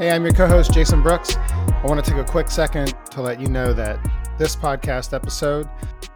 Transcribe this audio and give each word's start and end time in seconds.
Hey, 0.00 0.10
I'm 0.10 0.24
your 0.24 0.32
co 0.32 0.46
host, 0.46 0.72
Jason 0.72 1.02
Brooks. 1.02 1.36
I 1.36 1.82
want 1.84 2.02
to 2.02 2.10
take 2.10 2.18
a 2.18 2.24
quick 2.24 2.50
second 2.50 2.94
to 3.10 3.20
let 3.20 3.38
you 3.38 3.48
know 3.48 3.74
that 3.74 4.00
this 4.38 4.56
podcast 4.56 5.12
episode, 5.12 5.68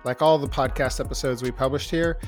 like 0.05 0.23
all 0.23 0.39
the 0.39 0.49
podcast 0.49 1.01
episodes 1.01 1.43
we 1.43 1.51
published 1.51 1.91
here, 1.91 2.19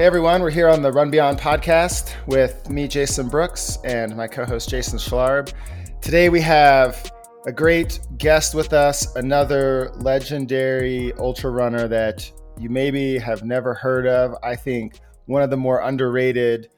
Hey 0.00 0.06
everyone, 0.06 0.40
we're 0.40 0.48
here 0.48 0.70
on 0.70 0.80
the 0.80 0.90
Run 0.90 1.10
Beyond 1.10 1.38
podcast 1.38 2.14
with 2.26 2.70
me, 2.70 2.88
Jason 2.88 3.28
Brooks, 3.28 3.76
and 3.84 4.16
my 4.16 4.26
co 4.26 4.46
host, 4.46 4.70
Jason 4.70 4.98
Schlarb. 4.98 5.52
Today 6.00 6.30
we 6.30 6.40
have 6.40 7.12
a 7.46 7.52
great 7.52 8.00
guest 8.16 8.54
with 8.54 8.72
us, 8.72 9.14
another 9.16 9.92
legendary 9.96 11.12
ultra 11.18 11.50
runner 11.50 11.86
that 11.86 12.32
you 12.58 12.70
maybe 12.70 13.18
have 13.18 13.44
never 13.44 13.74
heard 13.74 14.06
of. 14.06 14.34
I 14.42 14.56
think 14.56 15.00
one 15.26 15.42
of 15.42 15.50
the 15.50 15.58
more 15.58 15.80
underrated 15.80 16.70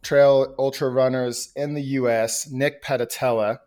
trail 0.00 0.54
ultra 0.58 0.88
runners 0.88 1.52
in 1.54 1.74
the 1.74 1.82
US, 1.82 2.50
Nick 2.50 2.82
Pedatella. 2.82 3.58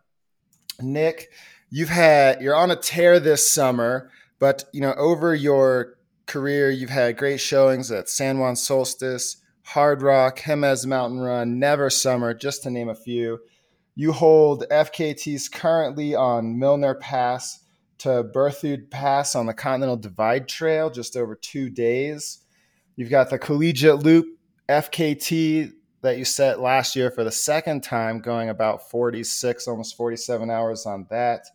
Nick, 0.81 1.29
you've 1.69 1.89
had 1.89 2.41
you're 2.41 2.55
on 2.55 2.71
a 2.71 2.75
tear 2.75 3.19
this 3.19 3.47
summer, 3.47 4.09
but 4.39 4.63
you 4.73 4.81
know, 4.81 4.95
over 4.97 5.35
your 5.35 5.94
career, 6.25 6.69
you've 6.69 6.89
had 6.89 7.17
great 7.17 7.39
showings 7.39 7.91
at 7.91 8.09
San 8.09 8.39
Juan 8.39 8.55
Solstice, 8.55 9.37
Hard 9.63 10.01
Rock, 10.01 10.39
Jemez 10.39 10.85
Mountain 10.85 11.19
Run, 11.19 11.59
Never 11.59 11.89
Summer, 11.89 12.33
just 12.33 12.63
to 12.63 12.69
name 12.69 12.89
a 12.89 12.95
few. 12.95 13.39
You 13.95 14.11
hold 14.11 14.65
FKTs 14.69 15.51
currently 15.51 16.13
on 16.13 16.59
Milner 16.59 16.95
Pass 16.95 17.61
to 17.99 18.23
Berthoud 18.23 18.89
Pass 18.91 19.35
on 19.35 19.45
the 19.45 19.53
Continental 19.53 19.95
Divide 19.95 20.47
Trail, 20.47 20.89
just 20.89 21.15
over 21.15 21.35
two 21.35 21.69
days. 21.69 22.39
You've 22.95 23.09
got 23.09 23.29
the 23.29 23.39
Collegiate 23.39 24.03
Loop 24.03 24.27
FKT 24.69 25.71
that 26.01 26.17
you 26.17 26.25
set 26.25 26.59
last 26.59 26.95
year 26.95 27.09
for 27.09 27.23
the 27.23 27.31
second 27.31 27.81
time, 27.81 28.19
going 28.19 28.49
about 28.49 28.89
46, 28.89 29.67
almost 29.67 29.97
47 29.97 30.49
hours 30.49 30.85
on 30.85 31.07
that. 31.09 31.47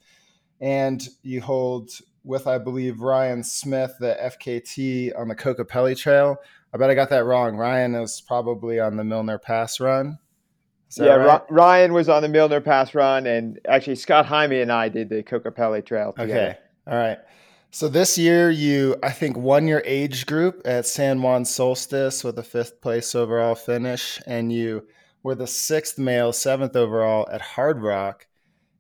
And 0.61 1.07
you 1.23 1.41
hold 1.41 1.91
with, 2.25 2.47
I 2.47 2.59
believe, 2.59 3.01
Ryan 3.01 3.43
Smith, 3.43 3.95
the 3.99 4.17
FKT 4.21 5.19
on 5.19 5.29
the 5.29 5.35
Kokopelli 5.35 5.97
Trail. 5.97 6.37
I 6.73 6.79
bet 6.79 6.91
I 6.91 6.95
got 6.95 7.11
that 7.11 7.25
wrong. 7.25 7.57
Ryan 7.57 7.95
was 7.95 8.21
probably 8.21 8.79
on 8.79 8.97
the 8.97 9.05
Milner 9.05 9.39
Pass 9.39 9.81
run. 9.81 10.19
Yeah, 10.97 11.15
right? 11.15 11.43
Ryan 11.51 11.93
was 11.93 12.09
on 12.09 12.23
the 12.23 12.29
Milner 12.29 12.61
Pass 12.61 12.95
run, 12.95 13.27
and 13.27 13.61
actually 13.69 13.95
Scott 13.97 14.27
Jaime 14.27 14.61
and 14.61 14.73
I 14.73 14.89
did 14.89 15.09
the 15.09 15.23
Kokopelli 15.23 15.85
Trail 15.85 16.13
together. 16.13 16.41
Okay, 16.41 16.59
all 16.87 16.99
right. 16.99 17.19
So 17.71 17.89
this 17.89 18.19
year, 18.19 18.51
you 18.51 18.97
I 19.03 19.11
think 19.11 19.37
won 19.37 19.69
your 19.69 19.83
age 19.85 20.27
group 20.27 20.63
at 20.65 20.87
San 20.87 21.23
Juan 21.23 21.45
Solstice 21.45 22.25
with 22.25 22.37
a 22.39 22.43
fifth 22.43 22.81
place 22.81 23.15
overall 23.15 23.55
finish, 23.55 24.21
and 24.27 24.53
you 24.53 24.89
were 25.23 25.37
the 25.37 25.47
sixth 25.47 25.97
male, 25.97 26.33
seventh 26.33 26.75
overall 26.75 27.29
at 27.31 27.41
Hard 27.41 27.83
Rock. 27.83 28.27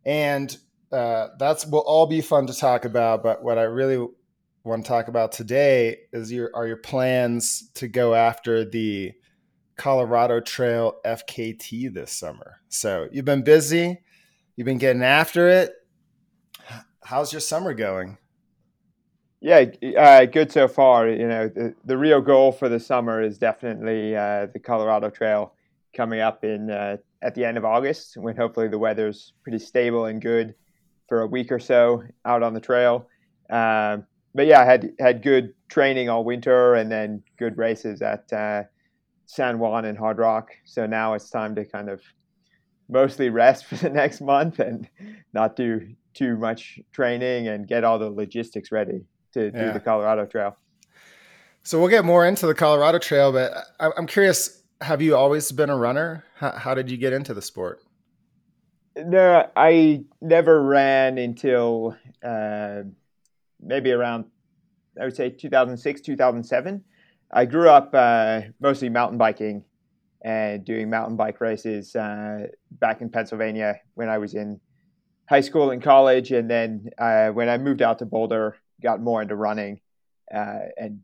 And 0.04 0.56
uh, 0.92 1.28
that's 1.38 1.66
will 1.66 1.80
all 1.80 2.06
be 2.06 2.20
fun 2.20 2.46
to 2.46 2.54
talk 2.54 2.84
about. 2.84 3.22
But 3.22 3.42
what 3.42 3.58
I 3.58 3.62
really 3.62 4.06
want 4.64 4.84
to 4.84 4.88
talk 4.88 5.08
about 5.08 5.32
today 5.32 5.98
is 6.12 6.32
your 6.32 6.50
are 6.54 6.66
your 6.66 6.76
plans 6.76 7.70
to 7.74 7.88
go 7.88 8.14
after 8.14 8.64
the 8.64 9.12
Colorado 9.76 10.40
Trail 10.40 10.96
FKT 11.04 11.92
this 11.92 12.12
summer. 12.12 12.60
So 12.68 13.08
you've 13.12 13.24
been 13.24 13.42
busy, 13.42 14.02
you've 14.56 14.66
been 14.66 14.78
getting 14.78 15.02
after 15.02 15.48
it. 15.48 15.72
How's 17.02 17.32
your 17.32 17.40
summer 17.40 17.72
going? 17.72 18.18
Yeah, 19.40 19.64
uh, 19.96 20.26
good 20.26 20.52
so 20.52 20.68
far. 20.68 21.08
You 21.08 21.26
know, 21.26 21.48
the, 21.48 21.74
the 21.86 21.96
real 21.96 22.20
goal 22.20 22.52
for 22.52 22.68
the 22.68 22.78
summer 22.78 23.22
is 23.22 23.38
definitely 23.38 24.14
uh, 24.14 24.48
the 24.52 24.58
Colorado 24.58 25.08
Trail 25.08 25.54
coming 25.96 26.20
up 26.20 26.44
in 26.44 26.70
uh, 26.70 26.98
at 27.22 27.34
the 27.34 27.46
end 27.46 27.56
of 27.56 27.64
August, 27.64 28.18
when 28.18 28.36
hopefully 28.36 28.68
the 28.68 28.78
weather's 28.78 29.32
pretty 29.42 29.58
stable 29.58 30.04
and 30.04 30.20
good 30.20 30.54
for 31.10 31.20
a 31.20 31.26
week 31.26 31.52
or 31.52 31.58
so 31.58 32.04
out 32.24 32.42
on 32.42 32.54
the 32.54 32.60
trail. 32.60 33.08
Um, 33.50 34.06
but 34.32 34.46
yeah, 34.46 34.60
I 34.60 34.64
had 34.64 34.92
had 34.98 35.22
good 35.22 35.52
training 35.68 36.08
all 36.08 36.24
winter 36.24 36.74
and 36.74 36.90
then 36.90 37.22
good 37.36 37.58
races 37.58 38.00
at 38.00 38.32
uh, 38.32 38.62
San 39.26 39.58
Juan 39.58 39.84
and 39.84 39.98
Hard 39.98 40.18
Rock. 40.18 40.52
So 40.64 40.86
now 40.86 41.14
it's 41.14 41.28
time 41.28 41.56
to 41.56 41.64
kind 41.64 41.90
of 41.90 42.00
mostly 42.88 43.28
rest 43.28 43.64
for 43.66 43.74
the 43.74 43.90
next 43.90 44.20
month 44.20 44.60
and 44.60 44.88
not 45.34 45.56
do 45.56 45.94
too 46.14 46.36
much 46.36 46.78
training 46.92 47.48
and 47.48 47.66
get 47.66 47.84
all 47.84 47.98
the 47.98 48.08
logistics 48.08 48.72
ready 48.72 49.04
to 49.32 49.50
yeah. 49.52 49.66
do 49.66 49.72
the 49.72 49.80
Colorado 49.80 50.26
Trail. 50.26 50.56
So 51.64 51.78
we'll 51.78 51.88
get 51.88 52.04
more 52.04 52.24
into 52.24 52.46
the 52.46 52.54
Colorado 52.54 52.98
Trail, 52.98 53.32
but 53.32 53.52
I'm 53.80 54.06
curious: 54.06 54.62
Have 54.80 55.02
you 55.02 55.14
always 55.14 55.52
been 55.52 55.70
a 55.70 55.76
runner? 55.76 56.24
How, 56.36 56.52
how 56.52 56.74
did 56.74 56.90
you 56.90 56.96
get 56.96 57.12
into 57.12 57.34
the 57.34 57.42
sport? 57.42 57.82
No, 58.96 59.48
I 59.54 60.04
never 60.20 60.62
ran 60.62 61.16
until 61.18 61.96
uh, 62.24 62.82
maybe 63.60 63.92
around, 63.92 64.24
I 65.00 65.04
would 65.04 65.14
say 65.14 65.30
2006, 65.30 66.00
2007. 66.00 66.84
I 67.32 67.44
grew 67.44 67.68
up 67.68 67.90
uh, 67.94 68.42
mostly 68.60 68.88
mountain 68.88 69.16
biking 69.16 69.64
and 70.22 70.64
doing 70.64 70.90
mountain 70.90 71.16
bike 71.16 71.40
races 71.40 71.94
uh, 71.94 72.48
back 72.72 73.00
in 73.00 73.08
Pennsylvania 73.10 73.76
when 73.94 74.08
I 74.08 74.18
was 74.18 74.34
in 74.34 74.60
high 75.28 75.40
school 75.40 75.70
and 75.70 75.80
college. 75.80 76.32
And 76.32 76.50
then 76.50 76.90
uh, 76.98 77.28
when 77.28 77.48
I 77.48 77.58
moved 77.58 77.82
out 77.82 78.00
to 78.00 78.06
Boulder, 78.06 78.56
got 78.82 79.00
more 79.00 79.22
into 79.22 79.36
running. 79.36 79.80
Uh, 80.34 80.66
and 80.76 81.00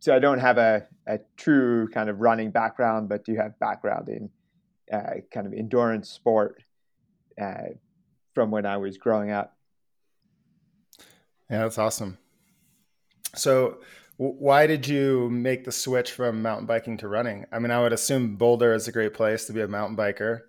so 0.00 0.14
I 0.14 0.18
don't 0.18 0.38
have 0.38 0.58
a, 0.58 0.86
a 1.06 1.20
true 1.38 1.88
kind 1.88 2.10
of 2.10 2.20
running 2.20 2.50
background, 2.50 3.08
but 3.08 3.24
do 3.24 3.34
have 3.34 3.58
background 3.58 4.10
in 4.10 4.30
uh, 4.92 5.20
kind 5.32 5.46
of 5.46 5.54
endurance 5.54 6.10
sport 6.10 6.62
uh, 7.40 7.68
from 8.34 8.50
when 8.50 8.66
I 8.66 8.76
was 8.76 8.98
growing 8.98 9.30
up. 9.30 9.56
Yeah, 11.50 11.62
that's 11.62 11.78
awesome. 11.78 12.18
So, 13.34 13.78
w- 14.18 14.36
why 14.38 14.66
did 14.66 14.88
you 14.88 15.30
make 15.30 15.64
the 15.64 15.72
switch 15.72 16.12
from 16.12 16.42
mountain 16.42 16.66
biking 16.66 16.96
to 16.98 17.08
running? 17.08 17.46
I 17.52 17.58
mean, 17.58 17.70
I 17.70 17.80
would 17.80 17.92
assume 17.92 18.36
Boulder 18.36 18.74
is 18.74 18.88
a 18.88 18.92
great 18.92 19.14
place 19.14 19.46
to 19.46 19.52
be 19.52 19.60
a 19.60 19.68
mountain 19.68 19.96
biker. 19.96 20.40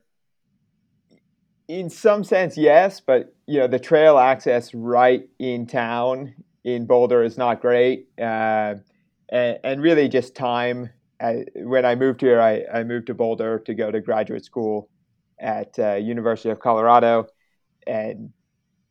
In 1.68 1.90
some 1.90 2.24
sense, 2.24 2.58
yes, 2.58 3.02
but 3.02 3.36
you 3.46 3.60
know 3.60 3.68
the 3.68 3.80
trail 3.80 4.18
access 4.18 4.74
right 4.74 5.28
in 5.38 5.68
town 5.68 6.34
in 6.64 6.86
Boulder 6.86 7.24
is 7.24 7.38
not 7.38 7.62
great, 7.62 8.08
uh, 8.20 8.76
and, 9.30 9.60
and, 9.64 9.82
really 9.82 10.08
just 10.08 10.36
time. 10.36 10.90
I, 11.20 11.46
when 11.56 11.86
I 11.86 11.96
moved 11.96 12.22
here, 12.22 12.40
I, 12.40 12.64
I 12.74 12.84
moved 12.84 13.08
to 13.08 13.14
Boulder 13.14 13.60
to 13.60 13.74
go 13.74 13.92
to 13.92 14.00
graduate 14.00 14.46
school, 14.46 14.90
at 15.40 15.78
uh, 15.80 15.96
University 15.96 16.50
of 16.50 16.60
Colorado, 16.60 17.28
and 17.86 18.32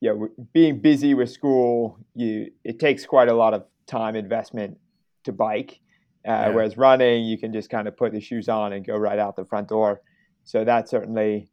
you 0.01 0.11
know, 0.11 0.29
being 0.53 0.81
busy 0.81 1.15
with 1.15 1.31
school, 1.31 1.99
you 2.15 2.51
it 2.65 2.79
takes 2.79 3.07
quite 3.07 3.29
a 3.29 3.35
lot 3.35 3.55
of 3.55 3.65
time 3.87 4.17
investment 4.17 4.79
to 5.25 5.33
bike. 5.33 5.81
Uh, 6.27 6.31
yeah. 6.31 6.49
Whereas 6.49 6.77
running, 6.77 7.25
you 7.25 7.39
can 7.39 7.53
just 7.53 7.71
kind 7.71 7.87
of 7.87 7.97
put 7.97 8.13
the 8.13 8.21
shoes 8.21 8.49
on 8.49 8.73
and 8.73 8.85
go 8.85 8.97
right 8.97 9.19
out 9.19 9.37
the 9.37 9.45
front 9.45 9.69
door. 9.69 10.01
So 10.45 10.65
that 10.65 10.89
certainly 10.89 11.49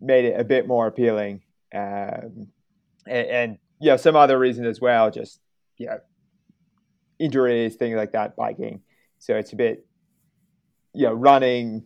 made 0.00 0.24
it 0.24 0.38
a 0.38 0.44
bit 0.44 0.66
more 0.66 0.86
appealing. 0.86 1.42
Um, 1.72 2.48
and, 3.06 3.26
and 3.28 3.58
yeah, 3.80 3.96
some 3.96 4.16
other 4.16 4.38
reasons 4.38 4.66
as 4.66 4.80
well, 4.80 5.10
just 5.10 5.40
yeah, 5.78 5.98
injuries, 7.18 7.76
things 7.76 7.96
like 7.96 8.12
that, 8.12 8.36
biking. 8.36 8.80
So 9.18 9.36
it's 9.36 9.52
a 9.52 9.56
bit, 9.56 9.86
you 10.92 11.06
know, 11.06 11.12
running. 11.12 11.84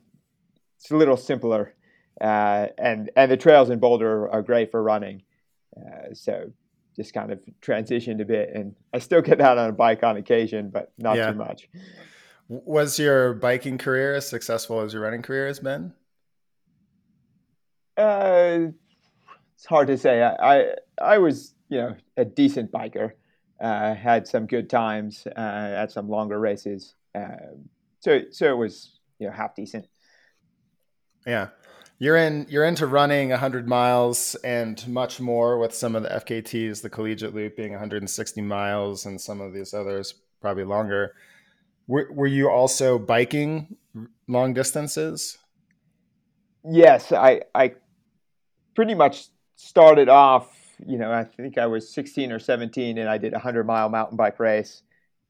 It's 0.78 0.90
a 0.90 0.96
little 0.96 1.16
simpler 1.16 1.74
uh, 2.20 2.68
and 2.78 3.10
and 3.16 3.30
the 3.30 3.36
trails 3.36 3.70
in 3.70 3.78
Boulder 3.78 4.28
are 4.28 4.42
great 4.42 4.70
for 4.70 4.82
running. 4.82 5.22
Uh, 5.76 6.14
so 6.14 6.52
just 6.94 7.12
kind 7.12 7.32
of 7.32 7.40
transitioned 7.60 8.20
a 8.20 8.24
bit, 8.24 8.50
and 8.54 8.74
I 8.92 8.98
still 8.98 9.22
get 9.22 9.40
out 9.40 9.58
on 9.58 9.70
a 9.70 9.72
bike 9.72 10.04
on 10.04 10.16
occasion, 10.16 10.70
but 10.70 10.92
not 10.98 11.16
yeah. 11.16 11.32
too 11.32 11.38
much. 11.38 11.68
Was 12.48 12.98
your 12.98 13.34
biking 13.34 13.78
career 13.78 14.14
as 14.14 14.28
successful 14.28 14.80
as 14.80 14.92
your 14.92 15.02
running 15.02 15.22
career 15.22 15.46
has 15.46 15.60
been? 15.60 15.92
Uh, 17.96 18.68
it's 19.56 19.66
hard 19.66 19.86
to 19.88 19.96
say. 19.96 20.22
I, 20.22 20.58
I, 20.58 20.66
I 21.00 21.18
was 21.18 21.54
you 21.68 21.78
know 21.78 21.96
a 22.16 22.24
decent 22.24 22.70
biker. 22.70 23.12
Uh, 23.60 23.94
had 23.94 24.26
some 24.26 24.46
good 24.46 24.68
times 24.68 25.26
uh, 25.36 25.40
at 25.40 25.90
some 25.90 26.08
longer 26.08 26.38
races. 26.38 26.94
Um, 27.14 27.68
so 28.00 28.20
so 28.30 28.52
it 28.52 28.56
was 28.56 28.98
you 29.18 29.26
know 29.26 29.32
half 29.32 29.54
decent. 29.56 29.88
Yeah 31.26 31.48
you're 31.98 32.16
in 32.16 32.46
you're 32.48 32.64
into 32.64 32.86
running 32.86 33.30
100 33.30 33.68
miles 33.68 34.34
and 34.44 34.86
much 34.88 35.20
more 35.20 35.58
with 35.58 35.74
some 35.74 35.94
of 35.94 36.02
the 36.02 36.08
FKTs, 36.08 36.82
the 36.82 36.90
collegiate 36.90 37.34
loop 37.34 37.56
being 37.56 37.72
160 37.72 38.40
miles, 38.42 39.06
and 39.06 39.20
some 39.20 39.40
of 39.40 39.52
these 39.52 39.72
others 39.72 40.14
probably 40.40 40.64
longer. 40.64 41.14
Were, 41.86 42.08
were 42.10 42.26
you 42.26 42.50
also 42.50 42.98
biking 42.98 43.76
long 44.26 44.54
distances? 44.54 45.38
Yes, 46.64 47.12
I 47.12 47.42
I 47.54 47.74
pretty 48.74 48.94
much 48.94 49.28
started 49.56 50.08
off. 50.08 50.50
You 50.84 50.98
know, 50.98 51.12
I 51.12 51.24
think 51.24 51.56
I 51.56 51.66
was 51.66 51.92
16 51.94 52.32
or 52.32 52.38
17, 52.38 52.98
and 52.98 53.08
I 53.08 53.16
did 53.18 53.32
a 53.32 53.38
hundred 53.38 53.64
mile 53.66 53.88
mountain 53.88 54.16
bike 54.16 54.40
race. 54.40 54.82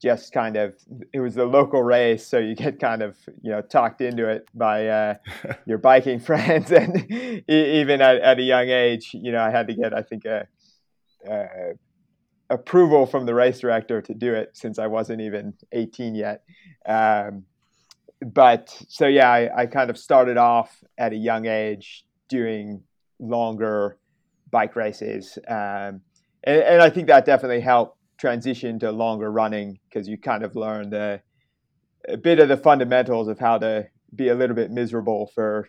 Just 0.04 0.34
kind 0.34 0.58
of, 0.58 0.76
it 1.14 1.20
was 1.20 1.38
a 1.38 1.44
local 1.44 1.82
race, 1.82 2.26
so 2.26 2.36
you 2.36 2.54
get 2.54 2.78
kind 2.78 3.00
of, 3.00 3.16
you 3.40 3.50
know, 3.50 3.62
talked 3.62 4.02
into 4.02 4.28
it 4.28 4.46
by 4.54 4.86
uh, 4.86 5.14
your 5.66 5.78
biking 5.78 6.20
friends, 6.20 6.70
and 6.82 7.10
even 7.50 8.02
at, 8.02 8.16
at, 8.16 8.38
a 8.38 8.42
young 8.42 8.68
age, 8.68 9.12
you 9.14 9.32
know, 9.32 9.40
I 9.40 9.50
had 9.50 9.66
to 9.68 9.74
get, 9.74 9.94
I 9.94 10.02
think, 10.02 10.26
a, 10.26 10.46
a 11.26 11.72
approval 12.50 13.06
from 13.06 13.24
the 13.24 13.32
race 13.32 13.60
director 13.60 14.02
to 14.02 14.12
do 14.12 14.34
it 14.34 14.50
since 14.52 14.78
I 14.78 14.88
wasn't 14.88 15.22
even 15.22 15.54
18 15.72 16.14
yet. 16.14 16.42
Um, 16.84 17.44
but 18.20 18.76
so 18.88 19.06
yeah, 19.06 19.30
I, 19.30 19.62
I, 19.62 19.66
kind 19.66 19.88
of 19.88 19.96
started 19.96 20.36
off 20.36 20.84
at 20.98 21.14
a 21.14 21.16
young 21.16 21.46
age 21.46 22.04
doing 22.28 22.82
longer 23.18 23.96
bike 24.50 24.76
races, 24.76 25.38
um, 25.48 26.02
and, 26.44 26.60
and, 26.60 26.82
I 26.82 26.90
think 26.90 27.08
that 27.08 27.24
definitely 27.24 27.60
helped 27.60 27.98
transition 28.24 28.78
to 28.78 28.90
longer 28.90 29.30
running 29.30 29.78
because 29.86 30.08
you 30.08 30.16
kind 30.16 30.42
of 30.42 30.56
learn 30.56 30.88
the 30.88 31.20
a 32.08 32.16
bit 32.16 32.38
of 32.38 32.48
the 32.48 32.56
fundamentals 32.56 33.28
of 33.28 33.38
how 33.38 33.58
to 33.58 33.86
be 34.14 34.28
a 34.28 34.34
little 34.34 34.56
bit 34.56 34.70
miserable 34.70 35.26
for 35.34 35.68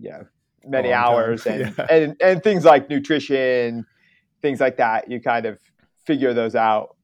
you 0.00 0.08
know 0.08 0.24
many 0.64 0.94
hours 0.94 1.46
and, 1.52 1.74
yeah. 1.76 1.86
and 1.90 2.16
and 2.22 2.42
things 2.42 2.64
like 2.64 2.88
nutrition, 2.88 3.84
things 4.40 4.60
like 4.60 4.78
that. 4.78 5.10
You 5.10 5.20
kind 5.20 5.44
of 5.44 5.58
figure 6.06 6.32
those 6.32 6.54
out 6.54 6.96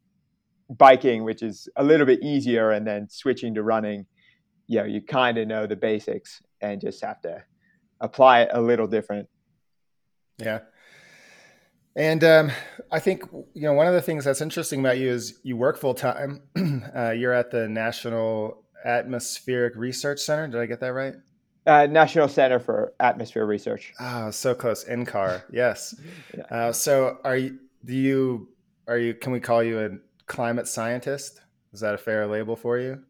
biking, 0.71 1.25
which 1.25 1.43
is 1.43 1.69
a 1.77 1.85
little 1.85 2.07
bit 2.07 2.23
easier, 2.23 2.71
and 2.71 2.87
then 2.87 3.07
switching 3.11 3.53
to 3.53 3.63
running, 3.63 4.07
you 4.67 4.79
know, 4.79 4.87
you 4.87 5.03
kind 5.03 5.37
of 5.37 5.47
know 5.47 5.67
the 5.67 5.77
basics 5.77 6.41
and 6.63 6.81
just 6.81 7.05
have 7.05 7.21
to 7.21 7.45
apply 8.01 8.41
it 8.45 8.49
a 8.51 8.63
little 8.63 8.87
different. 8.87 9.29
Yeah. 10.39 10.61
And 11.97 12.23
um, 12.23 12.53
I 12.93 13.01
think 13.01 13.23
you 13.33 13.63
know 13.63 13.73
one 13.73 13.87
of 13.87 13.95
the 13.95 14.03
things 14.03 14.25
that's 14.25 14.43
interesting 14.43 14.81
about 14.81 14.99
you 14.99 15.09
is 15.09 15.41
you 15.43 15.57
work 15.57 15.79
full 15.79 15.95
time. 15.95 16.43
uh, 16.95 17.11
you're 17.11 17.33
at 17.33 17.51
the 17.51 17.69
National 17.69 18.63
Atmospheric 18.85 19.75
Research 19.77 20.21
Center. 20.21 20.47
Did 20.47 20.61
I 20.61 20.67
get 20.67 20.81
that 20.81 20.93
right? 20.93 21.15
Uh, 21.67 21.87
National 21.87 22.29
Center 22.29 22.61
for 22.61 22.93
Atmosphere 23.01 23.47
Research. 23.47 23.93
Oh, 23.99 24.31
so 24.31 24.55
close. 24.55 24.85
NCAR. 24.85 25.43
Yes. 25.51 25.97
yeah. 26.37 26.45
uh, 26.45 26.73
so, 26.73 27.19
are 27.25 27.37
you? 27.37 27.59
Do 27.85 27.95
you 27.95 28.49
are 28.87 28.99
you? 28.99 29.15
Can 29.15 29.33
we 29.33 29.41
call 29.41 29.63
you 29.63 29.81
a 29.81 29.91
climate 30.27 30.69
scientist? 30.69 31.41
Is 31.73 31.81
that 31.81 31.95
a 31.95 31.99
fair 31.99 32.27
label 32.27 32.57
for 32.57 32.79
you? 32.79 33.03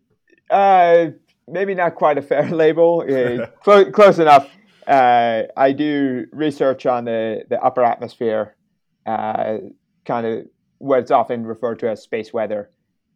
Uh, 0.48 1.08
maybe 1.48 1.74
not 1.74 1.94
quite 1.94 2.18
a 2.18 2.22
fair 2.22 2.48
label. 2.50 3.04
Uh, 3.08 3.46
close, 3.62 3.92
close 3.92 4.18
enough. 4.18 4.48
Uh, 4.86 5.42
I 5.56 5.72
do 5.72 6.26
research 6.32 6.86
on 6.86 7.04
the, 7.04 7.44
the 7.50 7.60
upper 7.60 7.82
atmosphere, 7.82 8.54
uh, 9.06 9.58
kind 10.04 10.26
of 10.26 10.46
what's 10.78 11.10
often 11.10 11.46
referred 11.46 11.78
to 11.80 11.90
as 11.90 12.02
space 12.02 12.32
weather, 12.32 12.70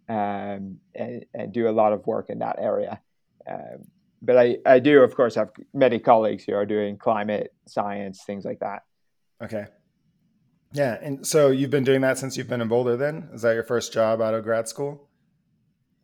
um, 0.09 0.79
and, 0.95 1.25
and, 1.35 1.53
do 1.53 1.69
a 1.69 1.71
lot 1.71 1.93
of 1.93 2.07
work 2.07 2.31
in 2.31 2.39
that 2.39 2.57
area. 2.59 3.01
Um, 3.49 3.87
but 4.23 4.37
I, 4.37 4.59
I 4.67 4.79
do, 4.79 5.03
of 5.03 5.15
course, 5.15 5.35
have 5.35 5.51
many 5.73 5.99
colleagues 5.99 6.45
who 6.45 6.55
are 6.55 6.67
doing 6.67 6.97
climate 6.97 7.55
science, 7.67 8.23
things 8.25 8.45
like 8.45 8.61
that. 8.61 8.83
Okay. 9.43 9.67
Yeah, 10.73 10.99
and 11.03 11.27
so 11.27 11.49
you've 11.49 11.71
been 11.71 11.85
doing 11.85 12.01
that 12.03 12.19
since 12.19 12.37
you've 12.37 12.49
been 12.49 12.61
in 12.61 12.69
Boulder. 12.69 12.97
Then 12.97 13.29
is 13.33 13.43
that 13.43 13.55
your 13.55 13.65
first 13.65 13.93
job 13.93 14.21
out 14.21 14.35
of 14.35 14.45
grad 14.45 14.69
school? 14.69 15.09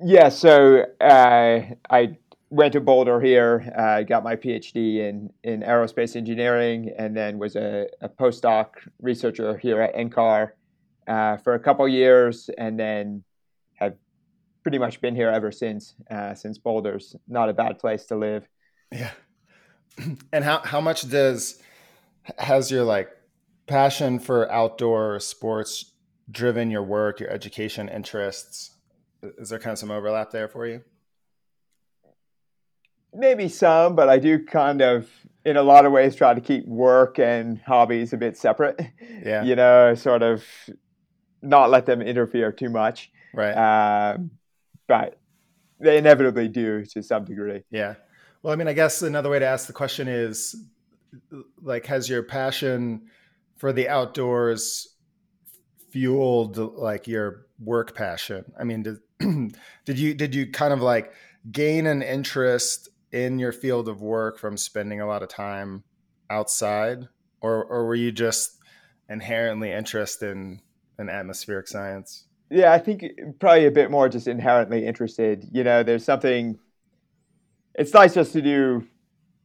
Yeah, 0.01 0.29
so 0.29 0.85
uh, 1.01 1.61
I 1.91 2.19
went 2.51 2.73
to 2.73 2.81
Boulder 2.81 3.21
here, 3.21 3.73
uh, 3.77 4.03
got 4.03 4.23
my 4.23 4.37
PhD 4.37 4.99
in 4.99 5.31
in 5.43 5.61
aerospace 5.63 6.17
engineering, 6.17 6.93
and 6.97 7.17
then 7.17 7.39
was 7.39 7.57
a, 7.57 7.87
a 8.01 8.09
postdoc 8.09 8.69
researcher 9.01 9.57
here 9.57 9.81
at 9.81 9.95
NCAR 9.95 10.51
uh, 11.07 11.37
for 11.39 11.55
a 11.55 11.59
couple 11.59 11.87
years, 11.89 12.51
and 12.57 12.79
then 12.79 13.25
have 13.75 13.95
pretty 14.63 14.79
much 14.79 15.01
been 15.01 15.15
here 15.15 15.31
ever 15.31 15.51
since. 15.51 15.95
Uh, 16.11 16.35
since 16.35 16.59
Boulder's 16.59 17.17
not 17.29 17.49
a 17.49 17.53
bad 17.53 17.79
place 17.79 18.07
to 18.07 18.17
live. 18.17 18.47
Yeah, 18.93 19.11
and 20.33 20.45
how 20.45 20.61
how 20.61 20.81
much 20.81 21.09
does 21.09 21.61
has 22.39 22.71
your 22.71 22.85
like 22.85 23.11
passion 23.67 24.19
for 24.19 24.51
outdoor 24.51 25.19
sports 25.21 25.93
driven 26.31 26.71
your 26.71 26.83
work, 26.83 27.21
your 27.21 27.31
education 27.31 27.89
interests? 27.89 28.73
Is 29.23 29.49
there 29.49 29.59
kind 29.59 29.73
of 29.73 29.79
some 29.79 29.91
overlap 29.91 30.31
there 30.31 30.47
for 30.49 30.67
you? 30.67 30.83
Maybe 33.17 33.49
some, 33.49 33.95
but 33.95 34.09
I 34.09 34.19
do 34.19 34.45
kind 34.45 34.83
of, 34.83 35.09
in 35.45 35.57
a 35.57 35.63
lot 35.63 35.87
of 35.87 35.93
ways, 35.93 36.15
try 36.15 36.35
to 36.35 36.41
keep 36.41 36.67
work 36.67 37.19
and 37.19 37.61
hobbies 37.67 38.13
a 38.13 38.17
bit 38.17 38.37
separate. 38.37 38.81
Yeah. 39.25 39.43
You 39.43 39.57
know, 39.57 39.95
sort 39.95 40.23
of 40.23 40.45
not 41.43 41.71
let 41.71 41.87
them 41.87 42.03
interfere 42.03 42.53
too 42.53 42.69
much. 42.69 43.11
Right. 43.35 43.53
Um, 43.53 44.31
but 44.87 45.19
they 45.81 45.99
inevitably 45.99 46.49
do 46.49 46.85
to 46.87 47.03
some 47.03 47.25
degree. 47.25 47.63
Yeah. 47.71 47.95
Well, 48.43 48.53
I 48.53 48.57
mean, 48.57 48.69
I 48.69 48.73
guess 48.73 49.03
another 49.03 49.31
way 49.31 49.39
to 49.39 49.47
ask 49.47 49.67
the 49.67 49.73
question 49.73 50.09
is 50.09 50.55
like, 51.63 51.87
has 51.87 52.09
your 52.09 52.23
passion 52.23 53.03
for 53.57 53.73
the 53.73 53.89
outdoors 53.89 54.97
fueled 55.91 56.57
like 56.57 57.07
your 57.07 57.47
work 57.59 57.95
passion? 57.95 58.45
I 58.59 58.65
mean, 58.65 58.83
did 58.83 58.99
did 59.85 59.99
you 59.99 60.15
did 60.15 60.35
you 60.35 60.51
kind 60.51 60.73
of 60.73 60.81
like 60.81 61.13
gain 61.51 61.87
an 61.87 62.03
interest 62.03 62.89
in 63.13 63.39
your 63.39 63.53
field 63.53 63.89
of 63.89 64.01
work 64.01 64.39
from 64.39 64.57
spending 64.57 65.01
a 65.01 65.07
lot 65.07 65.23
of 65.23 65.29
time 65.29 65.85
outside, 66.31 67.09
or 67.41 67.65
or 67.65 67.87
were 67.87 67.95
you 67.95 68.13
just 68.13 68.59
inherently 69.09 69.73
interested 69.73 70.33
in, 70.33 70.61
in 70.99 71.09
atmospheric 71.09 71.69
science? 71.69 72.27
Yeah, 72.51 72.73
I 72.73 72.79
think 72.79 73.05
probably 73.41 73.67
a 73.67 73.71
bit 73.71 73.91
more 73.91 74.09
just 74.09 74.29
inherently 74.29 74.87
interested. 74.87 75.47
You 75.53 75.65
know, 75.65 75.83
there's 75.83 76.05
something. 76.05 76.59
It's 77.75 77.93
nice 77.93 78.15
just 78.15 78.33
to 78.33 78.43
do 78.43 78.87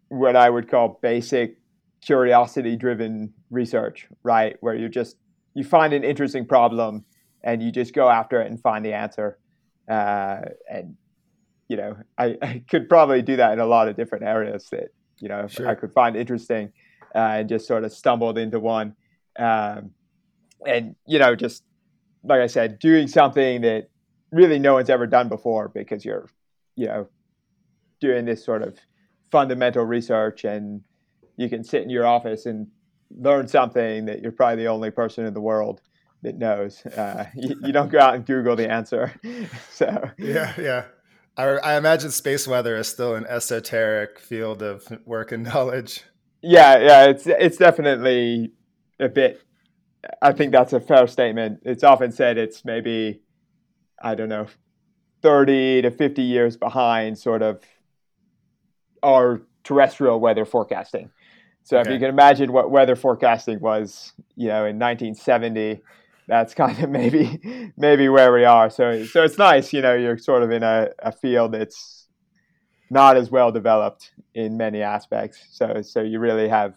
what 0.07 0.35
I 0.35 0.49
would 0.49 0.69
call 0.69 0.99
basic 1.01 1.57
curiosity 2.01 2.75
driven 2.75 3.33
research, 3.49 4.07
right? 4.23 4.55
Where 4.61 4.75
you 4.75 4.89
just 4.89 5.17
you 5.53 5.63
find 5.63 5.93
an 5.93 6.03
interesting 6.03 6.45
problem 6.45 7.05
and 7.43 7.61
you 7.61 7.71
just 7.71 7.93
go 7.93 8.09
after 8.09 8.41
it 8.41 8.49
and 8.49 8.59
find 8.59 8.85
the 8.85 8.93
answer. 8.93 9.37
Uh, 9.89 10.41
and 10.69 10.95
you 11.71 11.77
know, 11.77 11.95
I, 12.17 12.37
I, 12.41 12.63
could 12.69 12.89
probably 12.89 13.21
do 13.21 13.37
that 13.37 13.53
in 13.53 13.59
a 13.59 13.65
lot 13.65 13.87
of 13.87 13.95
different 13.95 14.25
areas 14.25 14.67
that 14.71 14.89
you 15.19 15.29
know 15.29 15.47
sure. 15.47 15.69
I 15.69 15.75
could 15.75 15.93
find 15.93 16.17
interesting, 16.17 16.73
uh, 17.15 17.39
and 17.39 17.49
just 17.49 17.65
sort 17.65 17.85
of 17.85 17.93
stumbled 17.93 18.37
into 18.37 18.59
one. 18.59 18.95
Um, 19.39 19.91
and 20.67 20.95
you 21.07 21.17
know, 21.17 21.33
just 21.33 21.63
like 22.23 22.41
I 22.41 22.47
said, 22.47 22.77
doing 22.79 23.07
something 23.07 23.61
that 23.61 23.89
really 24.31 24.59
no 24.59 24.73
one's 24.73 24.89
ever 24.89 25.07
done 25.07 25.29
before 25.29 25.69
because 25.69 26.03
you're, 26.03 26.29
you 26.75 26.87
know, 26.87 27.07
doing 28.01 28.25
this 28.25 28.43
sort 28.43 28.63
of 28.63 28.77
fundamental 29.31 29.85
research 29.85 30.43
and 30.43 30.81
you 31.37 31.49
can 31.49 31.63
sit 31.63 31.83
in 31.83 31.89
your 31.89 32.05
office 32.05 32.45
and 32.45 32.67
learn 33.17 33.47
something 33.47 34.05
that 34.05 34.21
you're 34.21 34.31
probably 34.31 34.63
the 34.63 34.69
only 34.69 34.91
person 34.91 35.25
in 35.25 35.33
the 35.33 35.41
world 35.41 35.81
that 36.21 36.37
knows. 36.37 36.85
Uh, 36.85 37.25
you, 37.35 37.55
you, 37.63 37.71
don't 37.71 37.89
go 37.89 37.99
out 37.99 38.15
and 38.15 38.25
Google 38.25 38.55
the 38.55 38.69
answer. 38.69 39.13
so 39.71 40.09
yeah, 40.17 40.53
yeah. 40.59 40.85
I, 41.37 41.43
I, 41.43 41.77
imagine 41.77 42.11
space 42.11 42.47
weather 42.47 42.75
is 42.75 42.87
still 42.87 43.15
an 43.15 43.25
esoteric 43.25 44.19
field 44.19 44.61
of 44.61 44.87
work 45.05 45.31
and 45.31 45.43
knowledge. 45.43 46.03
Yeah, 46.41 46.77
yeah. 46.79 47.05
It's 47.05 47.27
it's 47.27 47.57
definitely 47.57 48.51
a 48.99 49.09
bit. 49.09 49.41
I 50.21 50.31
think 50.31 50.51
that's 50.51 50.73
a 50.73 50.79
fair 50.79 51.07
statement. 51.07 51.61
It's 51.63 51.83
often 51.83 52.11
said 52.11 52.37
it's 52.37 52.65
maybe, 52.65 53.21
I 54.01 54.15
don't 54.15 54.29
know, 54.29 54.47
thirty 55.21 55.81
to 55.81 55.91
fifty 55.91 56.23
years 56.23 56.57
behind 56.57 57.17
sort 57.17 57.41
of 57.41 57.61
our 59.03 59.41
terrestrial 59.63 60.19
weather 60.19 60.45
forecasting. 60.45 61.11
So 61.63 61.77
okay. 61.77 61.89
if 61.89 61.93
you 61.93 61.99
can 61.99 62.09
imagine 62.09 62.51
what 62.51 62.71
weather 62.71 62.95
forecasting 62.95 63.59
was, 63.59 64.13
you 64.35 64.47
know, 64.47 64.65
in 64.65 64.79
1970, 64.79 65.81
that's 66.31 66.53
kind 66.53 66.81
of 66.81 66.89
maybe 67.01 67.73
maybe 67.77 68.07
where 68.07 68.33
we 68.33 68.45
are. 68.45 68.69
So 68.69 69.03
so 69.03 69.23
it's 69.23 69.37
nice, 69.37 69.73
you 69.73 69.81
know, 69.81 69.93
you're 69.93 70.17
sort 70.17 70.41
of 70.41 70.49
in 70.51 70.63
a, 70.63 70.89
a 70.99 71.11
field 71.11 71.51
that's 71.51 72.07
not 72.89 73.17
as 73.17 73.29
well 73.29 73.51
developed 73.51 74.11
in 74.33 74.57
many 74.57 74.81
aspects. 74.81 75.45
So 75.51 75.81
so 75.81 76.01
you 76.01 76.19
really 76.19 76.47
have 76.47 76.73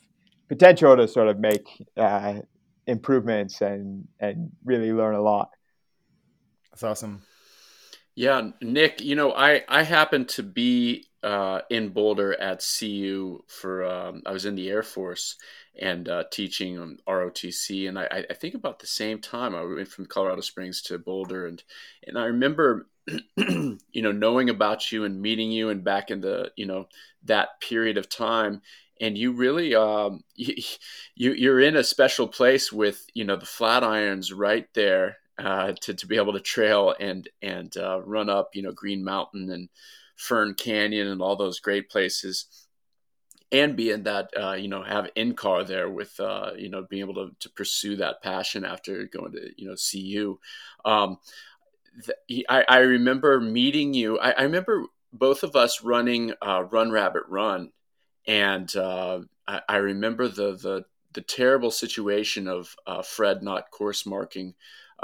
potential 0.49 0.97
to 0.97 1.07
sort 1.07 1.29
of 1.29 1.39
make 1.39 1.67
uh, 1.97 2.41
improvements 2.87 3.61
and 3.61 4.09
and 4.19 4.51
really 4.65 4.93
learn 4.93 5.15
a 5.15 5.23
lot. 5.23 5.51
That's 6.73 6.83
awesome. 6.83 7.23
Yeah, 8.17 8.51
Nick, 8.61 9.01
you 9.01 9.17
know, 9.17 9.33
I 9.33 9.63
I 9.69 9.83
happen 9.83 10.25
to 10.27 10.43
be 10.43 11.07
uh, 11.23 11.63
in 11.71 11.89
Boulder 11.89 12.39
at 12.41 12.65
CU 12.79 13.43
for 13.49 13.85
um, 13.85 14.23
I 14.25 14.31
was 14.33 14.45
in 14.45 14.55
the 14.55 14.69
Air 14.69 14.83
Force 14.85 15.37
and 15.81 16.09
uh, 16.09 16.25
teaching 16.31 16.99
ROTC, 17.09 17.89
and 17.89 17.99
I, 17.99 18.25
I, 18.31 18.35
think 18.35 18.55
about 18.55 18.79
the 18.79 18.87
same 18.87 19.21
time 19.21 19.55
I 19.55 19.65
went 19.65 19.89
from 19.89 20.07
Colorado 20.07 20.43
Springs 20.43 20.83
to 20.83 20.99
Boulder, 20.99 21.47
and 21.47 21.63
and 22.07 22.17
I 22.17 22.27
remember 22.27 22.87
you 23.37 23.79
know 23.95 24.13
knowing 24.13 24.49
about 24.51 24.93
you 24.93 25.05
and 25.05 25.21
meeting 25.21 25.51
you 25.51 25.71
and 25.71 25.83
back 25.83 26.11
in 26.11 26.21
the 26.21 26.53
you 26.57 26.67
know 26.67 26.89
that 27.25 27.61
period 27.61 27.99
of 27.99 28.09
time, 28.09 28.61
and 29.01 29.19
you 29.19 29.33
really 29.33 29.75
um, 29.75 30.23
you, 30.37 30.55
you're 31.17 31.61
in 31.61 31.75
a 31.77 31.83
special 31.83 32.29
place 32.29 32.71
with 32.71 33.07
you 33.15 33.25
know 33.25 33.37
the 33.37 33.47
Flatirons 33.47 34.31
right 34.33 34.69
there 34.75 35.17
uh, 35.39 35.73
to 35.81 35.95
to 35.95 36.07
be 36.07 36.17
able 36.17 36.33
to 36.33 36.41
trail 36.41 36.95
and 36.99 37.29
and 37.43 37.77
uh, 37.77 38.01
run 38.03 38.29
up 38.29 38.51
you 38.55 38.63
know 38.63 38.73
Green 38.73 39.05
Mountain 39.05 39.51
and 39.51 39.69
Fern 40.17 40.55
Canyon 40.55 41.09
and 41.09 41.21
all 41.21 41.37
those 41.37 41.61
great 41.61 41.91
places. 41.91 42.47
And 43.53 43.77
be 43.77 43.91
in 43.91 44.03
that, 44.05 44.31
uh, 44.37 44.53
you 44.55 44.67
know, 44.67 44.83
have 44.83 45.11
NCAR 45.17 45.67
there 45.67 45.89
with, 45.89 46.19
uh, 46.19 46.53
you 46.57 46.69
know, 46.69 46.87
being 46.89 47.03
able 47.03 47.15
to, 47.15 47.37
to 47.39 47.51
pursue 47.51 47.97
that 47.97 48.21
passion 48.21 48.65
after 48.65 49.05
going 49.05 49.33
to, 49.33 49.51
you 49.57 49.69
know, 49.69 49.77
CU. 49.77 50.41
Um, 50.85 51.19
I, 52.49 52.65
I, 52.69 52.79
remember 52.79 53.41
meeting 53.41 53.95
you. 53.95 54.19
I, 54.19 54.33
I, 54.33 54.43
remember 54.43 54.87
both 55.13 55.45
of 55.45 55.55
us 55.55 55.85
running 55.85 56.33
uh, 56.43 56.65
Run 56.65 56.91
Rabbit 56.91 57.23
Run 57.29 57.71
and 58.27 58.75
uh, 58.75 59.21
I, 59.47 59.61
I, 59.69 59.77
remember 59.77 60.27
the, 60.27 60.57
the 60.57 60.85
the 61.13 61.21
terrible 61.21 61.71
situation 61.71 62.49
of 62.49 62.75
Fred 63.05 63.45
not 63.45 63.71
course 63.71 64.05
marking 64.05 64.55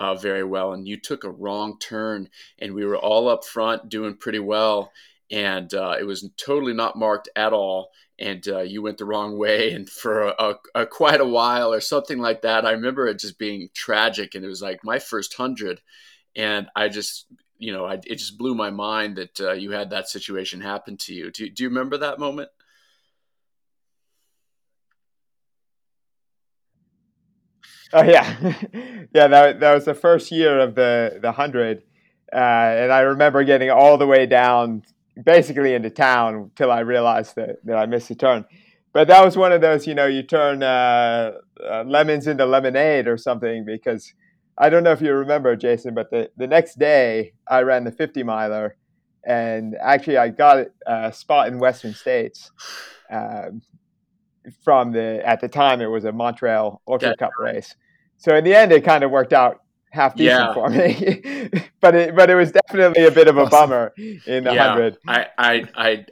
uh, 0.00 0.14
very 0.14 0.42
well, 0.42 0.72
and 0.72 0.88
you 0.88 0.96
took 0.96 1.24
a 1.24 1.30
wrong 1.30 1.78
turn, 1.78 2.30
and 2.58 2.74
we 2.74 2.86
were 2.86 2.96
all 2.96 3.28
up 3.28 3.44
front 3.44 3.90
doing 3.90 4.16
pretty 4.16 4.38
well, 4.38 4.90
and 5.30 5.72
uh, 5.74 5.96
it 6.00 6.04
was 6.04 6.28
totally 6.38 6.72
not 6.72 6.98
marked 6.98 7.28
at 7.36 7.52
all, 7.52 7.90
and 8.18 8.48
uh, 8.48 8.60
you 8.60 8.80
went 8.80 8.96
the 8.96 9.04
wrong 9.04 9.36
way, 9.38 9.72
and 9.72 9.88
for 9.88 10.28
a, 10.28 10.34
a, 10.38 10.54
a, 10.74 10.86
quite 10.86 11.20
a 11.20 11.26
while 11.26 11.72
or 11.72 11.80
something 11.80 12.18
like 12.18 12.42
that. 12.42 12.64
I 12.64 12.72
remember 12.72 13.06
it 13.06 13.18
just 13.18 13.38
being 13.38 13.68
tragic, 13.74 14.34
and 14.34 14.44
it 14.44 14.48
was 14.48 14.62
like 14.62 14.80
my 14.82 14.98
first 14.98 15.34
hundred, 15.34 15.82
and 16.34 16.68
I 16.74 16.88
just 16.88 17.26
you 17.58 17.72
know, 17.72 17.84
I, 17.84 17.94
it 18.06 18.16
just 18.16 18.38
blew 18.38 18.54
my 18.54 18.70
mind 18.70 19.16
that 19.16 19.38
uh, 19.38 19.52
you 19.52 19.72
had 19.72 19.90
that 19.90 20.08
situation 20.08 20.62
happen 20.62 20.96
to 20.96 21.12
you. 21.12 21.30
Do, 21.30 21.50
do 21.50 21.62
you 21.62 21.68
remember 21.68 21.98
that 21.98 22.18
moment? 22.18 22.48
Oh 27.92 28.02
yeah, 28.04 28.36
yeah. 29.14 29.26
That 29.28 29.60
that 29.60 29.74
was 29.74 29.84
the 29.84 29.94
first 29.94 30.30
year 30.30 30.60
of 30.60 30.74
the 30.74 31.18
the 31.20 31.32
hundred, 31.32 31.82
uh, 32.32 32.36
and 32.36 32.92
I 32.92 33.00
remember 33.00 33.42
getting 33.44 33.70
all 33.70 33.98
the 33.98 34.06
way 34.06 34.26
down, 34.26 34.82
basically 35.22 35.74
into 35.74 35.90
town, 35.90 36.52
till 36.54 36.70
I 36.70 36.80
realized 36.80 37.34
that 37.36 37.56
that 37.64 37.76
I 37.76 37.86
missed 37.86 38.10
a 38.10 38.14
turn. 38.14 38.44
But 38.92 39.08
that 39.08 39.24
was 39.24 39.36
one 39.36 39.52
of 39.52 39.60
those, 39.60 39.86
you 39.86 39.94
know, 39.94 40.06
you 40.06 40.22
turn 40.24 40.62
uh, 40.62 41.32
uh, 41.64 41.84
lemons 41.86 42.26
into 42.26 42.44
lemonade 42.44 43.06
or 43.06 43.16
something 43.16 43.64
because 43.64 44.12
I 44.58 44.68
don't 44.68 44.82
know 44.82 44.90
if 44.92 45.00
you 45.00 45.12
remember, 45.12 45.54
Jason, 45.54 45.94
but 45.94 46.10
the, 46.10 46.30
the 46.36 46.48
next 46.48 46.76
day 46.76 47.34
I 47.46 47.60
ran 47.62 47.84
the 47.84 47.92
50 47.92 48.24
miler 48.24 48.76
and 49.24 49.76
actually 49.80 50.16
I 50.16 50.30
got 50.30 50.66
a 50.86 51.12
spot 51.12 51.46
in 51.46 51.60
Western 51.60 51.94
States. 51.94 52.50
Um, 53.12 53.62
from 54.62 54.92
the 54.92 55.26
at 55.26 55.40
the 55.40 55.48
time 55.48 55.80
it 55.80 55.86
was 55.86 56.04
a 56.04 56.12
Montrail 56.12 56.78
Ultra 56.86 57.16
Cup 57.16 57.32
race. 57.38 57.74
So 58.16 58.36
in 58.36 58.44
the 58.44 58.54
end, 58.54 58.72
it 58.72 58.84
kind 58.84 59.02
of 59.02 59.10
worked 59.10 59.32
out 59.32 59.62
half 59.90 60.14
decent 60.14 60.48
yeah. 60.48 60.54
for 60.54 60.68
me, 60.68 61.50
but 61.80 61.94
it 61.94 62.14
but 62.14 62.30
it 62.30 62.34
was 62.34 62.52
definitely 62.52 63.04
a 63.04 63.10
bit 63.10 63.28
of 63.28 63.36
a 63.36 63.46
bummer 63.46 63.92
in 63.96 64.44
the 64.44 64.52
yeah. 64.54 64.68
hundred. 64.68 64.98
I, 65.06 65.26
I 65.36 65.64
I 65.74 66.06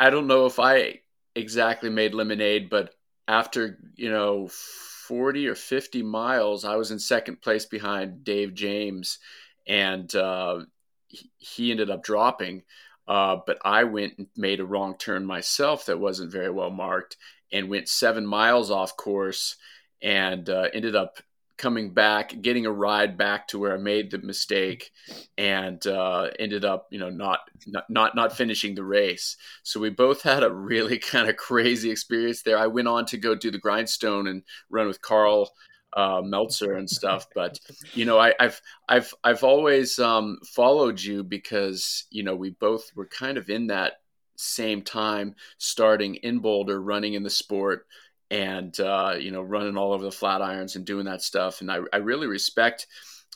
I 0.00 0.10
don't 0.10 0.26
know 0.26 0.46
if 0.46 0.58
I 0.58 1.00
exactly 1.34 1.90
made 1.90 2.14
lemonade, 2.14 2.70
but 2.70 2.94
after 3.26 3.78
you 3.96 4.10
know 4.10 4.48
forty 4.48 5.46
or 5.46 5.54
fifty 5.54 6.02
miles, 6.02 6.64
I 6.64 6.76
was 6.76 6.90
in 6.90 6.98
second 6.98 7.40
place 7.40 7.66
behind 7.66 8.24
Dave 8.24 8.54
James, 8.54 9.18
and 9.66 10.12
uh, 10.14 10.60
he, 11.08 11.30
he 11.38 11.70
ended 11.70 11.90
up 11.90 12.02
dropping. 12.02 12.62
Uh, 13.06 13.38
but 13.46 13.56
I 13.64 13.84
went 13.84 14.18
and 14.18 14.26
made 14.36 14.60
a 14.60 14.66
wrong 14.66 14.94
turn 14.98 15.24
myself 15.24 15.86
that 15.86 15.98
wasn't 15.98 16.30
very 16.30 16.50
well 16.50 16.70
marked 16.70 17.16
and 17.52 17.68
went 17.68 17.88
seven 17.88 18.26
miles 18.26 18.70
off 18.70 18.96
course 18.96 19.56
and 20.02 20.48
uh, 20.48 20.68
ended 20.72 20.94
up 20.94 21.18
coming 21.58 21.92
back, 21.92 22.40
getting 22.40 22.66
a 22.66 22.72
ride 22.72 23.18
back 23.18 23.48
to 23.48 23.58
where 23.58 23.74
I 23.74 23.78
made 23.78 24.10
the 24.10 24.18
mistake, 24.18 24.92
and 25.36 25.84
uh, 25.86 26.28
ended 26.38 26.64
up, 26.64 26.86
you 26.90 26.98
know, 26.98 27.10
not, 27.10 27.40
not 27.66 27.84
not 27.90 28.14
not 28.14 28.36
finishing 28.36 28.74
the 28.74 28.84
race. 28.84 29.36
So 29.64 29.80
we 29.80 29.90
both 29.90 30.22
had 30.22 30.42
a 30.42 30.52
really 30.52 30.98
kind 31.12 31.28
of 31.28 31.36
crazy 31.36 31.90
experience 31.90 32.42
there. 32.42 32.58
I 32.58 32.68
went 32.68 32.88
on 32.88 33.04
to 33.06 33.18
go 33.18 33.34
do 33.34 33.50
the 33.50 33.58
grindstone 33.58 34.28
and 34.28 34.42
run 34.70 34.86
with 34.86 35.02
Karl 35.02 35.50
uh, 35.94 36.22
Meltzer 36.24 36.74
and 36.74 36.88
stuff. 36.88 37.26
But 37.34 37.58
you 37.92 38.04
know, 38.04 38.18
I, 38.18 38.34
have 38.38 38.60
I've 38.88 39.12
I've 39.24 39.44
always 39.44 39.98
um, 39.98 40.38
followed 40.54 41.00
you 41.00 41.24
because 41.24 42.04
you 42.10 42.22
know 42.22 42.36
we 42.36 42.50
both 42.50 42.90
were 42.94 43.06
kind 43.06 43.36
of 43.36 43.50
in 43.50 43.66
that 43.66 43.94
same 44.38 44.82
time 44.82 45.34
starting 45.58 46.14
in 46.16 46.38
Boulder, 46.38 46.80
running 46.80 47.14
in 47.14 47.24
the 47.24 47.30
sport, 47.30 47.86
and 48.30 48.78
uh, 48.78 49.16
you 49.18 49.30
know 49.30 49.42
running 49.42 49.76
all 49.76 49.92
over 49.92 50.04
the 50.04 50.10
Flatirons 50.10 50.76
and 50.76 50.84
doing 50.84 51.06
that 51.06 51.22
stuff. 51.22 51.60
And 51.60 51.70
I, 51.70 51.80
I 51.92 51.96
really 51.96 52.26
respect 52.26 52.86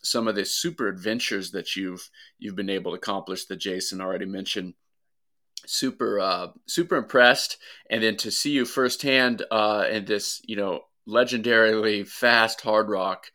some 0.03 0.29
of 0.29 0.35
the 0.35 0.45
super 0.45 0.89
adventures 0.89 1.51
that 1.53 1.77
you've 1.77 2.09
you've 2.39 2.57
been 2.57 2.71
able 2.71 2.93
to 2.93 2.99
accomplish 2.99 3.47
that 3.47 3.57
Jason 3.57 4.01
already 4.01 4.27
mentioned. 4.27 4.75
Super 5.67 6.21
uh, 6.21 6.49
super 6.67 6.97
impressed, 6.97 7.59
and 7.91 8.03
then 8.03 8.17
to 8.19 8.31
see 8.31 8.51
you 8.51 8.65
firsthand 8.65 9.45
uh, 9.51 9.87
in 9.91 10.05
this 10.05 10.41
you 10.45 10.57
know 10.57 10.83
legendarily 11.09 12.07
fast 12.07 12.61
hard 12.61 12.89
rock 12.89 13.27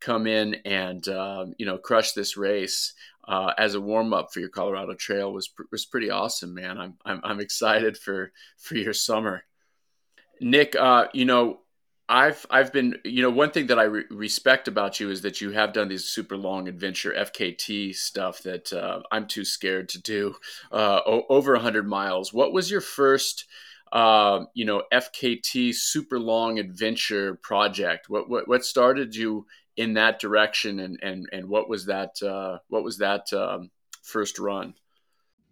come 0.00 0.26
in 0.26 0.54
and 0.64 1.06
uh, 1.08 1.46
you 1.58 1.66
know 1.66 1.78
crush 1.78 2.12
this 2.12 2.36
race 2.36 2.94
uh, 3.26 3.52
as 3.56 3.74
a 3.74 3.80
warm 3.80 4.12
up 4.12 4.32
for 4.32 4.40
your 4.40 4.48
Colorado 4.48 4.94
Trail 4.94 5.32
was 5.32 5.50
was 5.70 5.86
pretty 5.86 6.10
awesome, 6.10 6.54
man. 6.54 6.78
I'm 6.78 6.94
I'm, 7.04 7.20
I'm 7.24 7.40
excited 7.40 7.96
for 7.96 8.32
for 8.58 8.76
your 8.76 8.92
summer. 8.92 9.44
Nick, 10.40 10.74
uh, 10.74 11.06
you 11.12 11.24
know, 11.24 11.60
I've 12.08 12.44
I've 12.50 12.72
been 12.72 12.96
you 13.04 13.22
know 13.22 13.30
one 13.30 13.50
thing 13.50 13.68
that 13.68 13.78
I 13.78 13.84
re- 13.84 14.04
respect 14.10 14.68
about 14.68 15.00
you 15.00 15.10
is 15.10 15.22
that 15.22 15.40
you 15.40 15.52
have 15.52 15.72
done 15.72 15.88
these 15.88 16.04
super 16.04 16.36
long 16.36 16.68
adventure 16.68 17.14
FKT 17.16 17.94
stuff 17.94 18.42
that 18.42 18.72
uh, 18.72 19.02
I'm 19.12 19.26
too 19.26 19.44
scared 19.44 19.88
to 19.90 20.02
do 20.02 20.34
uh, 20.72 21.00
o- 21.06 21.26
over 21.28 21.56
hundred 21.56 21.86
miles. 21.88 22.32
What 22.32 22.52
was 22.52 22.70
your 22.70 22.80
first? 22.80 23.46
Uh, 23.92 24.46
you 24.54 24.64
know, 24.64 24.82
FKT 24.90 25.74
super 25.74 26.18
long 26.18 26.58
adventure 26.58 27.34
project. 27.36 28.08
What 28.08 28.28
what 28.28 28.48
what 28.48 28.64
started 28.64 29.14
you 29.14 29.46
in 29.76 29.94
that 29.94 30.20
direction, 30.20 30.80
and 30.80 30.98
and 31.02 31.28
and 31.32 31.48
what 31.48 31.68
was 31.68 31.86
that? 31.86 32.22
Uh, 32.22 32.58
what 32.68 32.84
was 32.84 32.98
that 32.98 33.32
um, 33.32 33.70
first 34.02 34.38
run? 34.38 34.74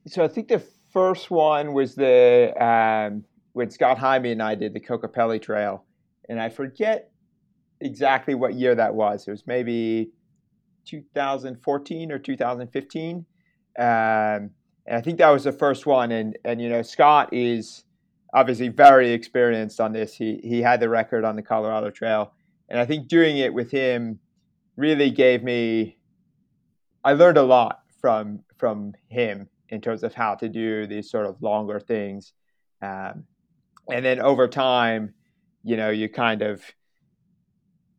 So 0.07 0.25
I 0.25 0.29
think 0.29 0.49
the 0.49 0.63
first 0.93 1.31
one 1.31 1.73
was 1.73 1.95
the 1.95 2.53
um, 2.63 3.25
when 3.53 3.71
Scott 3.71 3.99
Jaime 3.99 4.33
and 4.33 4.43
I 4.43 4.55
did 4.55 4.75
the 4.75 4.81
Kokopelli 4.81 5.41
Trail, 5.41 5.85
and 6.29 6.41
I 6.41 6.49
forget 6.49 7.11
exactly 7.81 8.35
what 8.35 8.55
year 8.55 8.75
that 8.75 8.95
was. 8.95 9.27
It 9.27 9.31
was 9.31 9.47
maybe 9.47 10.13
2014 10.87 12.13
or 12.13 12.19
2015. 12.19 13.17
Um, 13.17 13.25
and 13.79 14.51
I 14.89 15.01
think 15.01 15.19
that 15.19 15.31
was 15.31 15.45
the 15.45 15.53
first 15.53 15.87
one. 15.87 16.13
And 16.13 16.39
and 16.45 16.61
you 16.61 16.69
know 16.69 16.83
Scott 16.83 17.33
is 17.33 17.85
obviously 18.35 18.69
very 18.69 19.13
experienced 19.13 19.81
on 19.81 19.93
this. 19.93 20.15
He 20.15 20.41
he 20.43 20.63
had 20.63 20.81
the 20.81 20.89
record 20.89 21.25
on 21.25 21.37
the 21.37 21.43
Colorado 21.43 21.91
Trail, 21.91 22.33
and 22.71 22.79
I 22.79 22.87
think 22.87 23.09
doing 23.09 23.39
it 23.39 23.53
with 23.53 23.71
him 23.71 24.21
really 24.77 25.11
gave 25.11 25.43
me. 25.43 25.99
I 27.05 27.15
learned 27.15 27.39
a 27.39 27.43
lot 27.43 27.81
from 28.01 28.45
from 28.57 28.95
him 29.09 29.49
in 29.69 29.81
terms 29.81 30.03
of 30.03 30.15
how 30.15 30.35
to 30.37 30.49
do 30.49 30.87
these 30.87 31.11
sort 31.11 31.27
of 31.27 31.43
longer 31.43 31.81
things, 31.81 32.33
um, 32.83 33.25
and 33.91 34.05
then 34.05 34.21
over 34.21 34.49
time, 34.49 35.15
you 35.63 35.77
know, 35.77 35.91
you 35.91 36.09
kind 36.09 36.43
of 36.43 36.63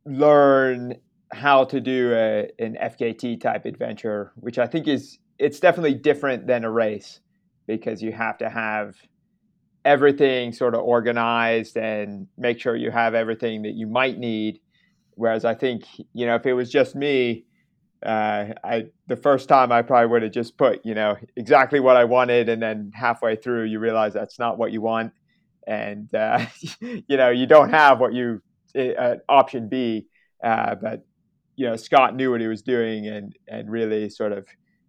learn 0.05 0.95
how 1.33 1.63
to 1.63 1.79
do 1.79 2.13
a, 2.13 2.49
an 2.59 2.77
FKT 2.81 3.39
type 3.39 3.65
adventure, 3.65 4.33
which 4.35 4.57
I 4.57 4.67
think 4.67 4.87
is 4.87 5.19
it's 5.39 5.59
definitely 5.59 5.95
different 5.95 6.47
than 6.47 6.63
a 6.63 6.71
race 6.71 7.19
because 7.67 8.01
you 8.01 8.11
have 8.11 8.37
to 8.37 8.49
have 8.49 8.95
everything 9.83 10.53
sort 10.53 10.75
of 10.75 10.81
organized 10.81 11.77
and 11.77 12.27
make 12.37 12.59
sure 12.59 12.75
you 12.75 12.91
have 12.91 13.15
everything 13.15 13.63
that 13.63 13.73
you 13.73 13.87
might 13.87 14.17
need. 14.17 14.59
Whereas 15.15 15.45
I 15.45 15.55
think, 15.55 15.85
you 16.13 16.25
know, 16.25 16.35
if 16.35 16.45
it 16.45 16.53
was 16.53 16.69
just 16.69 16.95
me, 16.95 17.45
uh, 18.03 18.53
I 18.63 18.87
the 19.07 19.15
first 19.15 19.47
time 19.47 19.71
I 19.71 19.83
probably 19.83 20.07
would 20.07 20.23
have 20.23 20.31
just 20.31 20.57
put, 20.57 20.83
you 20.85 20.95
know, 20.95 21.17
exactly 21.35 21.79
what 21.79 21.97
I 21.97 22.05
wanted, 22.05 22.49
and 22.49 22.61
then 22.61 22.91
halfway 22.95 23.35
through 23.35 23.65
you 23.65 23.79
realize 23.79 24.13
that's 24.13 24.39
not 24.39 24.57
what 24.57 24.71
you 24.71 24.81
want, 24.81 25.13
and 25.67 26.13
uh, 26.15 26.45
you 26.81 27.17
know 27.17 27.29
you 27.29 27.45
don't 27.45 27.69
have 27.69 27.99
what 27.99 28.13
you 28.13 28.41
uh, 28.75 29.15
option 29.29 29.69
B. 29.69 30.07
Uh, 30.43 30.73
but 30.75 31.05
you 31.55 31.67
know 31.67 31.75
Scott 31.75 32.15
knew 32.15 32.31
what 32.31 32.41
he 32.41 32.47
was 32.47 32.63
doing 32.63 33.05
and 33.07 33.35
and 33.47 33.69
really 33.69 34.09
sort 34.09 34.31
of 34.31 34.47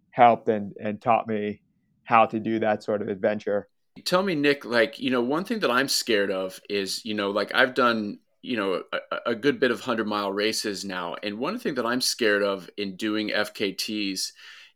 helped 0.09 0.49
and 0.49 0.73
and 0.81 0.99
taught 0.99 1.27
me 1.27 1.61
how 2.05 2.25
to 2.25 2.39
do 2.39 2.59
that 2.59 2.81
sort 2.81 3.03
of 3.03 3.09
adventure. 3.09 3.67
Tell 4.05 4.23
me, 4.23 4.35
Nick, 4.35 4.65
like, 4.65 4.99
you 4.99 5.11
know, 5.11 5.21
one 5.21 5.45
thing 5.45 5.59
that 5.59 5.71
I'm 5.71 5.87
scared 5.87 6.31
of 6.31 6.59
is, 6.69 7.05
you 7.05 7.13
know, 7.13 7.29
like 7.29 7.53
I've 7.53 7.75
done, 7.75 8.19
you 8.41 8.57
know, 8.57 8.83
a, 8.91 9.17
a 9.27 9.35
good 9.35 9.59
bit 9.59 9.71
of 9.71 9.79
100 9.79 10.07
mile 10.07 10.31
races 10.31 10.83
now. 10.83 11.15
And 11.21 11.37
one 11.37 11.59
thing 11.59 11.75
that 11.75 11.85
I'm 11.85 12.01
scared 12.01 12.41
of 12.43 12.69
in 12.75 12.95
doing 12.95 13.29
FKTs 13.29 14.31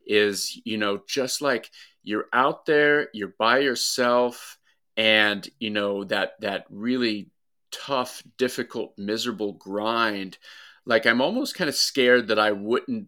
is, 0.06 0.62
you 0.64 0.78
know, 0.78 1.02
just 1.08 1.42
like 1.42 1.72
you're 2.04 2.28
out 2.32 2.66
there, 2.66 3.10
you're 3.14 3.34
by 3.40 3.60
yourself, 3.60 4.58
and 4.96 5.48
you 5.60 5.70
know 5.70 6.04
that 6.06 6.34
that 6.42 6.66
really 6.70 7.30
tough, 7.72 8.24
difficult, 8.38 8.94
miserable 8.98 9.54
grind, 9.54 10.38
like 10.86 11.06
I'm 11.06 11.22
almost 11.22 11.56
kind 11.56 11.70
of 11.70 11.76
scared 11.76 12.30
that 12.30 12.40
I 12.40 12.52
wouldn't 12.54 13.08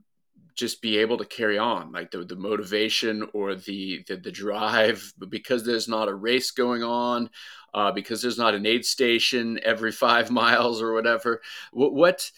just 0.59 0.81
be 0.81 0.97
able 0.97 1.17
to 1.17 1.25
carry 1.25 1.57
on 1.57 1.91
like 1.91 2.11
the, 2.11 2.23
the 2.23 2.35
motivation 2.35 3.27
or 3.33 3.55
the, 3.55 4.03
the, 4.07 4.17
the 4.17 4.31
drive 4.31 5.13
because 5.29 5.65
there's 5.65 5.87
not 5.87 6.09
a 6.09 6.13
race 6.13 6.51
going 6.51 6.83
on 6.83 7.29
uh, 7.73 7.91
because 7.91 8.21
there's 8.21 8.37
not 8.37 8.55
an 8.55 8.65
aid 8.65 8.85
station 8.85 9.59
every 9.63 9.91
five 9.91 10.29
miles 10.41 10.81
or 10.81 10.93
whatever. 10.93 11.41
What, 11.71 11.93
what 11.93 12.31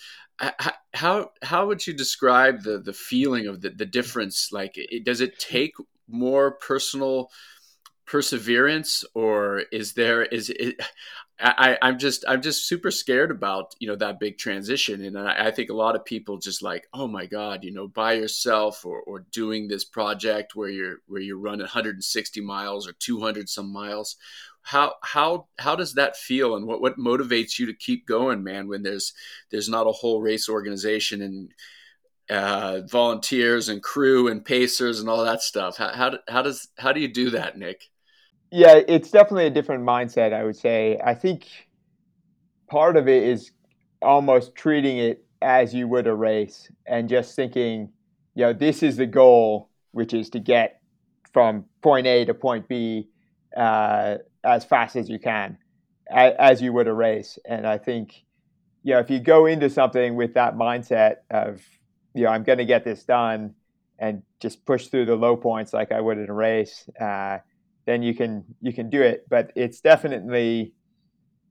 how 0.94 1.30
how 1.44 1.68
would 1.68 1.86
you 1.86 1.94
describe 1.94 2.64
the 2.64 2.80
the 2.80 2.94
feeling 2.94 3.48
of 3.48 3.62
the, 3.62 3.70
the 3.70 3.86
difference? 3.86 4.50
Like 4.52 4.74
it, 4.76 5.04
does 5.04 5.22
it 5.22 5.38
take 5.40 5.76
more 6.08 6.52
personal 6.52 7.30
perseverance 8.06 9.04
or 9.14 9.64
is 9.72 9.94
there 9.94 10.24
is 10.24 10.50
it 10.50 10.80
I, 11.44 11.78
I'm 11.82 11.98
just 11.98 12.24
I'm 12.28 12.42
just 12.42 12.68
super 12.68 12.92
scared 12.92 13.32
about 13.32 13.76
you 13.80 13.88
know 13.88 13.96
that 13.96 14.20
big 14.20 14.38
transition, 14.38 15.04
and 15.04 15.18
I, 15.18 15.48
I, 15.48 15.52
think 15.52 15.70
a 15.70 15.76
lot 15.76 15.96
of 15.96 16.06
people 16.06 16.38
just 16.38 16.62
like, 16.62 16.88
oh 16.94 17.08
my 17.08 17.26
god, 17.26 17.64
you 17.64 17.72
know, 17.72 17.88
by 17.88 18.14
yourself 18.14 18.86
or, 18.86 19.02
or 19.02 19.26
doing 19.32 19.68
this 19.68 19.84
project 19.84 20.56
where 20.56 20.70
you're 20.70 20.98
where 21.08 21.22
you're 21.22 21.38
running 21.38 21.62
160 21.62 22.42
miles 22.42 22.88
or 22.88 22.94
200 22.94 23.50
some 23.50 23.72
miles. 23.72 24.18
How 24.62 24.94
how 25.04 25.48
how 25.58 25.76
does 25.76 25.96
that 25.96 26.16
feel, 26.16 26.56
and 26.56 26.68
what 26.68 26.82
what 26.82 27.00
motivates 27.00 27.58
you 27.58 27.66
to 27.66 27.74
keep 27.74 28.06
going, 28.06 28.44
man? 28.44 28.68
When 28.68 28.84
there's 28.84 29.14
there's 29.50 29.70
not 29.70 29.88
a 29.88 29.92
whole 29.92 30.22
race 30.22 30.48
organization 30.48 31.22
and 31.22 31.54
uh, 32.30 32.82
volunteers 32.88 33.68
and 33.70 33.84
crew 33.84 34.28
and 34.28 34.46
pacers 34.46 35.00
and 35.00 35.10
all 35.10 35.26
that 35.26 35.42
stuff. 35.42 35.78
How 35.78 35.90
how, 35.94 36.18
how 36.30 36.42
does 36.44 36.68
how 36.78 36.94
do 36.94 37.00
you 37.02 37.08
do 37.08 37.32
that, 37.32 37.58
Nick? 37.58 37.91
Yeah, 38.52 38.82
it's 38.88 39.10
definitely 39.12 39.46
a 39.46 39.50
different 39.50 39.86
mindset, 39.86 40.34
I 40.34 40.44
would 40.44 40.58
say. 40.58 41.00
I 41.04 41.14
think 41.14 41.48
part 42.70 42.98
of 42.98 43.08
it 43.08 43.24
is 43.24 43.52
almost 44.02 44.56
treating 44.56 44.98
it 44.98 45.24
as 45.42 45.74
you 45.74 45.88
would 45.88 46.06
a 46.06 46.14
race 46.14 46.70
and 46.86 47.08
just 47.08 47.36
thinking, 47.36 47.90
you 48.36 48.46
know, 48.46 48.54
this 48.54 48.84
is 48.84 48.98
the 48.98 49.06
goal, 49.06 49.70
which 49.92 50.14
is 50.14 50.30
to 50.32 50.40
get 50.40 50.82
from 51.32 51.66
point 51.82 52.08
A 52.08 52.26
to 52.26 52.34
point 52.34 52.68
B 52.68 53.08
uh, 53.56 54.18
as 54.44 54.66
fast 54.66 54.98
as 54.98 55.10
you 55.10 55.18
can, 55.18 55.58
as, 56.10 56.34
as 56.38 56.62
you 56.62 56.74
would 56.74 56.88
a 56.88 56.94
race. 56.94 57.40
And 57.46 57.66
I 57.66 57.78
think, 57.78 58.24
you 58.84 58.94
know, 58.94 59.00
if 59.00 59.10
you 59.10 59.20
go 59.20 59.46
into 59.46 59.70
something 59.70 60.16
with 60.16 60.34
that 60.34 60.56
mindset 60.56 61.18
of, 61.30 61.62
you 62.14 62.24
know, 62.24 62.30
I'm 62.30 62.44
going 62.44 62.58
to 62.58 62.66
get 62.66 62.84
this 62.84 63.04
done 63.06 63.56
and 63.98 64.24
just 64.42 64.66
push 64.66 64.88
through 64.88 65.06
the 65.06 65.16
low 65.16 65.38
points 65.38 65.72
like 65.72 65.94
I 65.94 66.02
would 66.02 66.18
in 66.18 66.30
a 66.30 66.34
race, 66.34 66.90
uh, 67.00 67.38
then 67.92 68.02
you 68.02 68.16
can 68.16 68.44
you 68.62 68.74
can 68.74 68.90
do 68.90 69.02
it. 69.02 69.26
But 69.30 69.52
it's 69.56 69.82
definitely, 69.82 70.74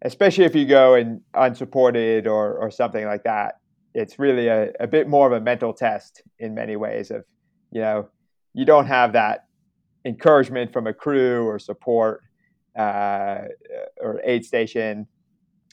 especially 0.03 0.45
if 0.45 0.55
you 0.55 0.67
go 0.67 0.95
and 0.95 1.21
unsupported 1.35 2.27
or 2.27 2.57
or 2.57 2.71
something 2.71 3.05
like 3.05 3.25
that, 3.25 3.61
it's 3.95 4.19
really 4.19 4.49
a, 4.49 4.73
a 4.81 4.87
bit 4.87 5.09
more 5.09 5.27
of 5.27 5.33
a 5.35 5.41
mental 5.41 5.73
test 5.75 6.23
in 6.39 6.55
many 6.55 6.77
ways. 6.77 7.11
Of 7.11 7.25
you 7.71 7.83
know, 7.83 8.09
you 8.55 8.65
don't 8.65 8.87
have 8.87 9.13
that 9.13 9.45
encouragement 10.05 10.73
from 10.73 10.87
a 10.87 10.95
crew 10.95 11.47
or 11.47 11.59
support 11.59 12.23
uh, 12.79 13.43
or 14.01 14.21
aid 14.25 14.45
station 14.45 15.07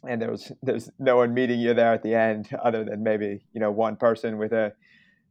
and 0.05 0.21
there's 0.21 0.51
there's 0.61 0.91
no 0.99 1.17
one 1.17 1.33
meeting 1.33 1.59
you 1.59 1.73
there 1.73 1.93
at 1.93 2.03
the 2.03 2.13
end 2.13 2.49
other 2.63 2.83
than 2.83 3.01
maybe 3.01 3.41
you 3.53 3.59
know 3.59 3.71
one 3.71 3.95
person 3.95 4.37
with 4.37 4.51
a 4.51 4.73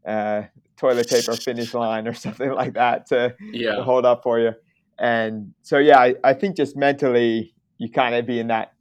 uh, 0.07 0.43
toilet 0.77 1.09
paper 1.09 1.35
finish 1.35 1.75
line 1.75 2.07
or 2.07 2.15
something 2.27 2.51
like 2.53 2.75
that 2.75 3.07
to, 3.07 3.35
yeah. 3.53 3.75
to, 3.75 3.83
hold 3.83 4.07
up 4.07 4.23
for 4.23 4.39
you. 4.39 4.53
And 4.99 5.53
so, 5.63 5.79
yeah, 5.79 5.99
I, 5.99 6.15
I 6.25 6.35
think 6.35 6.57
just 6.57 6.77
mentally, 6.77 7.55
you 7.79 7.91
kind 7.91 8.15
of 8.15 8.27
be 8.27 8.39
in 8.39 8.49
that 8.49 8.73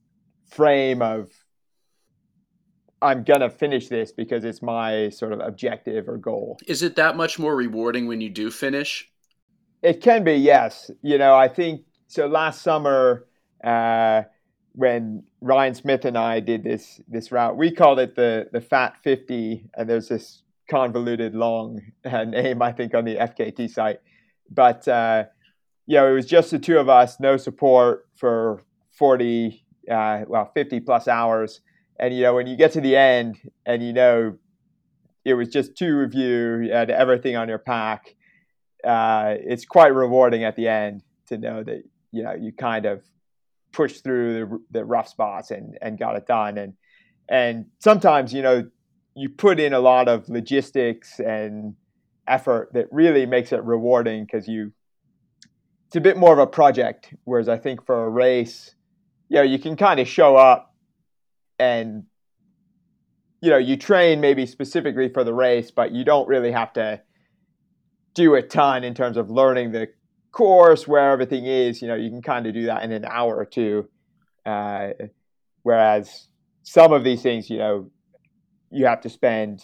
frame 0.49 1.01
of, 1.01 1.29
I'm 3.01 3.23
going 3.23 3.41
to 3.41 3.49
finish 3.49 3.89
this 3.89 4.11
because 4.11 4.45
it's 4.45 4.61
my 4.61 5.09
sort 5.09 5.33
of 5.33 5.39
objective 5.41 6.07
or 6.07 6.17
goal. 6.17 6.57
Is 6.67 6.81
it 6.81 6.95
that 6.95 7.17
much 7.17 7.37
more 7.37 7.55
rewarding 7.55 8.07
when 8.07 8.21
you 8.21 8.29
do 8.29 8.49
finish? 8.49 9.09
It 9.81 10.01
can 10.01 10.23
be, 10.23 10.33
yes. 10.33 10.89
You 11.01 11.17
know, 11.17 11.35
I 11.35 11.47
think 11.47 11.81
so. 12.07 12.25
Last 12.27 12.61
summer, 12.61 13.27
uh, 13.63 14.23
when 14.71 15.23
Ryan 15.41 15.73
Smith 15.75 16.05
and 16.05 16.17
I 16.17 16.39
did 16.39 16.63
this 16.63 16.99
this 17.07 17.31
route, 17.31 17.57
we 17.57 17.71
called 17.71 17.99
it 17.99 18.15
the 18.15 18.47
the 18.51 18.61
Fat 18.61 18.95
50, 19.03 19.69
and 19.75 19.89
there's 19.89 20.07
this 20.07 20.41
convoluted 20.69 21.35
long 21.35 21.81
uh, 22.05 22.23
name 22.23 22.61
I 22.61 22.71
think 22.71 22.95
on 22.95 23.05
the 23.05 23.17
FKT 23.17 23.69
site, 23.69 23.99
but 24.49 24.87
uh, 24.87 25.25
you 25.87 25.97
know, 25.97 26.07
it 26.09 26.13
was 26.13 26.25
just 26.25 26.51
the 26.51 26.59
two 26.59 26.77
of 26.77 26.89
us, 26.89 27.19
no 27.19 27.37
support 27.37 28.07
for 28.15 28.63
40, 28.91 29.63
uh, 29.89 30.21
well, 30.27 30.51
50 30.53 30.79
plus 30.79 31.07
hours. 31.07 31.61
And, 31.99 32.15
you 32.15 32.23
know, 32.23 32.33
when 32.33 32.47
you 32.47 32.55
get 32.55 32.71
to 32.73 32.81
the 32.81 32.95
end 32.95 33.37
and 33.65 33.83
you 33.83 33.93
know 33.93 34.37
it 35.23 35.33
was 35.35 35.49
just 35.49 35.75
two 35.75 36.01
of 36.01 36.13
you, 36.13 36.61
you 36.61 36.71
had 36.71 36.89
everything 36.89 37.35
on 37.35 37.47
your 37.47 37.59
pack, 37.59 38.15
uh, 38.83 39.35
it's 39.39 39.65
quite 39.65 39.93
rewarding 39.93 40.43
at 40.43 40.55
the 40.55 40.67
end 40.67 41.03
to 41.27 41.37
know 41.37 41.63
that, 41.63 41.83
you 42.11 42.23
know, 42.23 42.33
you 42.33 42.51
kind 42.51 42.85
of 42.85 43.03
pushed 43.71 44.03
through 44.03 44.33
the, 44.33 44.59
the 44.79 44.85
rough 44.85 45.07
spots 45.07 45.51
and, 45.51 45.77
and 45.81 45.99
got 45.99 46.15
it 46.15 46.27
done. 46.27 46.57
And, 46.57 46.73
and 47.27 47.65
sometimes, 47.79 48.33
you 48.33 48.41
know, 48.41 48.69
you 49.15 49.29
put 49.29 49.59
in 49.59 49.73
a 49.73 49.79
lot 49.79 50.07
of 50.07 50.29
logistics 50.29 51.19
and 51.19 51.75
effort 52.27 52.69
that 52.73 52.87
really 52.91 53.25
makes 53.25 53.51
it 53.51 53.63
rewarding 53.63 54.25
because 54.25 54.47
you 54.47 54.71
it's 55.95 56.01
a 56.01 56.01
bit 56.01 56.17
more 56.17 56.33
of 56.33 56.39
a 56.39 56.45
project. 56.45 57.13
Whereas 57.23 57.47
I 57.47 57.57
think 57.57 57.85
for 57.85 58.03
a 58.03 58.09
race, 58.09 58.75
you 59.29 59.37
know, 59.37 59.43
you 59.43 59.57
can 59.57 59.77
kind 59.77 59.97
of 60.01 60.09
show 60.09 60.35
up 60.35 60.75
and 61.57 62.03
you 63.39 63.49
know, 63.49 63.57
you 63.57 63.77
train 63.77 64.19
maybe 64.19 64.45
specifically 64.45 65.07
for 65.07 65.23
the 65.23 65.33
race, 65.33 65.71
but 65.71 65.93
you 65.93 66.03
don't 66.03 66.27
really 66.27 66.51
have 66.51 66.73
to 66.73 67.01
do 68.13 68.35
a 68.35 68.41
ton 68.41 68.83
in 68.83 68.93
terms 68.93 69.15
of 69.15 69.29
learning 69.29 69.71
the 69.71 69.87
course, 70.33 70.85
where 70.85 71.11
everything 71.11 71.45
is. 71.45 71.81
You 71.81 71.87
know, 71.87 71.95
you 71.95 72.09
can 72.09 72.21
kind 72.21 72.45
of 72.45 72.53
do 72.53 72.65
that 72.65 72.83
in 72.83 72.91
an 72.91 73.05
hour 73.05 73.33
or 73.33 73.45
two. 73.45 73.87
Uh, 74.45 74.89
whereas 75.63 76.27
some 76.63 76.91
of 76.91 77.05
these 77.05 77.21
things, 77.21 77.49
you 77.49 77.57
know, 77.57 77.89
you 78.69 78.85
have 78.85 78.99
to 79.01 79.09
spend 79.09 79.63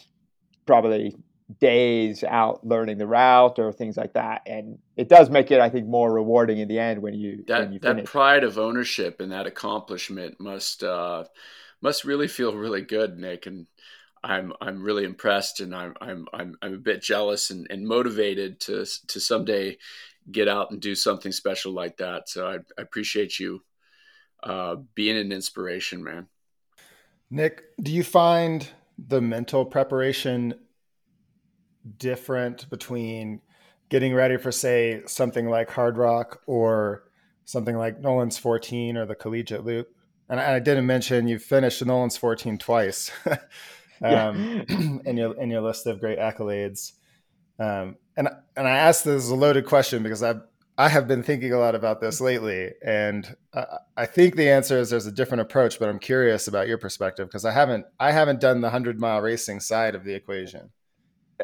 probably 0.65 1.13
days 1.59 2.23
out 2.23 2.65
learning 2.65 2.97
the 2.97 3.07
route 3.07 3.59
or 3.59 3.71
things 3.71 3.97
like 3.97 4.13
that 4.13 4.41
and 4.45 4.77
it 4.95 5.09
does 5.09 5.29
make 5.29 5.51
it 5.51 5.59
i 5.59 5.69
think 5.69 5.87
more 5.87 6.11
rewarding 6.11 6.59
in 6.59 6.67
the 6.67 6.79
end 6.79 7.01
when 7.01 7.13
you 7.13 7.43
that 7.47 7.61
when 7.61 7.73
you 7.73 7.79
that 7.79 8.05
pride 8.05 8.43
of 8.43 8.57
ownership 8.57 9.19
and 9.19 9.31
that 9.31 9.47
accomplishment 9.47 10.39
must 10.39 10.83
uh 10.83 11.23
must 11.81 12.05
really 12.05 12.27
feel 12.27 12.55
really 12.55 12.81
good 12.81 13.17
nick 13.17 13.47
and 13.47 13.65
i'm 14.23 14.53
i'm 14.61 14.81
really 14.81 15.03
impressed 15.03 15.59
and 15.59 15.75
i'm 15.75 15.95
i'm 15.99 16.27
i'm, 16.33 16.55
I'm 16.61 16.75
a 16.75 16.77
bit 16.77 17.01
jealous 17.01 17.49
and, 17.49 17.67
and 17.69 17.87
motivated 17.87 18.59
to 18.61 18.85
to 19.07 19.19
someday 19.19 19.77
get 20.31 20.47
out 20.47 20.71
and 20.71 20.79
do 20.79 20.93
something 20.93 21.31
special 21.31 21.73
like 21.73 21.97
that 21.97 22.29
so 22.29 22.47
i, 22.47 22.55
I 22.55 22.81
appreciate 22.81 23.39
you 23.39 23.63
uh 24.43 24.75
being 24.95 25.17
an 25.17 25.31
inspiration 25.31 26.03
man. 26.03 26.27
Nick 27.29 27.63
do 27.81 27.91
you 27.91 28.03
find 28.03 28.67
the 28.97 29.21
mental 29.21 29.65
preparation 29.65 30.53
different 31.97 32.69
between 32.69 33.41
getting 33.89 34.13
ready 34.13 34.37
for 34.37 34.51
say 34.51 35.01
something 35.05 35.49
like 35.49 35.69
hard 35.69 35.97
rock 35.97 36.41
or 36.45 37.03
something 37.45 37.77
like 37.77 37.99
Nolan's 37.99 38.37
14 38.37 38.97
or 38.97 39.05
the 39.05 39.15
collegiate 39.15 39.65
loop 39.65 39.93
and 40.29 40.39
I, 40.39 40.59
didn't 40.59 40.85
mention 40.85 41.27
you 41.27 41.39
finished 41.39 41.85
Nolan's 41.85 42.17
14 42.17 42.57
twice 42.57 43.11
um, 44.01 44.65
in 45.05 45.17
your 45.17 45.39
in 45.39 45.49
your 45.49 45.61
list 45.61 45.87
of 45.87 45.99
great 45.99 46.19
accolades 46.19 46.93
um, 47.59 47.95
and 48.17 48.29
and 48.55 48.67
I 48.67 48.77
asked 48.77 49.05
this 49.05 49.23
as 49.23 49.29
a 49.29 49.35
loaded 49.35 49.65
question 49.65 50.03
because 50.03 50.23
I've 50.23 50.41
I 50.77 50.89
have 50.89 51.07
been 51.07 51.21
thinking 51.21 51.53
a 51.53 51.59
lot 51.59 51.75
about 51.75 52.01
this 52.01 52.19
lately, 52.19 52.71
and 52.83 53.35
I, 53.53 53.65
I 53.97 54.05
think 54.07 54.35
the 54.35 54.49
answer 54.49 54.79
is 54.79 54.89
there's 54.89 55.05
a 55.05 55.11
different 55.11 55.41
approach. 55.41 55.77
But 55.77 55.89
I'm 55.89 55.99
curious 55.99 56.47
about 56.47 56.67
your 56.67 56.79
perspective 56.79 57.27
because 57.27 57.45
I 57.45 57.51
haven't 57.51 57.85
I 57.99 58.11
haven't 58.11 58.39
done 58.39 58.61
the 58.61 58.69
hundred 58.71 58.99
mile 58.99 59.21
racing 59.21 59.59
side 59.59 59.93
of 59.93 60.03
the 60.03 60.15
equation. 60.15 60.71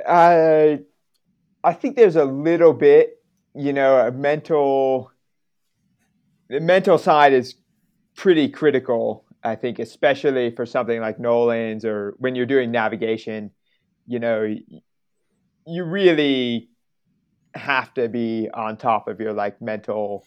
I 0.07 0.79
I 1.63 1.73
think 1.73 1.95
there's 1.95 2.15
a 2.15 2.25
little 2.25 2.73
bit, 2.73 3.21
you 3.55 3.73
know, 3.73 3.97
a 4.07 4.11
mental. 4.11 5.11
The 6.49 6.59
mental 6.59 6.97
side 6.97 7.33
is 7.33 7.55
pretty 8.15 8.47
critical, 8.47 9.25
I 9.43 9.55
think, 9.55 9.79
especially 9.79 10.51
for 10.51 10.65
something 10.65 11.01
like 11.01 11.19
Nolan's 11.19 11.83
or 11.83 12.15
when 12.19 12.35
you're 12.35 12.45
doing 12.45 12.71
navigation. 12.71 13.51
You 14.05 14.19
know, 14.19 14.55
you 15.65 15.83
really 15.83 16.69
have 17.53 17.93
to 17.95 18.07
be 18.07 18.49
on 18.53 18.77
top 18.77 19.07
of 19.07 19.19
your 19.19 19.33
like 19.33 19.61
mental 19.61 20.25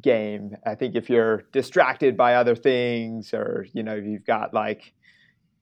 game. 0.00 0.56
I 0.66 0.74
think 0.74 0.96
if 0.96 1.08
you're 1.08 1.44
distracted 1.52 2.16
by 2.16 2.34
other 2.34 2.56
things 2.56 3.32
or 3.32 3.66
you 3.72 3.82
know 3.82 3.94
you've 3.94 4.26
got 4.26 4.52
like 4.52 4.92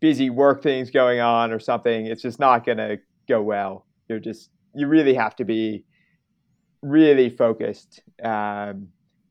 busy 0.01 0.31
work 0.31 0.63
things 0.63 0.91
going 0.91 1.21
on 1.21 1.53
or 1.53 1.61
something, 1.61 2.07
it's 2.07 2.23
just 2.23 2.41
not 2.41 2.65
going 2.65 2.79
to 2.79 2.99
go 3.29 3.43
well. 3.43 3.87
You're 4.09 4.21
just 4.21 4.51
you 4.75 4.87
really 4.87 5.15
have 5.15 5.37
to 5.37 5.45
be 5.45 5.85
really 6.83 7.29
focused 7.31 8.01
um, 8.23 8.89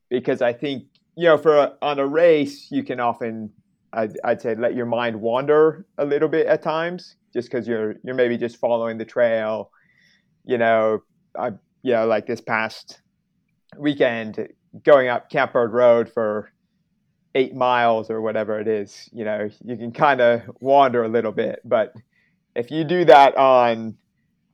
because 0.09 0.41
I 0.41 0.53
think 0.53 0.85
you 1.15 1.25
know, 1.25 1.37
for 1.37 1.57
a, 1.57 1.73
on 1.81 1.99
a 1.99 2.07
race, 2.07 2.71
you 2.71 2.83
can 2.83 2.99
often, 2.99 3.51
I'd, 3.93 4.17
I'd 4.23 4.41
say, 4.41 4.55
let 4.55 4.75
your 4.75 4.85
mind 4.85 5.19
wander 5.19 5.85
a 5.97 6.05
little 6.05 6.29
bit 6.29 6.47
at 6.47 6.61
times, 6.61 7.15
just 7.33 7.49
because 7.49 7.67
you're 7.67 7.95
you're 8.03 8.15
maybe 8.15 8.37
just 8.37 8.57
following 8.57 8.97
the 8.97 9.05
trail. 9.05 9.71
You 10.45 10.57
know, 10.57 11.03
I 11.37 11.49
you 11.83 11.93
know, 11.93 12.07
like 12.07 12.27
this 12.27 12.41
past 12.41 13.01
weekend, 13.77 14.47
going 14.83 15.09
up 15.09 15.29
Camp-Bird 15.29 15.73
Road 15.73 16.09
for 16.11 16.51
eight 17.35 17.55
miles 17.55 18.09
or 18.09 18.21
whatever 18.21 18.59
it 18.59 18.67
is, 18.67 19.09
you 19.13 19.23
know, 19.23 19.49
you 19.63 19.77
can 19.77 19.91
kind 19.91 20.21
of 20.21 20.41
wander 20.59 21.03
a 21.03 21.09
little 21.09 21.31
bit. 21.31 21.59
But 21.65 21.93
if 22.55 22.71
you 22.71 22.83
do 22.83 23.05
that 23.05 23.35
on, 23.37 23.97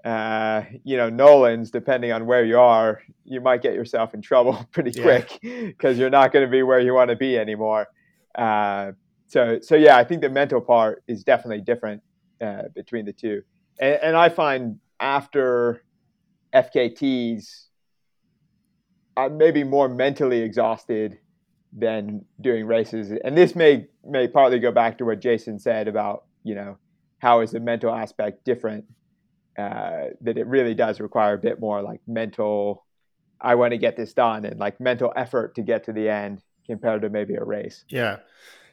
uh, 0.03 0.63
you 0.83 0.97
know, 0.97 1.09
Nolans, 1.09 1.71
depending 1.71 2.11
on 2.11 2.25
where 2.25 2.45
you 2.45 2.59
are, 2.59 3.01
you 3.25 3.41
might 3.41 3.61
get 3.61 3.73
yourself 3.73 4.13
in 4.13 4.21
trouble 4.21 4.65
pretty 4.71 4.99
quick 4.99 5.39
because 5.41 5.97
yeah. 5.97 6.01
you're 6.01 6.09
not 6.09 6.31
going 6.31 6.45
to 6.45 6.51
be 6.51 6.63
where 6.63 6.79
you 6.79 6.93
want 6.93 7.09
to 7.09 7.15
be 7.15 7.37
anymore. 7.37 7.87
Uh, 8.35 8.91
so, 9.27 9.59
so 9.61 9.75
yeah, 9.75 9.97
I 9.97 10.03
think 10.03 10.21
the 10.21 10.29
mental 10.29 10.61
part 10.61 11.03
is 11.07 11.23
definitely 11.23 11.61
different 11.61 12.01
uh, 12.41 12.63
between 12.73 13.05
the 13.05 13.13
two. 13.13 13.41
And, 13.79 13.99
and 14.01 14.15
I 14.15 14.29
find 14.29 14.79
after 14.99 15.83
FKTs, 16.53 17.65
I'm 19.15 19.37
maybe 19.37 19.63
more 19.63 19.89
mentally 19.89 20.41
exhausted 20.41 21.17
than 21.73 22.23
doing 22.39 22.65
races. 22.65 23.11
And 23.23 23.37
this 23.37 23.55
may 23.55 23.87
may 24.05 24.27
partly 24.27 24.59
go 24.59 24.71
back 24.71 24.97
to 24.99 25.05
what 25.05 25.19
Jason 25.19 25.59
said 25.59 25.87
about 25.87 26.25
you 26.43 26.55
know 26.55 26.77
how 27.19 27.41
is 27.41 27.51
the 27.51 27.59
mental 27.59 27.93
aspect 27.93 28.45
different. 28.45 28.85
Uh, 29.57 30.09
that 30.21 30.37
it 30.37 30.45
really 30.45 30.75
does 30.75 30.99
require 30.99 31.33
a 31.33 31.37
bit 31.37 31.59
more 31.59 31.81
like 31.81 31.99
mental. 32.05 32.85
I 33.41 33.55
want 33.55 33.71
to 33.71 33.77
get 33.77 33.97
this 33.97 34.13
done 34.13 34.45
and 34.45 34.59
like 34.59 34.79
mental 34.79 35.11
effort 35.15 35.55
to 35.55 35.63
get 35.63 35.85
to 35.85 35.93
the 35.93 36.09
end 36.09 36.43
compared 36.67 37.01
to 37.01 37.09
maybe 37.09 37.33
a 37.33 37.43
race. 37.43 37.83
Yeah, 37.89 38.17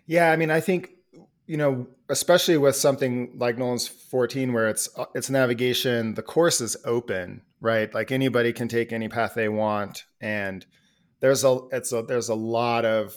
yeah. 0.06 0.30
I 0.30 0.36
mean, 0.36 0.50
I 0.50 0.60
think 0.60 0.90
you 1.46 1.56
know, 1.56 1.86
especially 2.08 2.56
with 2.56 2.76
something 2.76 3.32
like 3.36 3.58
Nolan's 3.58 3.86
14, 3.86 4.52
where 4.52 4.68
it's 4.68 4.88
it's 5.14 5.28
navigation, 5.28 6.14
the 6.14 6.22
course 6.22 6.60
is 6.60 6.76
open, 6.84 7.42
right? 7.60 7.92
Like 7.92 8.12
anybody 8.12 8.52
can 8.52 8.68
take 8.68 8.92
any 8.92 9.08
path 9.08 9.34
they 9.34 9.48
want, 9.48 10.04
and 10.20 10.64
there's 11.20 11.44
a 11.44 11.60
it's 11.70 11.92
a 11.92 12.02
there's 12.02 12.28
a 12.28 12.34
lot 12.34 12.84
of 12.84 13.14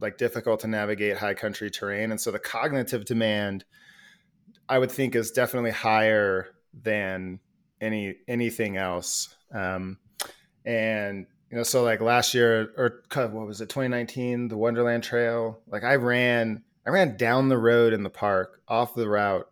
like 0.00 0.18
difficult 0.18 0.60
to 0.60 0.66
navigate 0.66 1.18
high 1.18 1.34
country 1.34 1.70
terrain, 1.70 2.10
and 2.10 2.20
so 2.20 2.30
the 2.30 2.38
cognitive 2.38 3.04
demand, 3.04 3.64
I 4.70 4.78
would 4.78 4.92
think, 4.92 5.16
is 5.16 5.32
definitely 5.32 5.72
higher 5.72 6.46
than 6.72 7.40
any 7.80 8.14
anything 8.28 8.76
else. 8.76 9.36
Um, 9.52 9.98
and 10.64 11.26
you 11.50 11.56
know, 11.56 11.64
so 11.64 11.82
like 11.82 12.00
last 12.00 12.34
year 12.34 12.72
or 12.76 13.02
what 13.32 13.46
was 13.46 13.60
it, 13.60 13.68
2019, 13.68 14.46
the 14.48 14.56
Wonderland 14.56 15.02
Trail, 15.02 15.60
like 15.66 15.82
I 15.82 15.96
ran 15.96 16.62
I 16.86 16.90
ran 16.90 17.16
down 17.16 17.48
the 17.48 17.58
road 17.58 17.92
in 17.92 18.04
the 18.04 18.10
park 18.10 18.62
off 18.68 18.94
the 18.94 19.08
route 19.08 19.48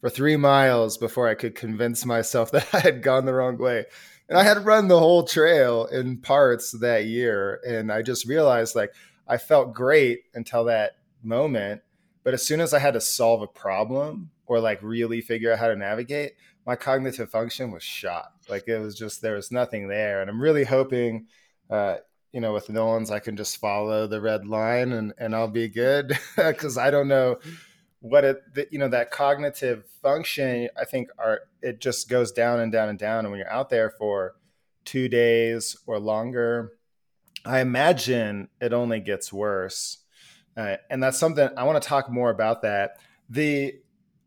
for 0.00 0.08
three 0.08 0.36
miles 0.36 0.96
before 0.96 1.28
I 1.28 1.34
could 1.34 1.56
convince 1.56 2.06
myself 2.06 2.50
that 2.52 2.72
I 2.72 2.78
had 2.78 3.02
gone 3.02 3.26
the 3.26 3.34
wrong 3.34 3.58
way. 3.58 3.84
And 4.28 4.38
I 4.38 4.44
had 4.44 4.64
run 4.64 4.86
the 4.86 5.00
whole 5.00 5.24
trail 5.24 5.86
in 5.86 6.18
parts 6.18 6.70
that 6.78 7.06
year. 7.06 7.60
And 7.66 7.90
I 7.90 8.02
just 8.02 8.28
realized 8.28 8.76
like 8.76 8.94
I 9.26 9.36
felt 9.36 9.74
great 9.74 10.20
until 10.34 10.64
that 10.66 10.92
moment. 11.24 11.82
But 12.22 12.34
as 12.34 12.44
soon 12.44 12.60
as 12.60 12.72
I 12.72 12.78
had 12.78 12.94
to 12.94 13.00
solve 13.00 13.42
a 13.42 13.48
problem 13.48 14.30
or 14.50 14.58
like 14.58 14.82
really 14.82 15.20
figure 15.20 15.52
out 15.52 15.60
how 15.60 15.68
to 15.68 15.76
navigate, 15.76 16.32
my 16.66 16.74
cognitive 16.74 17.30
function 17.30 17.70
was 17.70 17.84
shot. 17.84 18.32
Like 18.48 18.66
it 18.66 18.80
was 18.80 18.96
just, 18.96 19.22
there 19.22 19.36
was 19.36 19.52
nothing 19.52 19.86
there. 19.86 20.20
And 20.20 20.28
I'm 20.28 20.42
really 20.42 20.64
hoping, 20.64 21.28
uh, 21.70 21.98
you 22.32 22.40
know, 22.40 22.52
with 22.52 22.68
Nolans, 22.68 23.12
I 23.12 23.20
can 23.20 23.36
just 23.36 23.58
follow 23.58 24.08
the 24.08 24.20
red 24.20 24.48
line 24.48 24.90
and, 24.90 25.14
and 25.18 25.36
I'll 25.36 25.46
be 25.46 25.68
good 25.68 26.18
because 26.36 26.76
I 26.76 26.90
don't 26.90 27.06
know 27.06 27.36
what 28.00 28.24
it, 28.24 28.38
the, 28.52 28.66
you 28.72 28.80
know, 28.80 28.88
that 28.88 29.12
cognitive 29.12 29.84
function, 30.02 30.68
I 30.76 30.84
think 30.84 31.10
are, 31.16 31.42
it 31.62 31.80
just 31.80 32.08
goes 32.08 32.32
down 32.32 32.58
and 32.58 32.72
down 32.72 32.88
and 32.88 32.98
down. 32.98 33.20
And 33.20 33.30
when 33.30 33.38
you're 33.38 33.52
out 33.52 33.70
there 33.70 33.90
for 33.90 34.34
two 34.84 35.08
days 35.08 35.76
or 35.86 36.00
longer, 36.00 36.72
I 37.44 37.60
imagine 37.60 38.48
it 38.60 38.72
only 38.72 38.98
gets 38.98 39.32
worse. 39.32 39.98
Uh, 40.56 40.78
and 40.90 41.00
that's 41.00 41.20
something 41.20 41.50
I 41.56 41.62
want 41.62 41.80
to 41.80 41.88
talk 41.88 42.10
more 42.10 42.30
about 42.30 42.62
that. 42.62 42.98
The, 43.28 43.74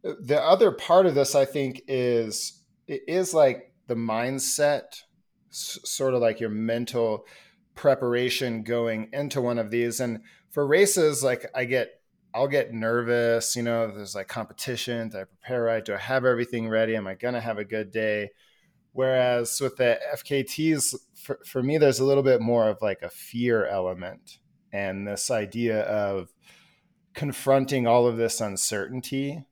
the 0.03 0.41
other 0.41 0.71
part 0.71 1.05
of 1.05 1.15
this, 1.15 1.35
I 1.35 1.45
think 1.45 1.83
is, 1.87 2.61
it 2.87 3.01
is 3.07 3.33
like 3.33 3.73
the 3.87 3.95
mindset, 3.95 5.01
sort 5.49 6.13
of 6.13 6.21
like 6.21 6.39
your 6.39 6.49
mental, 6.49 7.25
preparation 7.75 8.63
going 8.63 9.09
into 9.13 9.41
one 9.41 9.57
of 9.57 9.71
these. 9.71 9.99
And 9.99 10.21
for 10.51 10.65
races, 10.65 11.23
like 11.23 11.45
I 11.55 11.65
get, 11.65 11.89
I'll 12.33 12.47
get 12.47 12.73
nervous. 12.73 13.55
You 13.55 13.63
know, 13.63 13.87
there's 13.87 14.15
like 14.15 14.27
competition. 14.27 15.09
Do 15.09 15.19
I 15.19 15.23
prepare 15.25 15.63
right? 15.63 15.85
Do 15.85 15.93
I 15.93 15.97
have 15.97 16.25
everything 16.25 16.67
ready? 16.69 16.95
Am 16.95 17.07
I 17.07 17.15
gonna 17.15 17.41
have 17.41 17.57
a 17.57 17.65
good 17.65 17.91
day? 17.91 18.31
Whereas 18.91 19.59
with 19.59 19.77
the 19.77 19.99
FKTs, 20.15 20.95
for, 21.15 21.39
for 21.45 21.63
me, 21.63 21.77
there's 21.77 21.99
a 21.99 22.05
little 22.05 22.23
bit 22.23 22.41
more 22.41 22.69
of 22.69 22.77
like 22.81 23.01
a 23.01 23.09
fear 23.09 23.65
element 23.65 24.37
and 24.71 25.07
this 25.07 25.31
idea 25.31 25.81
of 25.81 26.29
confronting 27.13 27.87
all 27.87 28.07
of 28.07 28.17
this 28.17 28.39
uncertainty. 28.39 29.45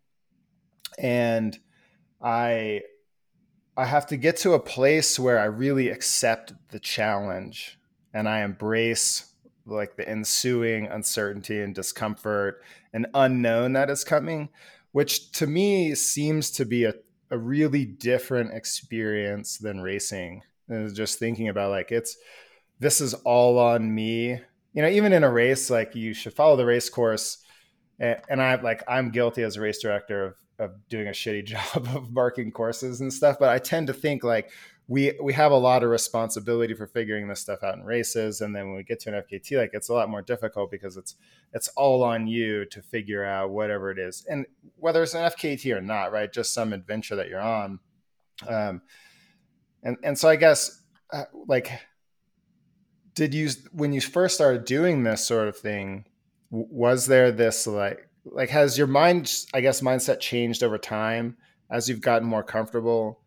And 0.98 1.58
I 2.22 2.82
I 3.78 3.86
have 3.86 4.06
to 4.08 4.18
get 4.18 4.38
to 4.38 4.54
a 4.54 4.60
place 4.60 5.18
where 5.18 5.40
I 5.40 5.46
really 5.46 5.90
accept 5.90 6.54
the 6.70 6.80
challenge 6.80 7.80
and 8.14 8.28
I 8.28 8.44
embrace 8.44 9.34
like 9.66 9.96
the 9.96 10.08
ensuing 10.08 10.88
uncertainty 10.88 11.62
and 11.62 11.74
discomfort 11.74 12.64
and 12.94 13.08
unknown 13.14 13.74
that 13.74 13.90
is 13.90 14.04
coming, 14.04 14.50
which 14.92 15.32
to 15.34 15.48
me 15.48 15.96
seems 15.96 16.52
to 16.52 16.66
be 16.66 16.84
a, 16.84 16.94
a 17.30 17.38
really 17.38 17.86
different 17.86 18.54
experience 18.54 19.58
than 19.58 19.82
racing. 19.82 20.42
And 20.68 20.94
just 20.94 21.20
thinking 21.20 21.48
about 21.48 21.72
like 21.72 21.92
it's 21.92 22.18
this 22.80 23.00
is 23.02 23.14
all 23.14 23.60
on 23.60 23.94
me. 23.94 24.40
You 24.74 24.82
know, 24.82 24.90
even 24.90 25.14
in 25.14 25.24
a 25.24 25.32
race, 25.32 25.70
like 25.70 25.96
you 25.96 26.14
should 26.14 26.34
follow 26.34 26.56
the 26.56 26.66
race 26.66 26.90
course. 26.90 27.38
And, 28.00 28.20
and 28.30 28.42
I 28.42 28.56
like 28.56 28.84
I'm 28.88 29.12
guilty 29.12 29.44
as 29.44 29.58
a 29.58 29.62
race 29.62 29.82
director 29.82 30.26
of 30.26 30.36
of 30.62 30.72
doing 30.90 31.08
a 31.08 31.12
shitty 31.12 31.46
job 31.76 31.88
of 31.96 32.12
marking 32.12 32.52
courses 32.52 33.02
and 33.02 33.12
stuff. 33.12 33.38
But 33.40 33.50
I 33.50 33.58
tend 33.58 33.88
to 33.88 33.94
think 33.94 34.24
like 34.24 34.52
we 34.92 35.18
we 35.22 35.32
have 35.32 35.54
a 35.54 35.58
lot 35.58 35.84
of 35.84 35.90
responsibility 35.90 36.74
for 36.74 36.86
figuring 36.86 37.28
this 37.28 37.40
stuff 37.40 37.64
out 37.64 37.78
in 37.78 37.84
races 37.84 38.42
and 38.42 38.54
then 38.54 38.68
when 38.68 38.76
we 38.76 38.84
get 38.84 39.00
to 39.00 39.10
an 39.10 39.24
fkt 39.24 39.58
like 39.58 39.70
it's 39.74 39.88
a 39.88 39.94
lot 39.94 40.10
more 40.10 40.22
difficult 40.22 40.70
because 40.70 40.98
it's 40.98 41.16
it's 41.54 41.70
all 41.78 42.04
on 42.04 42.28
you 42.28 42.66
to 42.66 42.82
figure 42.82 43.24
out 43.24 43.52
whatever 43.52 43.90
it 43.90 43.98
is 43.98 44.26
and 44.30 44.46
whether 44.76 45.02
it's 45.02 45.14
an 45.14 45.32
fkt 45.32 45.74
or 45.74 45.80
not 45.80 46.12
right 46.12 46.34
just 46.34 46.54
some 46.54 46.74
adventure 46.74 47.16
that 47.16 47.30
you're 47.30 47.40
on 47.40 47.80
um 48.50 48.82
and 49.82 49.96
and 50.04 50.20
so 50.20 50.28
i 50.28 50.36
guess 50.36 50.82
uh, 51.14 51.24
like 51.48 51.72
did 53.14 53.34
you 53.34 53.50
when 53.72 53.94
you 53.94 54.02
first 54.02 54.36
started 54.36 54.66
doing 54.66 55.04
this 55.04 55.26
sort 55.26 55.48
of 55.48 55.58
thing 55.58 56.04
was 56.50 57.06
there 57.06 57.32
this 57.32 57.66
like 57.66 58.10
like 58.26 58.50
has 58.50 58.78
your 58.78 58.88
mind 58.88 59.46
i 59.54 59.62
guess 59.62 59.82
mindset 59.82 60.20
changed 60.20 60.64
over 60.64 60.78
time 60.78 61.36
as 61.70 61.88
you've 61.90 62.02
gotten 62.02 62.28
more 62.28 62.44
comfortable 62.44 63.20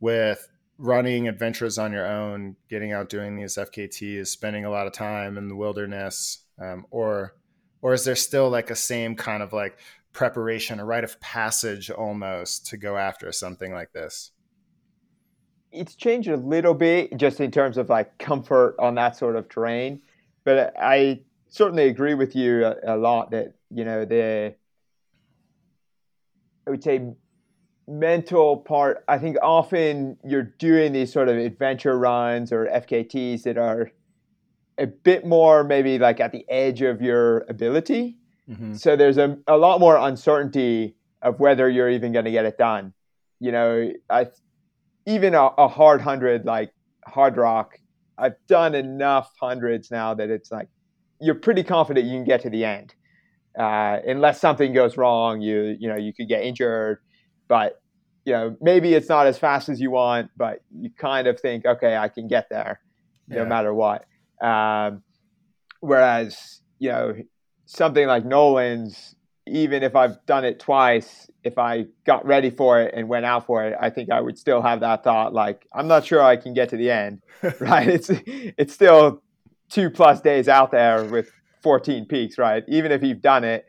with 0.00 0.48
running 0.80 1.28
adventures 1.28 1.78
on 1.78 1.92
your 1.92 2.06
own, 2.06 2.56
getting 2.68 2.92
out 2.92 3.10
doing 3.10 3.36
these 3.36 3.56
FKTs, 3.56 4.26
spending 4.26 4.64
a 4.64 4.70
lot 4.70 4.86
of 4.86 4.94
time 4.94 5.36
in 5.36 5.48
the 5.48 5.54
wilderness, 5.54 6.44
um, 6.58 6.86
or 6.90 7.36
or 7.82 7.94
is 7.94 8.04
there 8.04 8.16
still 8.16 8.50
like 8.50 8.70
a 8.70 8.76
same 8.76 9.14
kind 9.14 9.42
of 9.42 9.52
like 9.52 9.78
preparation, 10.12 10.80
a 10.80 10.84
rite 10.84 11.04
of 11.04 11.20
passage 11.20 11.90
almost 11.90 12.66
to 12.66 12.76
go 12.76 12.96
after 12.96 13.30
something 13.30 13.72
like 13.72 13.92
this? 13.92 14.32
It's 15.70 15.94
changed 15.94 16.28
a 16.28 16.36
little 16.36 16.74
bit 16.74 17.16
just 17.16 17.40
in 17.40 17.50
terms 17.50 17.76
of 17.76 17.88
like 17.88 18.18
comfort 18.18 18.74
on 18.78 18.96
that 18.96 19.16
sort 19.16 19.36
of 19.36 19.48
terrain, 19.48 20.00
but 20.44 20.74
I 20.80 21.20
certainly 21.50 21.88
agree 21.88 22.14
with 22.14 22.34
you 22.34 22.64
a, 22.64 22.76
a 22.84 22.96
lot 22.96 23.30
that 23.32 23.54
you 23.70 23.84
know 23.84 24.04
the 24.04 24.54
I 26.66 26.70
would 26.70 26.82
say 26.82 27.12
mental 27.90 28.56
part, 28.56 29.04
I 29.08 29.18
think 29.18 29.36
often 29.42 30.16
you're 30.24 30.44
doing 30.44 30.92
these 30.92 31.12
sort 31.12 31.28
of 31.28 31.36
adventure 31.36 31.98
runs 31.98 32.52
or 32.52 32.66
FKTs 32.66 33.42
that 33.42 33.58
are 33.58 33.90
a 34.78 34.86
bit 34.86 35.26
more 35.26 35.64
maybe 35.64 35.98
like 35.98 36.20
at 36.20 36.32
the 36.32 36.48
edge 36.48 36.82
of 36.82 37.02
your 37.02 37.44
ability. 37.48 38.16
Mm-hmm. 38.48 38.74
So 38.74 38.96
there's 38.96 39.18
a, 39.18 39.36
a 39.46 39.56
lot 39.56 39.80
more 39.80 39.96
uncertainty 39.96 40.96
of 41.22 41.38
whether 41.40 41.68
you're 41.68 41.90
even 41.90 42.12
going 42.12 42.24
to 42.24 42.30
get 42.30 42.44
it 42.44 42.56
done. 42.56 42.92
You 43.40 43.52
know, 43.52 43.92
I 44.08 44.28
even 45.06 45.34
a, 45.34 45.46
a 45.58 45.68
hard 45.68 46.00
hundred 46.00 46.44
like 46.44 46.72
hard 47.06 47.36
rock. 47.36 47.78
I've 48.16 48.36
done 48.46 48.74
enough 48.74 49.32
hundreds 49.40 49.90
now 49.90 50.14
that 50.14 50.30
it's 50.30 50.52
like 50.52 50.68
you're 51.20 51.34
pretty 51.34 51.62
confident 51.62 52.06
you 52.06 52.12
can 52.12 52.24
get 52.24 52.42
to 52.42 52.50
the 52.50 52.64
end. 52.64 52.94
Uh, 53.58 53.98
unless 54.06 54.40
something 54.40 54.72
goes 54.72 54.96
wrong, 54.96 55.40
you 55.40 55.76
you 55.78 55.88
know 55.88 55.96
you 55.96 56.12
could 56.12 56.28
get 56.28 56.42
injured, 56.42 56.98
but 57.48 57.80
you 58.24 58.32
know, 58.32 58.56
maybe 58.60 58.94
it's 58.94 59.08
not 59.08 59.26
as 59.26 59.38
fast 59.38 59.68
as 59.68 59.80
you 59.80 59.90
want, 59.90 60.30
but 60.36 60.60
you 60.70 60.90
kind 60.90 61.26
of 61.26 61.40
think, 61.40 61.64
okay, 61.64 61.96
I 61.96 62.08
can 62.08 62.28
get 62.28 62.48
there 62.50 62.80
no 63.30 63.42
yeah. 63.42 63.44
matter 63.44 63.72
what. 63.72 64.04
Um, 64.42 65.02
whereas 65.80 66.60
you 66.78 66.90
know 66.90 67.14
something 67.66 68.06
like 68.06 68.24
Nolan's, 68.24 69.14
even 69.46 69.82
if 69.82 69.96
I've 69.96 70.24
done 70.26 70.44
it 70.44 70.58
twice, 70.58 71.30
if 71.44 71.58
I 71.58 71.86
got 72.04 72.26
ready 72.26 72.50
for 72.50 72.80
it 72.80 72.94
and 72.94 73.08
went 73.08 73.24
out 73.24 73.46
for 73.46 73.64
it, 73.64 73.76
I 73.80 73.90
think 73.90 74.10
I 74.10 74.20
would 74.20 74.38
still 74.38 74.60
have 74.62 74.80
that 74.80 75.04
thought 75.04 75.32
like 75.32 75.66
I'm 75.72 75.88
not 75.88 76.04
sure 76.04 76.22
I 76.22 76.36
can 76.36 76.52
get 76.52 76.68
to 76.70 76.76
the 76.76 76.90
end, 76.90 77.22
right? 77.60 77.88
It's 77.88 78.10
it's 78.26 78.74
still 78.74 79.22
two 79.70 79.90
plus 79.90 80.20
days 80.20 80.48
out 80.48 80.70
there 80.70 81.04
with 81.04 81.30
14 81.62 82.06
peaks, 82.06 82.38
right? 82.38 82.64
Even 82.68 82.92
if 82.92 83.02
you've 83.02 83.22
done 83.22 83.44
it, 83.44 83.66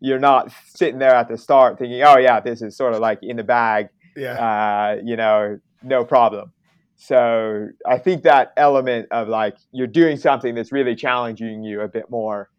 you're 0.00 0.18
not 0.18 0.50
sitting 0.68 0.98
there 0.98 1.14
at 1.14 1.28
the 1.28 1.36
start 1.36 1.78
thinking, 1.78 2.02
oh 2.02 2.16
yeah, 2.16 2.40
this 2.40 2.62
is 2.62 2.76
sort 2.76 2.94
of 2.94 3.00
like 3.00 3.18
in 3.22 3.36
the 3.36 3.44
bag, 3.44 3.88
yeah, 4.16 4.32
uh, 4.32 5.00
you 5.04 5.16
know, 5.16 5.58
no 5.82 6.04
problem. 6.04 6.52
So 6.96 7.68
I 7.86 7.98
think 7.98 8.22
that 8.24 8.52
element 8.56 9.08
of 9.10 9.28
like 9.28 9.56
you're 9.72 9.86
doing 9.86 10.16
something 10.16 10.54
that's 10.54 10.72
really 10.72 10.94
challenging 10.94 11.62
you 11.62 11.80
a 11.80 11.88
bit 11.88 12.10
more. 12.10 12.50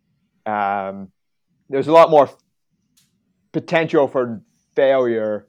Um, 0.46 1.12
there's 1.70 1.88
a 1.88 1.92
lot 1.92 2.10
more 2.10 2.30
potential 3.52 4.08
for 4.08 4.42
failure 4.76 5.48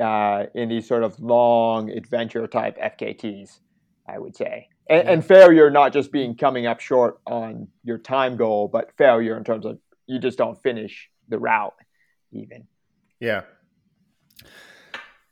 uh, 0.00 0.44
in 0.54 0.68
these 0.68 0.86
sort 0.86 1.02
of 1.02 1.18
long 1.20 1.90
adventure 1.90 2.46
type 2.46 2.78
FKTs, 2.78 3.60
I 4.08 4.18
would 4.18 4.36
say. 4.36 4.68
And, 4.92 5.08
and, 5.08 5.24
failure 5.24 5.70
not 5.70 5.92
just 5.92 6.12
being 6.12 6.36
coming 6.36 6.66
up 6.66 6.80
short 6.80 7.18
on 7.26 7.68
your 7.82 7.96
time 7.96 8.36
goal, 8.36 8.68
but 8.68 8.90
failure 8.98 9.36
in 9.38 9.44
terms 9.44 9.64
of 9.64 9.78
you 10.06 10.18
just 10.18 10.36
don't 10.36 10.62
finish 10.62 11.08
the 11.28 11.38
route, 11.38 11.74
even. 12.32 12.66
Yeah. 13.18 13.42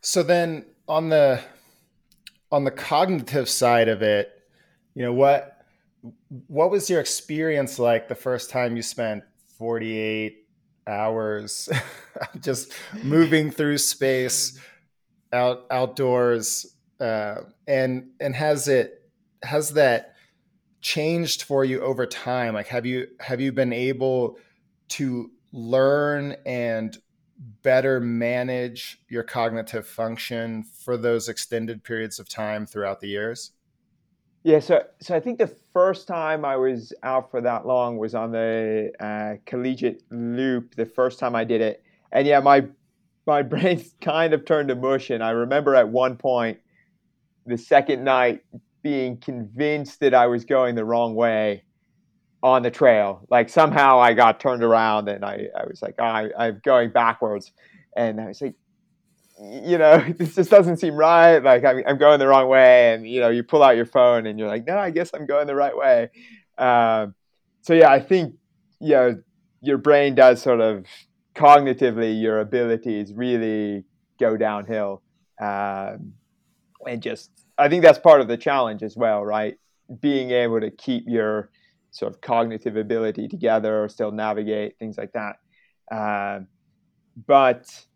So 0.00 0.22
then 0.22 0.64
on 0.88 1.10
the 1.10 1.42
on 2.50 2.64
the 2.64 2.70
cognitive 2.70 3.48
side 3.48 3.88
of 3.88 4.02
it, 4.02 4.32
you 4.94 5.02
know 5.02 5.12
what 5.12 5.60
what 6.46 6.70
was 6.70 6.88
your 6.88 7.00
experience 7.00 7.78
like 7.78 8.08
the 8.08 8.14
first 8.14 8.50
time 8.50 8.76
you 8.76 8.82
spent 8.82 9.22
48 9.58 10.46
hours 10.86 11.68
just 12.40 12.72
moving 13.02 13.50
through 13.50 13.78
space 13.78 14.58
out 15.32 15.66
outdoors 15.70 16.76
uh, 17.00 17.36
and 17.66 18.10
and 18.20 18.34
has 18.34 18.68
it 18.68 18.99
has 19.42 19.70
that 19.70 20.14
changed 20.80 21.42
for 21.42 21.64
you 21.64 21.80
over 21.80 22.06
time 22.06 22.54
like 22.54 22.66
have 22.66 22.86
you 22.86 23.06
have 23.20 23.40
you 23.40 23.52
been 23.52 23.72
able 23.72 24.38
to 24.88 25.30
learn 25.52 26.36
and 26.46 26.98
better 27.62 28.00
manage 28.00 28.98
your 29.08 29.22
cognitive 29.22 29.86
function 29.86 30.62
for 30.62 30.96
those 30.96 31.28
extended 31.28 31.82
periods 31.84 32.18
of 32.18 32.28
time 32.28 32.66
throughout 32.66 33.00
the 33.00 33.08
years 33.08 33.52
yeah, 34.42 34.60
so 34.60 34.84
so 35.00 35.14
I 35.14 35.20
think 35.20 35.38
the 35.38 35.54
first 35.72 36.08
time 36.08 36.44
I 36.46 36.56
was 36.56 36.94
out 37.02 37.30
for 37.30 37.42
that 37.42 37.66
long 37.66 37.98
was 37.98 38.14
on 38.14 38.32
the 38.32 38.90
uh, 38.98 39.34
collegiate 39.44 40.02
loop. 40.10 40.76
The 40.76 40.86
first 40.86 41.18
time 41.18 41.34
I 41.34 41.44
did 41.44 41.60
it, 41.60 41.82
and 42.10 42.26
yeah, 42.26 42.40
my 42.40 42.66
my 43.26 43.42
brain 43.52 43.84
kind 44.00 44.32
of 44.32 44.46
turned 44.46 44.68
to 44.68 44.76
mush. 44.76 45.10
And 45.10 45.22
I 45.22 45.30
remember 45.30 45.74
at 45.74 45.90
one 45.90 46.16
point, 46.16 46.58
the 47.44 47.58
second 47.58 48.02
night, 48.02 48.42
being 48.82 49.16
convinced 49.18 50.00
that 50.00 50.14
I 50.14 50.26
was 50.26 50.44
going 50.44 50.74
the 50.74 50.84
wrong 50.84 51.14
way 51.14 51.64
on 52.42 52.62
the 52.62 52.70
trail. 52.70 53.26
Like 53.30 53.48
somehow 53.48 54.00
I 54.00 54.14
got 54.14 54.40
turned 54.40 54.62
around, 54.62 55.08
and 55.08 55.24
I 55.24 55.48
I 55.58 55.66
was 55.66 55.82
like, 55.82 55.94
oh, 55.98 56.04
I, 56.04 56.30
I'm 56.38 56.60
going 56.64 56.90
backwards, 56.90 57.52
and 57.96 58.20
I 58.20 58.28
was 58.28 58.40
like, 58.40 58.54
you 59.40 59.78
know, 59.78 59.98
this 60.18 60.34
just 60.34 60.50
doesn't 60.50 60.76
seem 60.76 60.94
right. 60.94 61.38
Like 61.38 61.64
I'm, 61.64 61.82
I'm 61.86 61.98
going 61.98 62.18
the 62.18 62.28
wrong 62.28 62.48
way. 62.48 62.94
And, 62.94 63.08
you 63.08 63.20
know, 63.20 63.30
you 63.30 63.42
pull 63.42 63.62
out 63.62 63.76
your 63.76 63.86
phone 63.86 64.26
and 64.26 64.38
you're 64.38 64.48
like, 64.48 64.66
no, 64.66 64.76
I 64.76 64.90
guess 64.90 65.10
I'm 65.14 65.26
going 65.26 65.46
the 65.46 65.54
right 65.54 65.76
way. 65.76 66.10
Um, 66.58 67.14
so 67.62 67.74
yeah, 67.74 67.90
I 67.90 68.00
think, 68.00 68.34
you 68.80 68.90
know, 68.90 69.22
your 69.62 69.78
brain 69.78 70.14
does 70.14 70.40
sort 70.40 70.60
of 70.60 70.86
cognitively, 71.34 72.20
your 72.20 72.40
abilities 72.40 73.12
really 73.12 73.84
go 74.18 74.36
downhill. 74.36 75.02
Um, 75.40 76.14
and 76.86 77.02
just, 77.02 77.30
I 77.60 77.68
think 77.68 77.82
that's 77.82 77.98
part 77.98 78.20
of 78.20 78.28
the 78.28 78.36
challenge 78.36 78.82
as 78.82 78.96
well, 78.96 79.24
right? 79.24 79.56
Being 80.00 80.30
able 80.30 80.60
to 80.60 80.70
keep 80.70 81.04
your 81.06 81.50
sort 81.90 82.12
of 82.12 82.20
cognitive 82.20 82.76
ability 82.76 83.28
together, 83.28 83.88
still 83.88 84.12
navigate 84.12 84.78
things 84.78 84.96
like 84.96 85.12
that. 85.12 85.36
Um, 85.92 86.48
but, 87.26 87.86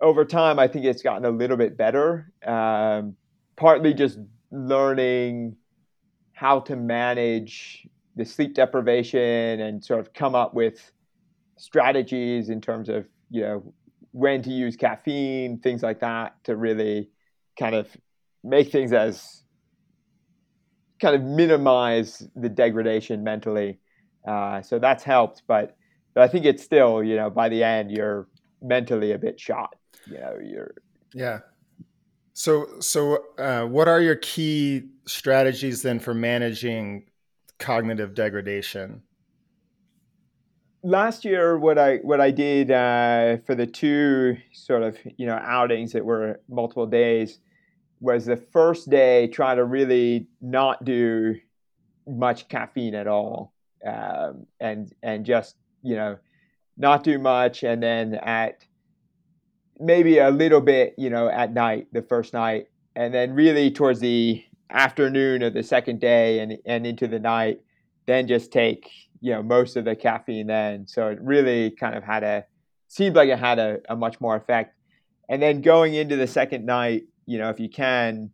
over 0.00 0.24
time, 0.24 0.58
I 0.58 0.66
think 0.66 0.84
it's 0.86 1.02
gotten 1.02 1.24
a 1.24 1.30
little 1.30 1.56
bit 1.56 1.76
better. 1.76 2.32
Um, 2.46 3.16
partly 3.56 3.92
just 3.92 4.18
learning 4.50 5.56
how 6.32 6.60
to 6.60 6.76
manage 6.76 7.86
the 8.16 8.24
sleep 8.24 8.54
deprivation 8.54 9.60
and 9.60 9.84
sort 9.84 10.00
of 10.00 10.12
come 10.14 10.34
up 10.34 10.54
with 10.54 10.90
strategies 11.58 12.48
in 12.48 12.60
terms 12.60 12.88
of 12.88 13.06
you 13.28 13.42
know 13.42 13.74
when 14.12 14.42
to 14.42 14.50
use 14.50 14.76
caffeine, 14.76 15.58
things 15.58 15.82
like 15.82 16.00
that, 16.00 16.42
to 16.44 16.56
really 16.56 17.10
kind 17.58 17.74
of 17.74 17.94
make 18.42 18.70
things 18.70 18.92
as 18.92 19.42
kind 21.00 21.14
of 21.14 21.22
minimize 21.22 22.28
the 22.36 22.48
degradation 22.48 23.24
mentally. 23.24 23.78
Uh, 24.26 24.60
so 24.62 24.78
that's 24.78 25.02
helped, 25.02 25.42
but 25.46 25.76
but 26.14 26.22
I 26.22 26.28
think 26.28 26.44
it's 26.44 26.62
still 26.62 27.02
you 27.02 27.16
know 27.16 27.30
by 27.30 27.48
the 27.48 27.62
end 27.62 27.90
you're 27.90 28.28
mentally 28.62 29.12
a 29.12 29.18
bit 29.18 29.40
shot 29.40 29.74
you 30.06 30.18
know 30.18 30.36
you're 30.42 30.74
yeah 31.14 31.40
so 32.32 32.66
so 32.80 33.24
uh, 33.38 33.64
what 33.64 33.88
are 33.88 34.00
your 34.00 34.16
key 34.16 34.84
strategies 35.06 35.82
then 35.82 35.98
for 35.98 36.14
managing 36.14 37.04
cognitive 37.58 38.14
degradation 38.14 39.02
last 40.82 41.24
year 41.24 41.58
what 41.58 41.78
i 41.78 41.96
what 41.98 42.20
i 42.20 42.30
did 42.30 42.70
uh, 42.70 43.36
for 43.46 43.54
the 43.54 43.66
two 43.66 44.36
sort 44.52 44.82
of 44.82 44.96
you 45.16 45.26
know 45.26 45.38
outings 45.42 45.92
that 45.92 46.04
were 46.04 46.40
multiple 46.48 46.86
days 46.86 47.40
was 48.00 48.24
the 48.26 48.36
first 48.36 48.88
day 48.90 49.28
try 49.28 49.54
to 49.54 49.64
really 49.64 50.26
not 50.40 50.84
do 50.84 51.36
much 52.06 52.48
caffeine 52.48 52.94
at 52.94 53.06
all 53.06 53.52
um, 53.86 54.46
and 54.58 54.92
and 55.02 55.24
just 55.24 55.56
you 55.82 55.94
know 55.94 56.18
not 56.76 57.04
do 57.04 57.18
much 57.18 57.62
and 57.62 57.82
then 57.82 58.14
at 58.14 58.64
maybe 59.80 60.18
a 60.18 60.30
little 60.30 60.60
bit, 60.60 60.94
you 60.98 61.10
know, 61.10 61.28
at 61.28 61.52
night, 61.52 61.88
the 61.92 62.02
first 62.02 62.34
night, 62.34 62.66
and 62.94 63.14
then 63.14 63.34
really 63.34 63.70
towards 63.70 64.00
the 64.00 64.44
afternoon 64.68 65.42
of 65.42 65.54
the 65.54 65.62
second 65.62 66.00
day 66.00 66.38
and 66.40 66.58
and 66.66 66.86
into 66.86 67.08
the 67.08 67.18
night, 67.18 67.60
then 68.06 68.28
just 68.28 68.52
take 68.52 68.90
you 69.20 69.32
know 69.32 69.42
most 69.42 69.76
of 69.76 69.84
the 69.84 69.96
caffeine 69.96 70.46
then. 70.46 70.86
So 70.86 71.08
it 71.08 71.18
really 71.20 71.70
kind 71.70 71.96
of 71.96 72.04
had 72.04 72.22
a 72.22 72.44
seemed 72.88 73.16
like 73.16 73.28
it 73.28 73.38
had 73.38 73.58
a, 73.58 73.80
a 73.88 73.96
much 73.96 74.20
more 74.20 74.36
effect. 74.36 74.76
And 75.28 75.40
then 75.40 75.60
going 75.60 75.94
into 75.94 76.16
the 76.16 76.26
second 76.26 76.66
night, 76.66 77.04
you 77.26 77.38
know, 77.38 77.50
if 77.50 77.60
you 77.60 77.68
can, 77.68 78.30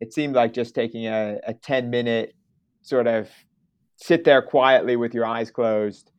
it 0.00 0.12
seemed 0.12 0.34
like 0.34 0.52
just 0.52 0.74
taking 0.74 1.06
a, 1.06 1.38
a 1.46 1.54
10 1.54 1.90
minute 1.90 2.34
sort 2.82 3.06
of 3.06 3.28
sit 3.96 4.24
there 4.24 4.42
quietly 4.42 4.96
with 4.96 5.14
your 5.14 5.26
eyes 5.26 5.50
closed 5.50 6.10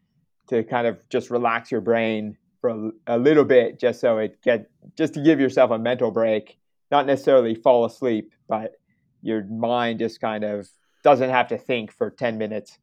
to 0.50 0.64
kind 0.64 0.88
of 0.88 1.08
just 1.10 1.30
relax 1.30 1.72
your 1.72 1.82
brain 1.82 2.38
for 2.60 2.70
a, 2.70 2.92
a 3.08 3.18
little 3.18 3.46
bit 3.46 3.80
just 3.80 4.00
so 4.00 4.18
it 4.18 4.42
get 4.42 4.70
just 4.98 5.14
to 5.14 5.22
give 5.22 5.40
yourself 5.40 5.72
a 5.72 5.78
mental 5.78 6.12
break 6.12 6.58
not 6.92 7.06
necessarily 7.06 7.54
fall 7.54 7.86
asleep 7.86 8.34
but 8.48 8.74
your 9.22 9.44
mind 9.46 10.00
just 10.00 10.20
kind 10.20 10.44
of 10.44 10.68
doesn't 11.04 11.30
have 11.30 11.48
to 11.48 11.58
think 11.58 11.92
for 11.92 12.10
10 12.10 12.38
minutes 12.38 12.80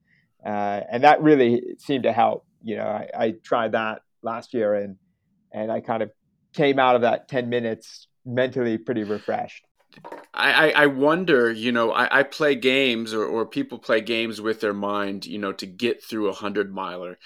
uh, 0.47 0.81
and 0.91 1.03
that 1.05 1.23
really 1.23 1.63
seemed 1.79 2.05
to 2.05 2.13
help 2.13 2.47
you 2.63 2.77
know 2.77 2.87
I, 2.87 3.09
I, 3.19 3.31
tried 3.43 3.73
that 3.73 4.03
last 4.23 4.55
year 4.55 4.75
and 4.75 4.97
and 5.53 5.73
i 5.73 5.81
kind 5.81 6.03
of 6.03 6.11
came 6.55 6.79
out 6.79 6.95
of 6.95 7.03
that 7.03 7.29
10 7.29 7.49
minutes 7.49 8.07
mentally 8.25 8.79
pretty 8.79 9.05
refreshed. 9.05 9.65
I, 10.33 10.73
I 10.73 10.87
wonder, 10.87 11.53
you 11.53 11.71
know, 11.71 11.93
I, 11.93 12.21
I 12.21 12.23
play 12.25 12.57
games 12.57 13.15
or, 13.15 13.25
or 13.25 13.47
people 13.47 13.79
play 13.79 14.01
games 14.01 14.41
with 14.41 14.61
their 14.61 14.75
mind, 14.75 15.27
you 15.27 15.39
know, 15.39 15.53
to 15.53 15.67
get 15.67 16.03
through 16.03 16.29
a 16.29 16.33
hundred 16.35 16.75
miler. 16.75 17.19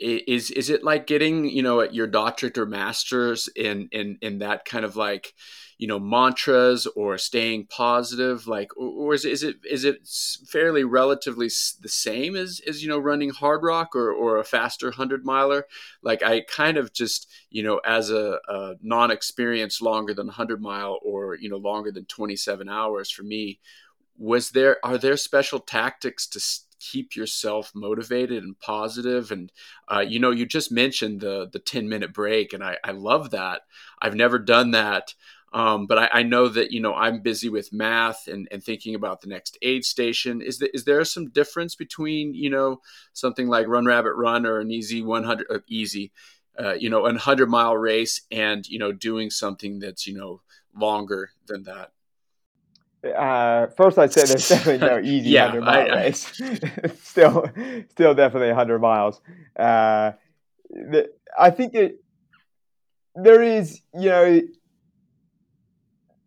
Is 0.00 0.50
is 0.50 0.70
it 0.70 0.84
like 0.84 1.08
getting 1.08 1.44
you 1.44 1.62
know 1.62 1.80
at 1.80 1.92
your 1.92 2.06
doctorate 2.06 2.56
or 2.56 2.66
master's 2.66 3.48
in 3.56 3.88
in 3.90 4.18
in 4.22 4.38
that 4.38 4.64
kind 4.64 4.84
of 4.84 4.94
like 4.94 5.34
you 5.78 5.86
know 5.86 5.98
mantras 5.98 6.86
or 6.96 7.16
staying 7.16 7.64
positive 7.66 8.46
like 8.46 8.76
or, 8.76 8.88
or 8.88 9.14
is, 9.14 9.24
it, 9.24 9.32
is 9.32 9.42
it 9.44 9.56
is 9.70 9.84
it 9.84 10.06
fairly 10.46 10.84
relatively 10.84 11.46
the 11.46 11.88
same 11.88 12.36
as 12.36 12.60
as 12.66 12.82
you 12.82 12.88
know 12.88 12.98
running 12.98 13.30
Hardrock 13.30 13.94
or 13.94 14.12
or 14.12 14.38
a 14.38 14.44
faster 14.44 14.88
100 14.88 15.24
miler 15.24 15.66
like 16.02 16.22
i 16.22 16.42
kind 16.42 16.76
of 16.76 16.92
just 16.92 17.30
you 17.50 17.62
know 17.62 17.80
as 17.86 18.10
a, 18.10 18.38
a 18.48 18.74
non-experienced 18.82 19.80
longer 19.80 20.12
than 20.12 20.26
100 20.26 20.60
mile 20.60 20.98
or 21.02 21.36
you 21.36 21.48
know 21.48 21.56
longer 21.56 21.92
than 21.92 22.04
27 22.06 22.68
hours 22.68 23.10
for 23.10 23.22
me 23.22 23.60
was 24.18 24.50
there 24.50 24.84
are 24.84 24.98
there 24.98 25.16
special 25.16 25.60
tactics 25.60 26.26
to 26.26 26.40
keep 26.80 27.16
yourself 27.16 27.72
motivated 27.74 28.44
and 28.44 28.58
positive? 28.60 29.28
positive 29.28 29.32
and 29.32 29.52
uh, 29.90 30.00
you 30.00 30.18
know 30.18 30.30
you 30.30 30.44
just 30.44 30.72
mentioned 30.72 31.20
the 31.20 31.48
the 31.52 31.58
10 31.58 31.88
minute 31.88 32.12
break 32.12 32.52
and 32.52 32.64
I, 32.64 32.76
I 32.82 32.92
love 32.92 33.30
that 33.30 33.62
i've 34.00 34.14
never 34.14 34.38
done 34.38 34.72
that 34.72 35.14
Um, 35.52 35.86
but 35.86 35.98
I, 35.98 36.10
I, 36.12 36.22
know 36.24 36.48
that 36.48 36.72
you 36.72 36.80
know 36.80 36.94
I'm 36.94 37.20
busy 37.20 37.48
with 37.48 37.72
math 37.72 38.28
and, 38.28 38.46
and 38.50 38.62
thinking 38.62 38.94
about 38.94 39.22
the 39.22 39.28
next 39.28 39.56
aid 39.62 39.82
station. 39.84 40.42
Is 40.42 40.58
there, 40.58 40.68
is 40.74 40.84
there 40.84 41.02
some 41.04 41.30
difference 41.30 41.74
between 41.74 42.34
you 42.34 42.50
know 42.50 42.80
something 43.14 43.48
like 43.48 43.66
Run 43.66 43.86
Rabbit 43.86 44.12
Run 44.12 44.44
or 44.44 44.60
an 44.60 44.70
easy 44.70 45.02
100 45.02 45.46
uh, 45.50 45.58
easy, 45.66 46.12
uh, 46.58 46.74
you 46.74 46.90
know, 46.90 47.00
a 47.00 47.12
100 47.12 47.48
mile 47.48 47.76
race 47.76 48.20
and 48.30 48.66
you 48.68 48.78
know 48.78 48.92
doing 48.92 49.30
something 49.30 49.78
that's 49.78 50.06
you 50.06 50.18
know 50.18 50.42
longer 50.74 51.30
than 51.46 51.62
that? 51.64 51.92
Uh, 53.16 53.68
first, 53.68 53.96
I'd 53.96 54.12
say 54.12 54.24
there's 54.24 54.48
definitely 54.48 54.86
no 54.86 54.98
easy 55.02 55.30
yeah, 55.30 55.48
hundred 55.48 55.64
mile 55.64 55.92
I, 55.92 55.94
race. 55.94 56.42
still, 57.02 57.48
still 57.90 58.14
definitely 58.14 58.52
hundred 58.52 58.80
miles. 58.80 59.20
Uh, 59.58 60.12
the, 60.68 61.10
I 61.38 61.50
think 61.50 61.74
it, 61.74 62.02
there 63.14 63.42
is, 63.42 63.80
you 63.94 64.10
know, 64.10 64.42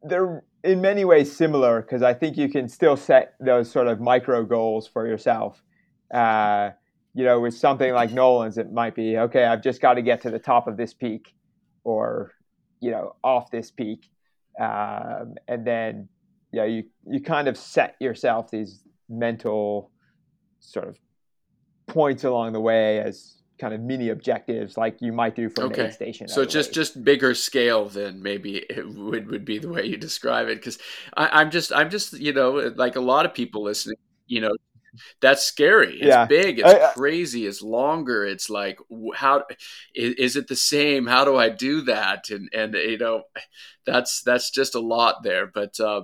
they're 0.03 0.43
in 0.63 0.81
many 0.81 1.05
ways 1.05 1.35
similar 1.35 1.81
because 1.81 2.03
I 2.03 2.13
think 2.13 2.37
you 2.37 2.49
can 2.49 2.67
still 2.67 2.97
set 2.97 3.35
those 3.39 3.71
sort 3.71 3.87
of 3.87 3.99
micro 3.99 4.43
goals 4.43 4.87
for 4.87 5.07
yourself. 5.07 5.61
Uh, 6.13 6.71
you 7.13 7.25
know, 7.25 7.39
with 7.39 7.55
something 7.55 7.93
like 7.93 8.11
Nolan's, 8.11 8.57
it 8.57 8.71
might 8.71 8.95
be 8.95 9.17
okay. 9.17 9.45
I've 9.45 9.61
just 9.61 9.81
got 9.81 9.95
to 9.95 10.01
get 10.01 10.21
to 10.21 10.31
the 10.31 10.39
top 10.39 10.67
of 10.67 10.77
this 10.77 10.93
peak, 10.93 11.33
or 11.83 12.31
you 12.79 12.91
know, 12.91 13.15
off 13.23 13.51
this 13.51 13.69
peak, 13.71 14.09
um, 14.59 15.35
and 15.47 15.65
then 15.65 16.07
yeah, 16.51 16.65
you 16.65 16.83
you 17.05 17.21
kind 17.21 17.47
of 17.47 17.57
set 17.57 17.95
yourself 17.99 18.49
these 18.49 18.83
mental 19.09 19.91
sort 20.59 20.87
of 20.87 20.97
points 21.87 22.23
along 22.23 22.53
the 22.53 22.59
way 22.59 22.99
as 22.99 23.40
kind 23.61 23.75
of 23.75 23.79
mini 23.79 24.09
objectives 24.09 24.75
like 24.75 24.97
you 25.01 25.13
might 25.13 25.35
do 25.35 25.47
for 25.49 25.65
okay. 25.65 25.81
an 25.81 25.87
aid 25.87 25.93
station. 25.93 26.27
So 26.27 26.43
just 26.43 26.73
just 26.73 27.03
bigger 27.03 27.35
scale 27.35 27.87
than 27.87 28.21
maybe 28.21 28.57
it 28.57 28.89
would 28.89 29.29
would 29.29 29.45
be 29.45 29.59
the 29.59 29.69
way 29.69 29.85
you 29.85 29.97
describe 29.97 30.47
it 30.47 30.55
because 30.55 30.79
I'm 31.15 31.51
just 31.51 31.71
I'm 31.71 31.91
just 31.91 32.13
you 32.13 32.33
know 32.33 32.73
like 32.75 32.95
a 32.95 33.01
lot 33.01 33.27
of 33.27 33.35
people 33.35 33.63
listening 33.63 33.97
you 34.25 34.41
know 34.41 34.55
that's 35.21 35.43
scary. 35.43 35.99
It's 35.99 36.07
yeah. 36.07 36.25
big. 36.25 36.59
It's 36.59 36.67
I, 36.67 36.91
crazy. 36.93 37.45
It's 37.45 37.61
longer. 37.61 38.25
It's 38.25 38.49
like 38.49 38.77
how 39.15 39.45
is, 39.95 40.15
is, 40.15 40.35
it 40.35 40.47
the 40.47 40.55
same? 40.55 41.05
How 41.05 41.23
do 41.23 41.37
I 41.37 41.47
do 41.47 41.83
that? 41.83 42.29
And 42.29 42.49
and 42.53 42.73
you 42.73 42.97
know 42.97 43.23
that's 43.85 44.21
that's 44.23 44.49
just 44.49 44.75
a 44.75 44.81
lot 44.81 45.23
there. 45.23 45.47
But 45.47 45.79
uh, 45.79 46.03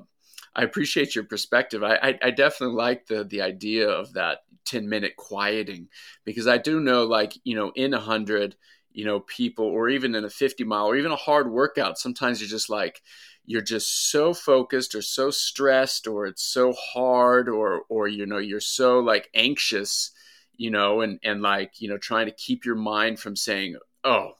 I 0.55 0.63
appreciate 0.63 1.15
your 1.15 1.23
perspective. 1.23 1.83
I, 1.83 1.95
I, 1.95 2.19
I 2.23 2.31
definitely 2.31 2.75
like 2.75 3.07
the 3.07 3.23
the 3.23 3.41
idea 3.41 3.89
of 3.89 4.13
that 4.13 4.39
10 4.67 4.87
minute 4.89 5.15
quieting 5.15 5.87
because 6.25 6.47
I 6.47 6.57
do 6.57 6.79
know 6.79 7.05
like, 7.05 7.33
you 7.43 7.55
know, 7.55 7.71
in 7.75 7.93
a 7.93 7.99
hundred, 7.99 8.55
you 8.91 9.05
know, 9.05 9.21
people 9.21 9.65
or 9.65 9.89
even 9.89 10.13
in 10.15 10.25
a 10.25 10.29
50 10.29 10.63
mile 10.63 10.87
or 10.87 10.95
even 10.95 11.11
a 11.11 11.15
hard 11.15 11.49
workout, 11.49 11.97
sometimes 11.97 12.39
you're 12.41 12.49
just 12.49 12.69
like, 12.69 13.01
you're 13.45 13.61
just 13.61 14.11
so 14.11 14.33
focused 14.33 14.93
or 14.93 15.01
so 15.01 15.31
stressed 15.31 16.05
or 16.05 16.25
it's 16.25 16.43
so 16.43 16.73
hard 16.73 17.47
or, 17.47 17.83
or, 17.87 18.07
you 18.07 18.25
know, 18.25 18.39
you're 18.39 18.59
so 18.59 18.99
like 18.99 19.29
anxious, 19.33 20.11
you 20.57 20.69
know, 20.69 21.01
and, 21.01 21.19
and 21.23 21.41
like, 21.41 21.79
you 21.79 21.87
know, 21.87 21.97
trying 21.97 22.25
to 22.25 22.33
keep 22.33 22.65
your 22.65 22.75
mind 22.75 23.19
from 23.19 23.35
saying, 23.35 23.77
oh, 24.03 24.31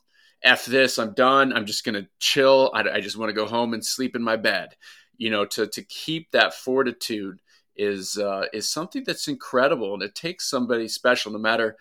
F 0.43 0.65
this, 0.65 1.00
I'm 1.00 1.13
done. 1.13 1.54
I'm 1.54 1.65
just 1.65 1.86
to 1.86 2.08
chill. 2.20 2.72
I, 2.74 2.82
I 2.82 3.02
just 3.02 3.17
want 3.17 3.30
to 3.30 3.34
go 3.34 3.48
home 3.48 3.74
and 3.74 3.84
sleep 3.84 4.15
in 4.15 4.22
my 4.22 4.36
bed 4.36 4.76
you 5.17 5.30
know 5.30 5.45
to 5.45 5.67
to 5.67 5.84
keep 5.84 6.32
that 6.32 6.53
fortitude 6.53 7.39
is 7.75 8.17
uh, 8.17 8.45
is 8.53 8.69
something 8.69 9.03
that's 9.06 9.27
incredible 9.27 9.93
and 9.93 10.03
it 10.03 10.15
takes 10.15 10.49
somebody 10.49 10.88
special 10.88 11.32
no 11.32 11.39
matter 11.39 11.77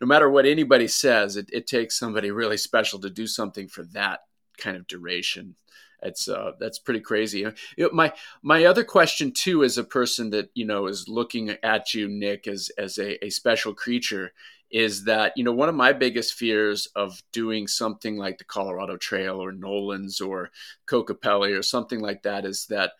no 0.00 0.06
matter 0.06 0.30
what 0.30 0.46
anybody 0.46 0.88
says 0.88 1.36
it, 1.36 1.48
it 1.52 1.66
takes 1.66 1.98
somebody 1.98 2.30
really 2.30 2.56
special 2.56 2.98
to 3.00 3.10
do 3.10 3.26
something 3.26 3.68
for 3.68 3.84
that 3.84 4.20
kind 4.58 4.76
of 4.76 4.86
duration 4.86 5.54
it's 6.02 6.28
uh, 6.28 6.52
that's 6.60 6.78
pretty 6.78 7.00
crazy. 7.00 7.40
You 7.40 7.54
know, 7.76 7.90
my 7.92 8.12
my 8.42 8.64
other 8.64 8.84
question 8.84 9.32
too, 9.32 9.62
is 9.62 9.78
a 9.78 9.84
person 9.84 10.30
that 10.30 10.50
you 10.54 10.64
know 10.64 10.86
is 10.86 11.08
looking 11.08 11.50
at 11.62 11.92
you, 11.94 12.08
Nick, 12.08 12.46
as 12.46 12.70
as 12.78 12.98
a, 12.98 13.24
a 13.24 13.30
special 13.30 13.74
creature, 13.74 14.32
is 14.70 15.04
that 15.04 15.32
you 15.36 15.44
know 15.44 15.52
one 15.52 15.68
of 15.68 15.74
my 15.74 15.92
biggest 15.92 16.34
fears 16.34 16.86
of 16.94 17.22
doing 17.32 17.66
something 17.66 18.16
like 18.16 18.38
the 18.38 18.44
Colorado 18.44 18.96
Trail 18.96 19.42
or 19.42 19.52
Nolan's 19.52 20.20
or 20.20 20.50
Kokopelli 20.86 21.58
or 21.58 21.62
something 21.62 22.00
like 22.00 22.22
that 22.22 22.44
is 22.44 22.66
that 22.66 22.92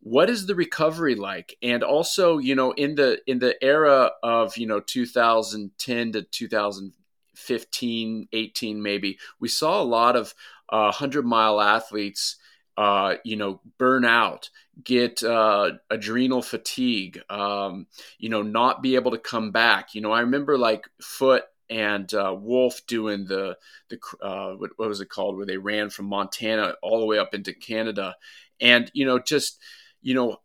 what 0.00 0.30
is 0.30 0.46
the 0.46 0.54
recovery 0.54 1.14
like? 1.14 1.56
And 1.62 1.82
also 1.82 2.38
you 2.38 2.54
know 2.54 2.72
in 2.72 2.94
the 2.94 3.20
in 3.26 3.38
the 3.38 3.62
era 3.62 4.12
of 4.22 4.56
you 4.56 4.66
know 4.66 4.80
2010 4.80 6.12
to 6.12 6.22
2015 6.22 8.28
18 8.32 8.82
maybe 8.82 9.18
we 9.40 9.48
saw 9.48 9.80
a 9.80 9.84
lot 9.84 10.16
of 10.16 10.34
uh, 10.68 10.90
100 10.90 11.24
mile 11.24 11.60
athletes 11.60 12.36
uh, 12.76 13.16
you 13.24 13.36
know, 13.36 13.60
burn 13.78 14.04
out, 14.04 14.50
get 14.82 15.22
uh, 15.22 15.72
adrenal 15.90 16.42
fatigue, 16.42 17.20
um, 17.30 17.86
you 18.18 18.28
know, 18.28 18.42
not 18.42 18.82
be 18.82 18.94
able 18.94 19.10
to 19.12 19.18
come 19.18 19.50
back. 19.50 19.94
You 19.94 20.00
know, 20.00 20.12
I 20.12 20.20
remember 20.20 20.58
like 20.58 20.88
Foote 21.00 21.44
and 21.68 22.12
uh, 22.14 22.34
Wolfe 22.38 22.86
doing 22.86 23.26
the 23.26 23.56
the 23.88 23.98
uh, 24.22 24.52
what, 24.52 24.70
what, 24.76 24.88
was 24.88 25.00
it 25.00 25.08
called? 25.08 25.36
Where 25.36 25.46
they 25.46 25.56
ran 25.56 25.90
from 25.90 26.06
Montana 26.06 26.74
all 26.82 27.00
the 27.00 27.06
way 27.06 27.18
up 27.18 27.34
into 27.34 27.52
Canada, 27.52 28.16
and 28.60 28.90
you 28.94 29.04
know 29.04 29.18
just 29.18 29.58
you 30.02 30.14
know 30.14 30.38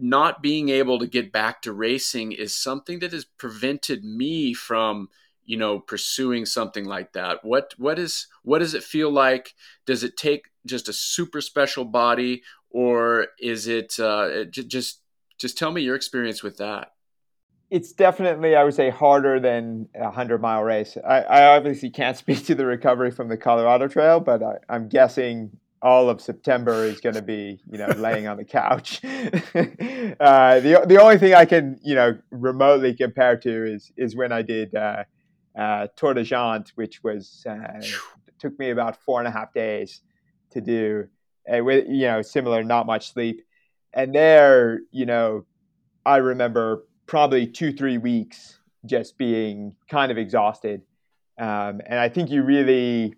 not 0.00 0.42
being 0.42 0.68
able 0.68 0.98
to 1.00 1.06
get 1.06 1.32
back 1.32 1.62
to 1.62 1.72
racing 1.72 2.32
is 2.32 2.54
something 2.54 3.00
that 3.00 3.12
has 3.12 3.24
prevented 3.24 4.04
me 4.04 4.54
from 4.54 5.08
you 5.44 5.56
know 5.56 5.80
pursuing 5.80 6.46
something 6.46 6.84
like 6.84 7.12
that. 7.14 7.44
What 7.44 7.74
what 7.78 7.98
is 7.98 8.28
what 8.42 8.60
does 8.60 8.74
it 8.74 8.84
feel 8.84 9.10
like? 9.10 9.54
Does 9.86 10.04
it 10.04 10.16
take 10.16 10.46
just 10.66 10.88
a 10.88 10.92
super 10.92 11.40
special 11.40 11.84
body 11.84 12.42
or 12.70 13.28
is 13.40 13.66
it 13.66 13.98
uh, 13.98 14.44
just 14.44 15.00
just 15.38 15.56
tell 15.56 15.70
me 15.70 15.82
your 15.82 15.94
experience 15.94 16.42
with 16.42 16.56
that. 16.58 16.92
It's 17.70 17.92
definitely 17.92 18.56
i 18.56 18.64
would 18.64 18.74
say 18.74 18.88
harder 18.90 19.38
than 19.38 19.88
a 19.94 20.04
100 20.04 20.40
mile 20.40 20.62
race. 20.62 20.96
I, 21.06 21.20
I, 21.20 21.56
obviously 21.56 21.90
can't 21.90 22.16
speak 22.24 22.46
to 22.46 22.54
the 22.54 22.64
recovery 22.64 23.10
from 23.10 23.28
the 23.28 23.36
colorado 23.36 23.88
trail 23.88 24.20
but 24.20 24.42
I, 24.42 24.54
i'm 24.68 24.88
guessing 24.88 25.50
all 25.82 26.10
of 26.10 26.20
September 26.20 26.84
is 26.84 27.00
going 27.00 27.14
to 27.14 27.22
be, 27.22 27.60
you 27.70 27.78
know, 27.78 27.86
laying 27.96 28.26
on 28.26 28.36
the 28.36 28.44
couch. 28.44 29.00
uh, 29.04 30.60
the 30.60 30.84
the 30.86 30.98
only 31.00 31.18
thing 31.18 31.34
I 31.34 31.44
can, 31.44 31.78
you 31.82 31.94
know, 31.94 32.18
remotely 32.30 32.94
compare 32.94 33.36
to 33.38 33.74
is 33.74 33.92
is 33.96 34.16
when 34.16 34.32
I 34.32 34.42
did 34.42 34.74
uh, 34.74 35.04
uh, 35.56 35.88
Tor 35.96 36.14
des 36.14 36.24
Géants, 36.24 36.70
which 36.74 37.02
was 37.02 37.44
uh, 37.48 37.80
took 38.38 38.58
me 38.58 38.70
about 38.70 38.96
four 39.02 39.20
and 39.20 39.28
a 39.28 39.30
half 39.30 39.52
days 39.52 40.02
to 40.50 40.60
do, 40.60 41.08
uh, 41.52 41.62
with 41.62 41.86
you 41.88 42.06
know 42.06 42.22
similar, 42.22 42.62
not 42.62 42.86
much 42.86 43.12
sleep, 43.12 43.42
and 43.92 44.14
there, 44.14 44.80
you 44.90 45.06
know, 45.06 45.44
I 46.04 46.16
remember 46.16 46.84
probably 47.06 47.46
two 47.46 47.72
three 47.72 47.98
weeks 47.98 48.58
just 48.86 49.18
being 49.18 49.74
kind 49.90 50.10
of 50.12 50.18
exhausted, 50.18 50.82
um, 51.38 51.80
and 51.86 51.98
I 51.98 52.08
think 52.08 52.30
you 52.30 52.42
really 52.42 53.14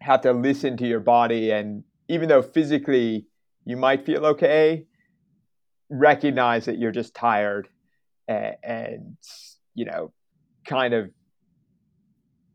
have 0.00 0.20
to 0.22 0.32
listen 0.32 0.76
to 0.78 0.86
your 0.86 1.00
body, 1.00 1.50
and 1.50 1.84
even 2.08 2.28
though 2.28 2.42
physically 2.42 3.26
you 3.64 3.76
might 3.76 4.04
feel 4.04 4.26
okay, 4.26 4.86
recognize 5.88 6.66
that 6.66 6.78
you're 6.78 6.92
just 6.92 7.14
tired, 7.14 7.68
and, 8.28 8.56
and 8.62 9.16
you 9.74 9.84
know, 9.84 10.12
kind 10.66 10.94
of 10.94 11.10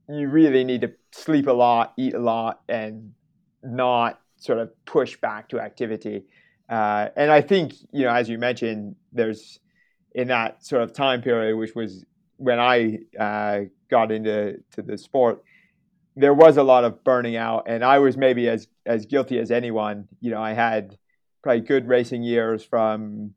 you 0.10 0.28
really 0.28 0.64
need 0.64 0.82
to 0.82 0.92
sleep 1.12 1.48
a 1.48 1.52
lot, 1.52 1.94
eat 1.98 2.16
a 2.16 2.20
lot, 2.20 2.62
and 2.68 3.14
not 3.64 4.20
sort 4.40 4.60
of 4.60 4.72
push 4.86 5.18
back 5.18 5.50
to 5.50 5.60
activity. 5.60 6.24
Uh, 6.68 7.10
and 7.16 7.32
I 7.32 7.42
think, 7.42 7.74
you 7.92 8.04
know, 8.04 8.12
as 8.12 8.30
you 8.30 8.38
mentioned, 8.38 8.96
there's 9.12 9.60
in 10.14 10.28
that 10.30 10.66
sort 10.66 10.82
of 10.82 10.94
time 10.94 11.22
period, 11.22 11.56
which 11.58 11.76
was 11.76 12.06
when 12.38 12.60
I 12.60 13.00
uh, 13.20 13.62
got 13.90 14.12
into 14.12 14.64
to 14.72 14.82
the 14.82 14.98
sport, 14.98 15.44
there 16.16 16.34
was 16.34 16.58
a 16.58 16.64
lot 16.64 16.84
of 16.84 17.04
burning 17.04 17.36
out, 17.36 17.66
and 17.68 17.84
I 17.84 18.00
was 18.00 18.18
maybe 18.18 18.50
as 18.50 18.68
as 18.86 19.06
guilty 19.06 19.40
as 19.40 19.52
anyone. 19.52 20.08
You 20.20 20.32
know, 20.32 20.42
I 20.42 20.54
had 20.54 20.98
probably 21.42 21.62
good 21.62 21.88
racing 21.88 22.24
years 22.24 22.64
from 22.64 23.34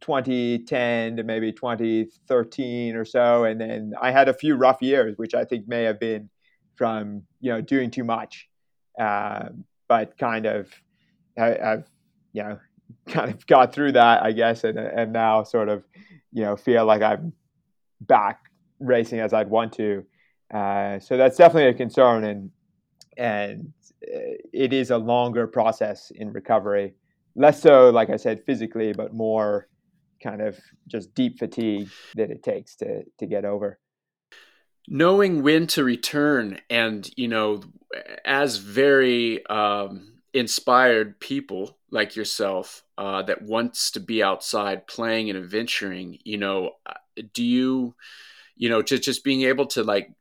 2010 0.00 1.16
to 1.16 1.22
maybe 1.22 1.52
2013 1.52 2.94
or 2.94 3.04
so, 3.04 3.44
and 3.44 3.60
then 3.60 3.94
I 4.00 4.10
had 4.10 4.28
a 4.28 4.34
few 4.34 4.54
rough 4.56 4.80
years, 4.80 5.16
which 5.16 5.34
I 5.34 5.44
think 5.44 5.66
may 5.66 5.84
have 5.84 5.98
been 5.98 6.28
from 6.76 7.22
you 7.40 7.50
know 7.50 7.60
doing 7.60 7.90
too 7.90 8.04
much, 8.04 8.48
uh, 8.98 9.48
but 9.88 10.16
kind 10.18 10.46
of 10.46 10.70
have 11.36 11.84
you 12.32 12.42
know 12.42 12.58
kind 13.08 13.30
of 13.30 13.46
got 13.46 13.72
through 13.72 13.92
that, 13.92 14.22
I 14.22 14.32
guess, 14.32 14.64
and 14.64 14.78
and 14.78 15.12
now 15.12 15.42
sort 15.42 15.68
of 15.68 15.84
you 16.32 16.42
know 16.42 16.56
feel 16.56 16.84
like 16.84 17.02
I'm 17.02 17.32
back 18.00 18.50
racing 18.80 19.20
as 19.20 19.32
I'd 19.32 19.50
want 19.50 19.72
to. 19.74 20.04
Uh, 20.52 20.98
so 20.98 21.16
that's 21.16 21.36
definitely 21.36 21.70
a 21.70 21.74
concern, 21.74 22.24
and 22.24 22.50
and 23.16 23.72
uh, 24.02 24.38
it 24.52 24.72
is 24.72 24.90
a 24.90 24.98
longer 24.98 25.46
process 25.46 26.12
in 26.14 26.32
recovery. 26.32 26.94
Less 27.34 27.60
so, 27.62 27.90
like 27.90 28.10
I 28.10 28.16
said, 28.16 28.44
physically, 28.44 28.92
but 28.92 29.14
more 29.14 29.68
kind 30.22 30.42
of 30.42 30.58
just 30.88 31.14
deep 31.14 31.38
fatigue 31.38 31.88
that 32.16 32.30
it 32.30 32.42
takes 32.42 32.76
to 32.76 33.04
to 33.18 33.26
get 33.26 33.44
over 33.44 33.78
knowing 34.90 35.42
when 35.42 35.66
to 35.66 35.84
return 35.84 36.58
and 36.70 37.10
you 37.16 37.28
know 37.28 37.60
as 38.24 38.56
very 38.58 39.44
um, 39.46 40.18
inspired 40.32 41.18
people 41.20 41.76
like 41.90 42.16
yourself 42.16 42.84
uh, 42.98 43.22
that 43.22 43.42
wants 43.42 43.92
to 43.92 44.00
be 44.00 44.22
outside 44.22 44.86
playing 44.86 45.30
and 45.30 45.38
adventuring, 45.38 46.18
you 46.24 46.36
know, 46.36 46.72
uh, 46.86 47.22
do 47.32 47.44
you, 47.44 47.94
you 48.56 48.68
know, 48.68 48.82
just 48.82 49.02
just 49.02 49.24
being 49.24 49.42
able 49.42 49.66
to 49.66 49.82
like 49.82 50.12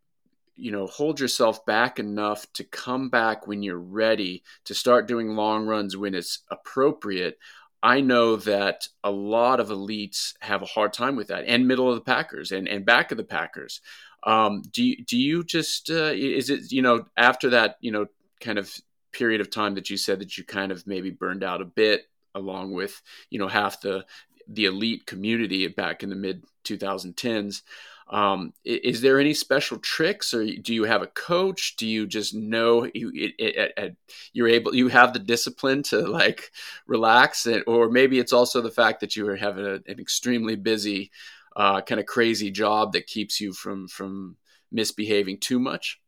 you 0.55 0.71
know 0.71 0.87
hold 0.87 1.19
yourself 1.19 1.65
back 1.65 1.99
enough 1.99 2.51
to 2.53 2.63
come 2.63 3.09
back 3.09 3.45
when 3.45 3.61
you're 3.61 3.77
ready 3.77 4.43
to 4.65 4.73
start 4.73 5.07
doing 5.07 5.29
long 5.29 5.67
runs 5.67 5.95
when 5.95 6.15
it's 6.15 6.39
appropriate 6.49 7.37
i 7.83 8.01
know 8.01 8.35
that 8.35 8.87
a 9.03 9.11
lot 9.11 9.59
of 9.59 9.69
elites 9.69 10.33
have 10.39 10.63
a 10.63 10.65
hard 10.65 10.91
time 10.93 11.15
with 11.15 11.27
that 11.27 11.45
and 11.45 11.67
middle 11.67 11.87
of 11.87 11.93
the 11.93 12.01
packers 12.01 12.51
and, 12.51 12.67
and 12.67 12.87
back 12.87 13.11
of 13.11 13.17
the 13.17 13.23
packers 13.23 13.81
um, 14.27 14.61
do 14.71 14.83
you 14.83 15.03
do 15.05 15.17
you 15.17 15.43
just 15.43 15.89
uh, 15.89 16.11
is 16.13 16.49
it 16.49 16.71
you 16.71 16.81
know 16.81 17.05
after 17.15 17.49
that 17.49 17.77
you 17.79 17.91
know 17.91 18.05
kind 18.41 18.59
of 18.59 18.71
period 19.13 19.41
of 19.41 19.49
time 19.49 19.73
that 19.73 19.89
you 19.89 19.97
said 19.97 20.19
that 20.19 20.37
you 20.37 20.43
kind 20.43 20.71
of 20.71 20.85
maybe 20.85 21.09
burned 21.09 21.43
out 21.43 21.61
a 21.61 21.65
bit 21.65 22.07
along 22.35 22.73
with 22.73 23.01
you 23.29 23.39
know 23.39 23.47
half 23.47 23.79
the 23.81 24.05
the 24.49 24.65
elite 24.65 25.05
community 25.05 25.67
back 25.67 26.03
in 26.03 26.09
the 26.09 26.15
mid 26.15 26.43
2010s 26.65 27.61
um, 28.09 28.53
is 28.63 29.01
there 29.01 29.19
any 29.19 29.33
special 29.33 29.79
tricks, 29.79 30.33
or 30.33 30.45
do 30.45 30.73
you 30.73 30.85
have 30.85 31.01
a 31.01 31.07
coach? 31.07 31.75
Do 31.75 31.85
you 31.85 32.07
just 32.07 32.33
know 32.33 32.89
you 32.93 33.11
it, 33.13 33.33
it, 33.37 33.73
it, 33.75 33.97
you're 34.31 34.47
able 34.47 34.73
you 34.73 34.87
have 34.87 35.11
the 35.11 35.19
discipline 35.19 35.83
to 35.83 36.07
like 36.07 36.51
relax, 36.85 37.45
or 37.67 37.89
maybe 37.89 38.19
it's 38.19 38.31
also 38.31 38.61
the 38.61 38.71
fact 38.71 39.01
that 39.01 39.17
you 39.17 39.27
having 39.27 39.65
a, 39.65 39.73
an 39.91 39.99
extremely 39.99 40.55
busy, 40.55 41.11
uh, 41.57 41.81
kind 41.81 41.99
of 41.99 42.05
crazy 42.05 42.51
job 42.51 42.93
that 42.93 43.07
keeps 43.07 43.41
you 43.41 43.51
from 43.51 43.87
from 43.87 44.37
misbehaving 44.71 45.39
too 45.39 45.59
much. 45.59 45.99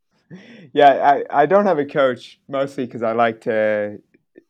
Yeah, 0.74 1.24
I, 1.32 1.42
I 1.42 1.46
don't 1.48 1.66
have 1.66 1.80
a 1.80 1.86
coach 1.86 2.40
mostly 2.48 2.86
because 2.86 3.02
I 3.02 3.14
like 3.14 3.42
to 3.42 3.98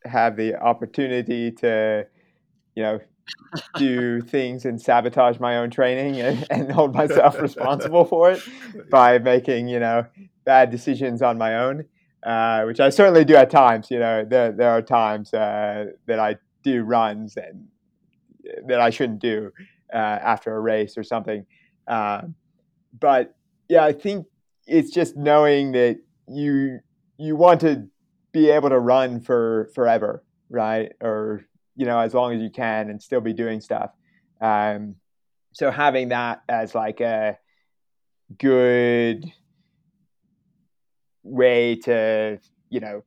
have 0.04 0.36
the 0.36 0.56
opportunity 0.56 1.50
to, 1.52 2.06
you 2.74 2.82
know, 2.82 3.00
do 3.76 4.20
things 4.36 4.66
and 4.66 4.80
sabotage 4.80 5.38
my 5.40 5.56
own 5.56 5.70
training 5.70 6.20
and, 6.20 6.46
and 6.50 6.70
hold 6.70 6.94
myself 6.94 7.40
responsible 7.40 8.04
for 8.04 8.32
it 8.32 8.42
by 8.90 9.18
making 9.18 9.68
you 9.68 9.80
know 9.80 10.04
bad 10.44 10.70
decisions 10.70 11.22
on 11.22 11.38
my 11.38 11.56
own, 11.56 11.86
uh, 12.24 12.64
which 12.64 12.78
I 12.78 12.90
certainly 12.90 13.24
do 13.24 13.36
at 13.36 13.48
times. 13.48 13.90
You 13.90 14.00
know, 14.00 14.24
there 14.26 14.52
there 14.52 14.70
are 14.70 14.82
times 14.82 15.32
uh, 15.32 15.92
that 16.06 16.18
I 16.18 16.36
do 16.62 16.82
runs 16.82 17.38
and 17.38 17.68
that 18.66 18.80
I 18.82 18.90
shouldn't 18.90 19.20
do 19.20 19.50
uh, 19.92 19.96
after 19.96 20.54
a 20.54 20.60
race 20.60 20.96
or 20.96 21.02
something. 21.02 21.46
Uh, 21.86 22.22
but 22.98 23.34
yeah, 23.68 23.84
I 23.84 23.92
think 23.92 24.26
it's 24.66 24.90
just 24.90 25.16
knowing 25.16 25.72
that 25.72 25.98
you 26.28 26.80
you 27.18 27.36
want 27.36 27.60
to 27.60 27.86
be 28.32 28.50
able 28.50 28.70
to 28.70 28.78
run 28.78 29.20
for 29.20 29.70
forever, 29.74 30.24
right? 30.48 30.92
Or 31.00 31.44
you 31.80 31.86
know 31.86 31.98
as 31.98 32.12
long 32.12 32.34
as 32.34 32.42
you 32.42 32.50
can 32.50 32.90
and 32.90 33.02
still 33.02 33.22
be 33.22 33.32
doing 33.32 33.60
stuff 33.60 33.90
um, 34.42 34.96
so 35.52 35.70
having 35.70 36.10
that 36.10 36.42
as 36.46 36.74
like 36.74 37.00
a 37.00 37.38
good 38.38 39.24
way 41.22 41.76
to 41.76 42.38
you 42.68 42.80
know 42.80 43.02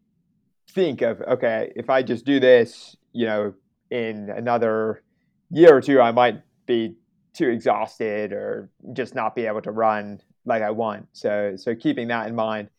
think 0.72 1.02
of 1.02 1.22
okay 1.22 1.72
if 1.76 1.90
i 1.90 2.02
just 2.02 2.26
do 2.26 2.40
this 2.40 2.96
you 3.12 3.26
know 3.28 3.54
in 3.92 4.30
another 4.30 5.04
year 5.52 5.76
or 5.76 5.82
two 5.82 6.02
i 6.02 6.12
might 6.12 6.42
be 6.66 6.96
too 7.34 7.50
exhausted 7.50 8.32
or 8.32 8.70
just 8.94 9.16
not 9.16 9.36
be 9.36 9.46
able 9.46 9.62
to 9.62 9.72
run 9.72 10.22
like 10.46 10.62
i 10.62 10.72
want. 10.72 11.08
So 11.14 11.56
so 11.56 11.76
keeping 11.76 12.08
that 12.10 12.28
in 12.28 12.36
mind. 12.36 12.70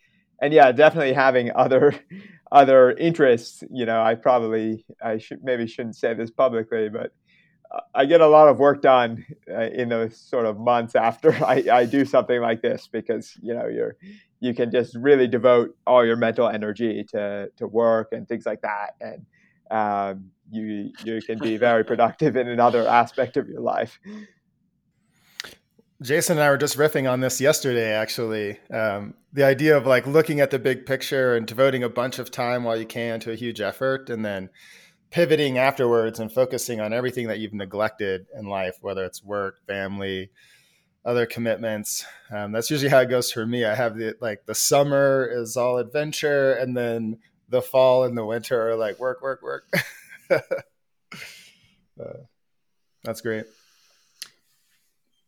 And 0.41 0.53
yeah 0.53 0.73
definitely 0.73 1.13
having 1.13 1.51
other 1.55 1.95
other 2.53 2.93
interests, 2.93 3.65
you 3.71 3.85
know, 3.85 4.01
I 4.01 4.15
probably 4.15 4.85
I 5.03 5.19
should 5.19 5.43
maybe 5.43 5.67
shouldn't 5.67 5.97
say 5.97 6.15
this 6.15 6.31
publicly, 6.31 6.89
but 6.89 7.13
uh, 7.71 7.81
I 7.95 8.05
get 8.05 8.21
a 8.21 8.29
lot 8.29 8.49
of 8.49 8.59
work 8.59 8.81
done 8.83 9.25
uh, 9.51 9.71
in 9.71 9.89
those 9.89 10.17
sort 10.17 10.47
of 10.47 10.59
months 10.59 10.95
after 10.95 11.33
I, 11.45 11.65
I 11.73 11.85
do 11.85 12.05
something 12.05 12.41
like 12.41 12.63
this 12.63 12.89
because 12.91 13.37
you 13.43 13.55
know 13.55 13.67
you're 13.67 13.97
you 14.41 14.55
can 14.55 14.71
just 14.71 14.95
really 14.95 15.27
devote 15.27 15.77
all 15.87 16.05
your 16.05 16.17
mental 16.17 16.49
energy 16.49 17.05
to 17.11 17.51
to 17.57 17.67
work 17.67 18.09
and 18.13 18.29
things 18.29 18.47
like 18.47 18.61
that, 18.63 18.95
and 19.01 19.27
um, 19.71 20.31
you 20.51 20.93
you 21.05 21.21
can 21.23 21.39
be 21.39 21.57
very 21.57 21.85
productive 21.85 22.37
in 22.37 22.49
another 22.49 22.87
aspect 22.87 23.37
of 23.37 23.49
your 23.49 23.61
life. 23.61 23.99
Jason 26.03 26.39
and 26.39 26.45
I 26.45 26.51
were 26.51 26.59
just 26.59 26.77
riffing 26.77 27.11
on 27.11 27.21
this 27.21 27.41
yesterday, 27.41 27.93
actually. 27.93 28.59
Um, 28.71 29.15
the 29.33 29.45
idea 29.45 29.77
of 29.77 29.87
like 29.87 30.07
looking 30.07 30.41
at 30.41 30.51
the 30.51 30.59
big 30.59 30.87
picture 30.87 31.35
and 31.35 31.47
devoting 31.47 31.83
a 31.83 31.89
bunch 31.89 32.19
of 32.19 32.31
time 32.31 32.65
while 32.65 32.77
you 32.77 32.85
can 32.85 33.21
to 33.21 33.33
a 33.33 33.37
huge 33.37 33.61
effort 33.61 34.11
and 34.11 34.25
then 34.25 34.51
pivoting 35.11 35.57
afterwards 35.59 36.19
and 36.19 36.31
focusing 36.31 36.81
on 36.81 36.93
everything 36.93 37.29
that 37.29 37.39
you've 37.39 37.55
neglected 37.55 38.27
in 38.37 38.47
life, 38.47 38.77
whether 38.81 39.05
it's 39.05 39.23
work, 39.23 39.61
family, 39.67 40.31
other 41.05 41.25
commitments. 41.25 42.05
Um, 42.31 42.53
that's 42.53 42.71
usually 42.71 42.91
how 42.91 43.01
it 43.01 43.09
goes 43.09 43.31
for 43.31 43.47
me. 43.47 43.65
I 43.65 43.75
have 43.75 43.97
the 43.97 44.15
like 44.21 44.45
the 44.47 44.55
summer 44.55 45.29
is 45.31 45.57
all 45.57 45.79
adventure, 45.79 46.53
and 46.55 46.77
then 46.77 47.19
the 47.49 47.63
fall 47.63 48.05
and 48.05 48.19
the 48.19 48.25
winter 48.25 48.71
are 48.71 48.77
like 48.77 48.99
work, 48.99 49.23
work, 49.23 49.43
work. 49.43 49.73
uh, 50.31 52.13
that's 53.03 53.21
great. 53.21 53.45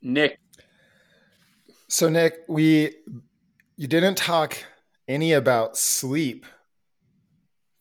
Nick, 0.02 0.38
so 1.88 2.08
Nick, 2.08 2.40
we 2.48 2.94
you 3.76 3.86
didn't 3.86 4.16
talk 4.16 4.56
any 5.08 5.32
about 5.32 5.76
sleep 5.76 6.46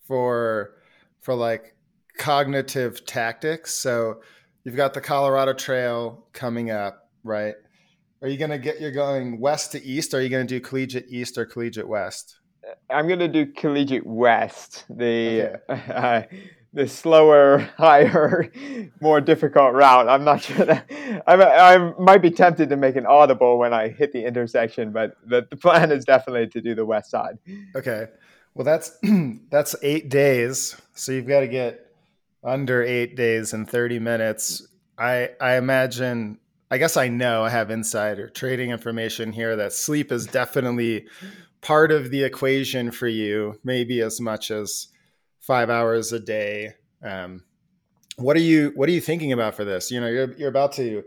for 0.07 0.75
for 1.21 1.33
like 1.33 1.75
cognitive 2.17 3.05
tactics. 3.05 3.73
So 3.73 4.21
you've 4.63 4.75
got 4.75 4.93
the 4.93 5.01
Colorado 5.01 5.53
Trail 5.53 6.27
coming 6.33 6.71
up, 6.71 7.09
right? 7.23 7.55
Are 8.21 8.27
you 8.27 8.37
gonna 8.37 8.59
get 8.59 8.79
you're 8.79 8.91
going 8.91 9.39
west 9.39 9.71
to 9.71 9.83
east? 9.83 10.13
Or 10.13 10.17
are 10.17 10.21
you 10.21 10.29
gonna 10.29 10.45
do 10.45 10.59
collegiate 10.59 11.07
east 11.09 11.37
or 11.37 11.45
collegiate 11.45 11.87
west? 11.87 12.39
I'm 12.89 13.07
gonna 13.07 13.27
do 13.27 13.45
collegiate 13.47 14.05
west. 14.05 14.85
The 14.89 15.59
okay. 15.69 15.93
uh, 15.93 16.21
the 16.75 16.87
slower, 16.87 17.57
higher, 17.77 18.51
more 19.01 19.21
difficult 19.21 19.73
route. 19.73 20.07
I'm 20.07 20.23
not 20.23 20.41
sure 20.43 20.65
that 20.65 20.85
I, 21.25 21.33
I 21.35 21.93
might 21.97 22.21
be 22.21 22.29
tempted 22.29 22.69
to 22.69 22.75
make 22.75 22.95
an 22.95 23.07
audible 23.07 23.57
when 23.57 23.73
I 23.73 23.87
hit 23.87 24.11
the 24.11 24.23
intersection, 24.23 24.91
but 24.91 25.15
the, 25.25 25.47
the 25.49 25.55
plan 25.55 25.91
is 25.91 26.05
definitely 26.05 26.47
to 26.47 26.61
do 26.61 26.75
the 26.75 26.85
west 26.85 27.09
side. 27.09 27.39
Okay. 27.75 28.07
Well, 28.53 28.65
that's 28.65 28.97
that's 29.49 29.75
eight 29.81 30.09
days, 30.09 30.79
so 30.93 31.11
you've 31.11 31.27
got 31.27 31.41
to 31.41 31.47
get 31.47 31.93
under 32.43 32.83
eight 32.83 33.15
days 33.15 33.53
and 33.53 33.69
thirty 33.69 33.99
minutes. 33.99 34.67
I 34.97 35.31
I 35.41 35.55
imagine. 35.55 36.39
I 36.71 36.79
guess 36.79 36.97
I 36.97 37.09
know 37.09 37.43
I 37.43 37.49
have 37.49 37.69
insider 37.69 38.27
trading 38.27 38.71
information 38.71 39.31
here 39.31 39.55
that 39.57 39.71
sleep 39.71 40.11
is 40.11 40.25
definitely 40.25 41.05
part 41.61 41.91
of 41.91 42.09
the 42.09 42.23
equation 42.23 42.91
for 42.91 43.07
you, 43.07 43.59
maybe 43.63 44.01
as 44.01 44.19
much 44.19 44.49
as 44.49 44.87
five 45.45 45.69
hours 45.69 46.11
a 46.11 46.19
day. 46.19 46.73
Um, 47.03 47.43
what 48.17 48.35
are 48.35 48.41
you 48.41 48.71
What 48.75 48.89
are 48.89 48.93
you 48.93 49.01
thinking 49.01 49.31
about 49.31 49.55
for 49.55 49.65
this? 49.65 49.91
You 49.91 50.01
know, 50.01 50.07
you're 50.07 50.33
you're 50.33 50.49
about 50.49 50.73
to 50.73 51.03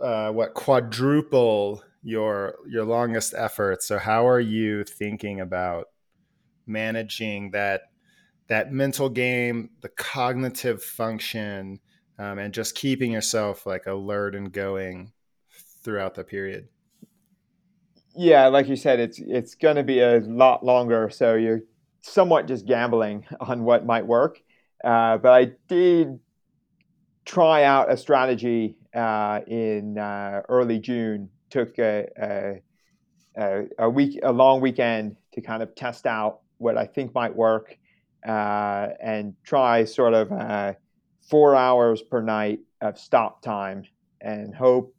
uh, 0.00 0.30
what 0.32 0.54
quadruple 0.54 1.82
your 2.02 2.56
your 2.68 2.84
longest 2.84 3.34
effort. 3.36 3.82
So 3.82 3.98
how 3.98 4.26
are 4.26 4.40
you 4.40 4.84
thinking 4.84 5.40
about 5.40 5.88
managing 6.66 7.50
that 7.50 7.82
that 8.48 8.72
mental 8.72 9.10
game, 9.10 9.70
the 9.82 9.90
cognitive 9.90 10.82
function, 10.82 11.80
um, 12.18 12.38
and 12.38 12.54
just 12.54 12.74
keeping 12.74 13.12
yourself 13.12 13.66
like 13.66 13.86
alert 13.86 14.34
and 14.34 14.50
going 14.52 15.12
throughout 15.82 16.14
the 16.14 16.24
period? 16.24 16.68
Yeah, 18.16 18.46
like 18.46 18.68
you 18.68 18.76
said, 18.76 19.00
it's 19.00 19.18
it's 19.18 19.54
going 19.54 19.76
to 19.76 19.82
be 19.82 20.00
a 20.00 20.20
lot 20.20 20.64
longer. 20.64 21.10
So 21.10 21.34
you're 21.34 21.60
somewhat 22.08 22.46
just 22.46 22.66
gambling 22.66 23.24
on 23.40 23.64
what 23.64 23.86
might 23.86 24.06
work. 24.06 24.40
Uh, 24.82 25.18
but 25.18 25.32
I 25.32 25.52
did 25.68 26.20
try 27.24 27.64
out 27.64 27.90
a 27.90 27.96
strategy 27.96 28.76
uh, 28.94 29.40
in 29.46 29.98
uh, 29.98 30.42
early 30.48 30.78
June. 30.78 31.30
Took 31.50 31.78
a, 31.78 32.60
a, 33.36 33.64
a, 33.78 33.88
week, 33.88 34.20
a 34.22 34.32
long 34.32 34.60
weekend 34.60 35.16
to 35.32 35.40
kind 35.40 35.62
of 35.62 35.74
test 35.74 36.06
out 36.06 36.40
what 36.58 36.76
I 36.76 36.84
think 36.84 37.14
might 37.14 37.34
work, 37.34 37.78
uh, 38.26 38.88
and 39.00 39.34
try 39.44 39.84
sort 39.84 40.12
of 40.12 40.30
uh, 40.30 40.74
four 41.22 41.54
hours 41.54 42.02
per 42.02 42.20
night 42.20 42.60
of 42.80 42.98
stop 42.98 43.40
time, 43.42 43.84
and 44.20 44.54
hope 44.54 44.94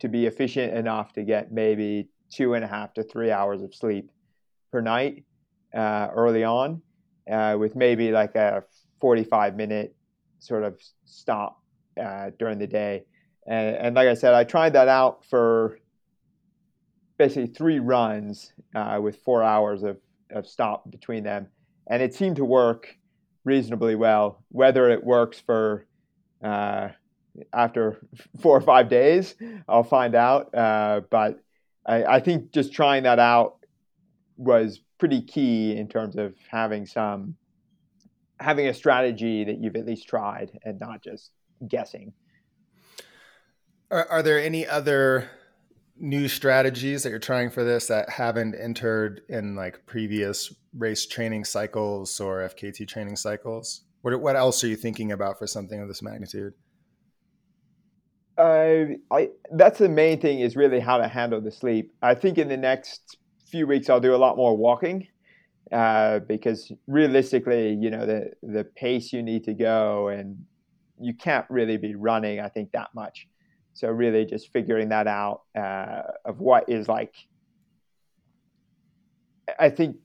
to 0.00 0.08
be 0.08 0.26
efficient 0.26 0.74
enough 0.74 1.12
to 1.12 1.22
get 1.22 1.52
maybe 1.52 2.08
two 2.30 2.54
and 2.54 2.64
a 2.64 2.68
half 2.68 2.94
to 2.94 3.04
three 3.04 3.30
hours 3.30 3.62
of 3.62 3.74
sleep 3.74 4.10
per 4.72 4.80
night 4.80 5.24
uh, 5.74 6.08
early 6.14 6.44
on, 6.44 6.82
uh, 7.30 7.56
with 7.58 7.76
maybe 7.76 8.10
like 8.10 8.34
a 8.34 8.64
45 9.00 9.56
minute 9.56 9.94
sort 10.38 10.64
of 10.64 10.80
stop 11.04 11.62
uh, 12.00 12.30
during 12.38 12.58
the 12.58 12.66
day. 12.66 13.04
And, 13.46 13.76
and, 13.76 13.96
like 13.96 14.08
I 14.08 14.14
said, 14.14 14.34
I 14.34 14.44
tried 14.44 14.74
that 14.74 14.88
out 14.88 15.24
for 15.24 15.78
basically 17.18 17.48
three 17.48 17.80
runs 17.80 18.52
uh, 18.74 19.00
with 19.02 19.16
four 19.16 19.42
hours 19.42 19.82
of, 19.82 19.98
of 20.30 20.46
stop 20.46 20.88
between 20.90 21.24
them. 21.24 21.48
And 21.88 22.02
it 22.02 22.14
seemed 22.14 22.36
to 22.36 22.44
work 22.44 22.96
reasonably 23.44 23.96
well. 23.96 24.44
Whether 24.50 24.88
it 24.90 25.02
works 25.02 25.40
for 25.40 25.86
uh, 26.42 26.90
after 27.52 28.00
four 28.40 28.56
or 28.56 28.60
five 28.60 28.88
days, 28.88 29.34
I'll 29.68 29.82
find 29.82 30.14
out. 30.14 30.54
Uh, 30.54 31.00
but 31.10 31.40
I, 31.86 32.04
I, 32.04 32.20
think 32.20 32.52
just 32.52 32.72
trying 32.72 33.04
that 33.04 33.18
out 33.18 33.56
was 34.36 34.80
pretty 34.98 35.22
key 35.22 35.76
in 35.76 35.88
terms 35.88 36.16
of 36.16 36.34
having 36.50 36.86
some 36.86 37.36
having 38.40 38.66
a 38.66 38.74
strategy 38.74 39.44
that 39.44 39.58
you've 39.58 39.76
at 39.76 39.86
least 39.86 40.08
tried 40.08 40.58
and 40.64 40.80
not 40.80 41.02
just 41.02 41.30
guessing. 41.68 42.12
Are, 43.90 44.06
are 44.08 44.22
there 44.22 44.40
any 44.40 44.66
other 44.66 45.30
new 45.96 46.26
strategies 46.26 47.02
that 47.02 47.10
you're 47.10 47.18
trying 47.18 47.50
for 47.50 47.62
this 47.62 47.86
that 47.86 48.10
haven't 48.10 48.54
entered 48.54 49.22
in 49.28 49.54
like 49.54 49.86
previous 49.86 50.52
race 50.76 51.06
training 51.06 51.44
cycles 51.44 52.18
or 52.20 52.40
FKT 52.40 52.88
training 52.88 53.16
cycles? 53.16 53.82
What, 54.02 54.20
what 54.20 54.34
else 54.34 54.64
are 54.64 54.68
you 54.68 54.76
thinking 54.76 55.12
about 55.12 55.38
for 55.38 55.46
something 55.46 55.80
of 55.80 55.88
this 55.88 56.02
magnitude? 56.02 56.54
Uh, 58.36 58.96
I 59.10 59.28
that's 59.52 59.78
the 59.78 59.90
main 59.90 60.18
thing 60.18 60.40
is 60.40 60.56
really 60.56 60.80
how 60.80 60.96
to 60.96 61.06
handle 61.06 61.40
the 61.40 61.50
sleep. 61.50 61.92
I 62.00 62.14
think 62.14 62.38
in 62.38 62.48
the 62.48 62.56
next 62.56 63.18
few 63.52 63.66
weeks 63.66 63.90
I'll 63.90 64.00
do 64.00 64.14
a 64.14 64.16
lot 64.16 64.36
more 64.36 64.56
walking 64.56 65.06
uh, 65.70 66.20
because 66.20 66.72
realistically, 66.86 67.74
you 67.74 67.90
know 67.90 68.06
the 68.06 68.30
the 68.42 68.64
pace 68.64 69.12
you 69.12 69.22
need 69.22 69.44
to 69.44 69.54
go 69.54 70.08
and 70.08 70.44
you 70.98 71.14
can't 71.14 71.46
really 71.48 71.76
be 71.76 71.94
running. 71.94 72.40
I 72.40 72.48
think 72.48 72.72
that 72.72 72.88
much. 72.94 73.28
So 73.74 73.88
really, 73.88 74.24
just 74.24 74.52
figuring 74.52 74.88
that 74.88 75.06
out 75.06 75.42
uh, 75.56 76.02
of 76.24 76.40
what 76.40 76.68
is 76.68 76.88
like. 76.88 77.14
I 79.58 79.70
think, 79.70 79.96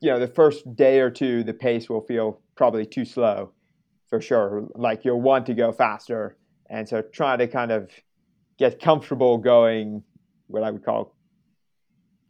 you 0.00 0.10
know, 0.10 0.18
the 0.18 0.28
first 0.28 0.74
day 0.74 1.00
or 1.00 1.10
two, 1.10 1.44
the 1.44 1.52
pace 1.52 1.88
will 1.88 2.00
feel 2.00 2.40
probably 2.56 2.86
too 2.86 3.04
slow, 3.04 3.52
for 4.08 4.20
sure. 4.20 4.66
Like 4.74 5.04
you'll 5.04 5.20
want 5.20 5.46
to 5.46 5.54
go 5.54 5.72
faster, 5.72 6.36
and 6.68 6.88
so 6.88 7.02
try 7.02 7.36
to 7.36 7.46
kind 7.46 7.70
of 7.70 7.90
get 8.58 8.80
comfortable 8.80 9.38
going 9.38 10.02
what 10.48 10.64
I 10.64 10.70
would 10.70 10.84
call 10.84 11.14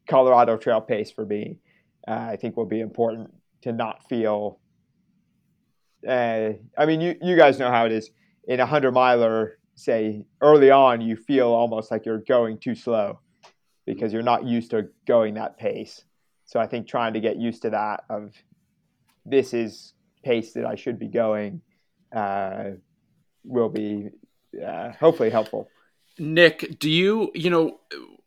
Colorado 0.09 0.57
Trail 0.57 0.81
pace 0.81 1.11
for 1.11 1.25
me. 1.25 1.59
Uh, 2.07 2.29
I 2.33 2.37
think 2.37 2.57
will 2.57 2.67
be 2.67 2.81
important 2.81 3.33
to 3.63 3.73
not 3.73 4.09
feel. 4.09 4.59
Uh, 6.07 6.51
I 6.77 6.87
mean, 6.87 7.01
you 7.01 7.17
you 7.21 7.37
guys 7.37 7.59
know 7.59 7.71
how 7.71 7.87
it 7.87 7.93
is 7.93 8.11
in 8.47 8.61
a 8.61 8.67
hundred 8.67 8.93
miler 8.93 9.59
say 9.75 10.25
early 10.41 10.71
on 10.73 11.01
you 11.01 11.15
feel 11.15 11.47
almost 11.47 11.91
like 11.93 12.05
you're 12.05 12.19
going 12.19 12.59
too 12.59 12.75
slow 12.75 13.21
because 13.87 14.13
you're 14.13 14.23
not 14.23 14.45
used 14.45 14.71
to 14.73 14.89
going 15.07 15.35
that 15.35 15.57
pace. 15.57 16.05
So 16.47 16.59
I 16.59 16.67
think 16.67 16.89
trying 16.89 17.13
to 17.13 17.21
get 17.21 17.37
used 17.37 17.63
to 17.63 17.71
that 17.71 18.05
of 18.11 18.35
this 19.25 19.55
is 19.55 19.93
pace 20.25 20.53
that 20.55 20.65
I 20.65 20.75
should 20.75 20.99
be 20.99 21.07
going 21.07 21.61
uh, 22.15 22.71
will 23.45 23.69
be 23.69 24.09
uh, 24.67 24.93
hopefully 24.93 25.31
helpful. 25.31 25.69
Nick, 26.19 26.79
do 26.79 26.91
you 26.91 27.31
you 27.35 27.51
know 27.51 27.81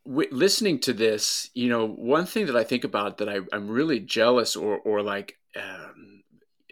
w- 0.05 0.29
listening 0.31 0.79
to 0.79 0.93
this, 0.93 1.49
you 1.53 1.69
know, 1.69 1.87
one 1.87 2.25
thing 2.25 2.45
that 2.47 2.55
I 2.55 2.63
think 2.63 2.83
about 2.83 3.17
that 3.17 3.29
I, 3.29 3.39
am 3.55 3.69
really 3.69 3.99
jealous 3.99 4.55
or 4.55 4.79
or 4.79 5.01
like 5.01 5.37
um, 5.55 6.23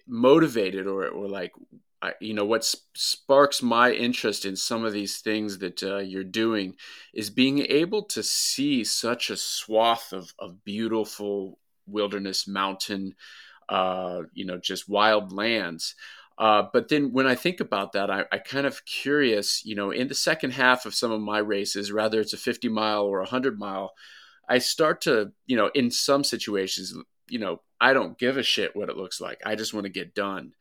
motivated 0.07 0.87
or 0.87 1.07
or 1.07 1.27
like 1.27 1.51
I, 2.01 2.13
you 2.21 2.33
know 2.33 2.45
what 2.45 2.63
sparks 2.95 3.61
my 3.61 3.91
interest 3.91 4.45
in 4.45 4.55
some 4.55 4.85
of 4.85 4.93
these 4.93 5.19
things 5.19 5.57
that 5.59 5.83
uh, 5.83 5.97
you're 5.97 6.23
doing 6.23 6.75
is 7.13 7.29
being 7.29 7.59
able 7.59 8.03
to 8.03 8.23
see 8.23 8.83
such 8.83 9.29
a 9.29 9.37
swath 9.37 10.13
of, 10.13 10.33
of 10.39 10.63
beautiful 10.63 11.59
wilderness 11.87 12.47
mountain 12.47 13.15
uh, 13.67 14.21
you 14.33 14.45
know 14.45 14.57
just 14.57 14.87
wild 14.87 15.33
lands 15.33 15.95
uh, 16.39 16.63
but 16.71 16.87
then 16.87 17.11
when 17.11 17.27
I 17.27 17.35
think 17.35 17.59
about 17.59 17.91
that, 17.91 18.09
I, 18.09 18.23
I, 18.31 18.37
kind 18.37 18.65
of 18.65 18.85
curious, 18.85 19.65
you 19.65 19.75
know, 19.75 19.91
in 19.91 20.07
the 20.07 20.15
second 20.15 20.51
half 20.51 20.85
of 20.85 20.95
some 20.95 21.11
of 21.11 21.19
my 21.19 21.39
races, 21.39 21.91
rather 21.91 22.21
it's 22.21 22.31
a 22.31 22.37
50 22.37 22.69
mile 22.69 23.03
or 23.03 23.17
a 23.17 23.23
100 23.23 23.59
mile, 23.59 23.91
I 24.47 24.59
start 24.59 25.01
to, 25.01 25.33
you 25.47 25.57
know, 25.57 25.69
in 25.75 25.91
some 25.91 26.23
situations, 26.23 26.93
you 27.27 27.39
know, 27.39 27.61
I 27.81 27.91
don't 27.91 28.17
give 28.17 28.37
a 28.37 28.43
shit 28.43 28.73
what 28.73 28.89
it 28.89 28.95
looks 28.95 29.19
like. 29.19 29.41
I 29.45 29.55
just 29.55 29.73
want 29.73 29.83
to 29.83 29.91
get 29.91 30.15
done 30.15 30.53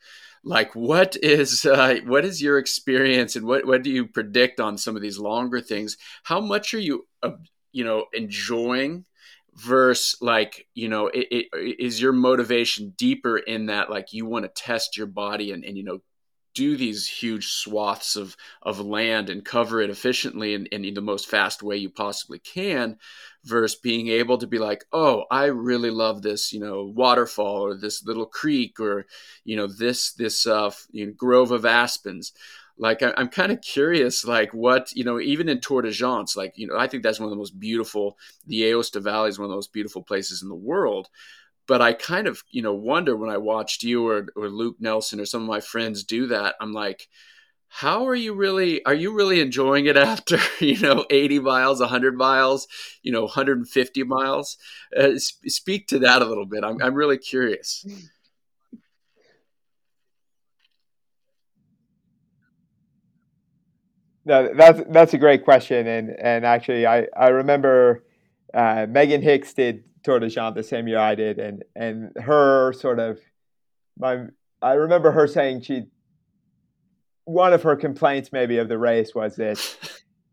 like 0.45 0.75
what 0.75 1.17
is 1.23 1.65
uh, 1.67 1.97
what 2.07 2.25
is 2.25 2.43
your 2.43 2.59
experience 2.59 3.37
and 3.37 3.47
what 3.47 3.67
what 3.67 3.83
do 3.83 3.91
you 3.91 4.07
predict 4.07 4.61
on 4.61 4.79
some 4.79 4.97
of 4.97 5.03
these 5.03 5.19
longer 5.19 5.61
things 5.61 5.97
how 6.23 6.41
much 6.41 6.75
are 6.75 6.79
you 6.79 7.07
uh, 7.23 7.33
you 7.73 7.85
know 7.85 8.07
enjoying 8.13 9.05
versus 9.59 10.17
like 10.21 10.67
you 10.75 10.89
know 10.89 11.09
it, 11.09 11.27
it, 11.53 11.77
is 11.81 12.01
your 12.01 12.13
motivation 12.13 12.95
deeper 12.97 13.37
in 13.37 13.67
that 13.67 13.91
like 13.91 14.13
you 14.13 14.25
want 14.25 14.45
to 14.45 14.63
test 14.63 14.97
your 14.97 15.07
body 15.07 15.51
and, 15.53 15.65
and 15.65 15.77
you 15.77 15.83
know 15.83 15.99
do 16.55 16.77
these 16.77 17.09
huge 17.09 17.49
swaths 17.49 18.15
of 18.15 18.37
of 18.63 18.81
land 18.81 19.31
and 19.31 19.45
cover 19.45 19.81
it 19.81 19.91
efficiently 19.91 20.55
and, 20.55 20.69
in 20.69 20.95
the 20.95 21.01
most 21.01 21.27
fast 21.29 21.63
way 21.63 21.77
you 21.77 21.91
possibly 21.91 22.39
can 22.39 22.97
versus 23.45 23.79
being 23.81 24.09
able 24.09 24.39
to 24.39 24.47
be 24.47 24.59
like 24.59 24.85
oh 24.93 25.25
i 25.31 25.47
really 25.47 25.91
love 25.91 26.23
this 26.23 26.53
you 26.53 26.61
know 26.61 26.85
waterfall 26.85 27.65
or 27.65 27.77
this 27.77 28.05
little 28.05 28.27
creek 28.27 28.79
or 28.79 29.07
you 29.45 29.57
know 29.57 29.67
this 29.67 30.13
this 30.13 30.47
uh, 30.47 30.71
you 30.93 31.07
know, 31.07 31.13
grove 31.17 31.51
of 31.51 31.65
aspens 31.65 32.33
like 32.79 33.03
I, 33.03 33.13
am 33.17 33.29
kind 33.29 33.53
of 33.53 33.61
curious 33.61 34.25
like 34.25 34.53
what 34.55 34.93
you 34.95 35.05
know 35.05 35.21
even 35.21 35.49
in 35.49 35.61
Tor 35.61 35.83
des 35.83 35.89
Géants, 35.91 36.37
like 36.37 36.53
you 36.57 36.67
know 36.67 36.77
i 36.77 36.87
think 36.87 37.03
that's 37.03 37.19
one 37.19 37.27
of 37.27 37.31
the 37.31 37.37
most 37.37 37.59
beautiful 37.59 38.17
the 38.47 38.63
aosta 38.63 39.03
valley 39.03 39.29
is 39.29 39.39
one 39.39 39.47
of 39.47 39.51
the 39.51 39.57
most 39.57 39.73
beautiful 39.73 40.03
places 40.03 40.43
in 40.43 40.49
the 40.49 40.55
world. 40.55 41.09
But 41.67 41.83
I 41.83 41.93
kind 41.93 42.27
of, 42.27 42.43
you 42.51 42.63
know, 42.63 42.73
wonder 42.73 43.15
when 43.15 43.29
I 43.29 43.37
watched 43.37 43.83
you 43.83 44.09
or, 44.09 44.29
or 44.35 44.49
Luke 44.49 44.77
Nelson 44.81 45.21
or 45.21 45.27
some 45.27 45.43
of 45.43 45.49
my 45.49 45.61
friends 45.61 46.03
do 46.03 46.27
that. 46.29 46.55
I'm 46.63 46.73
like, 46.73 47.09
how 47.69 48.07
are 48.09 48.15
you 48.15 48.33
really 48.33 48.83
are 48.87 48.95
you 48.95 49.15
really 49.15 49.41
enjoying 49.41 49.85
it 49.85 49.97
after 50.13 50.39
you 50.59 50.79
know 50.81 51.05
80 51.11 51.41
miles 51.41 51.81
100 51.81 52.17
miles 52.17 52.67
you 53.03 53.13
know 53.13 53.23
150 53.23 54.03
miles? 54.05 54.57
Uh, 54.97 55.19
sp- 55.21 55.49
speak 55.49 55.87
to 55.89 55.99
that 56.01 56.23
a 56.23 56.25
little 56.25 56.47
bit. 56.47 56.65
I'm, 56.65 56.83
I'm 56.83 56.95
really 56.95 57.19
curious 57.19 57.85
no 64.29 64.55
that's 64.55 64.81
that's 64.91 65.15
a 65.15 65.19
great 65.19 65.45
question 65.45 65.87
and 65.87 66.11
and 66.21 66.45
actually 66.45 66.87
i 66.87 67.07
i 67.17 67.29
remember 67.29 68.05
uh, 68.55 68.87
megan 68.89 69.23
hicks 69.23 69.53
did 69.53 69.83
Tor 70.09 70.21
des 70.21 70.29
Géants 70.29 70.55
the 70.55 70.63
same 70.63 70.89
year 70.89 70.99
I 70.99 71.15
did, 71.15 71.39
and 71.39 71.65
and 71.77 72.13
her 72.17 72.73
sort 72.73 72.99
of 72.99 73.21
my 73.99 74.25
I 74.63 74.73
remember 74.73 75.13
her 75.13 75.27
saying 75.27 75.63
she 75.63 75.85
one 77.25 77.53
of 77.53 77.63
her 77.63 77.77
complaints 77.77 78.31
maybe 78.33 78.59
of 78.59 78.69
the 78.69 78.79
race 78.79 79.15
was 79.15 79.37
that 79.37 79.59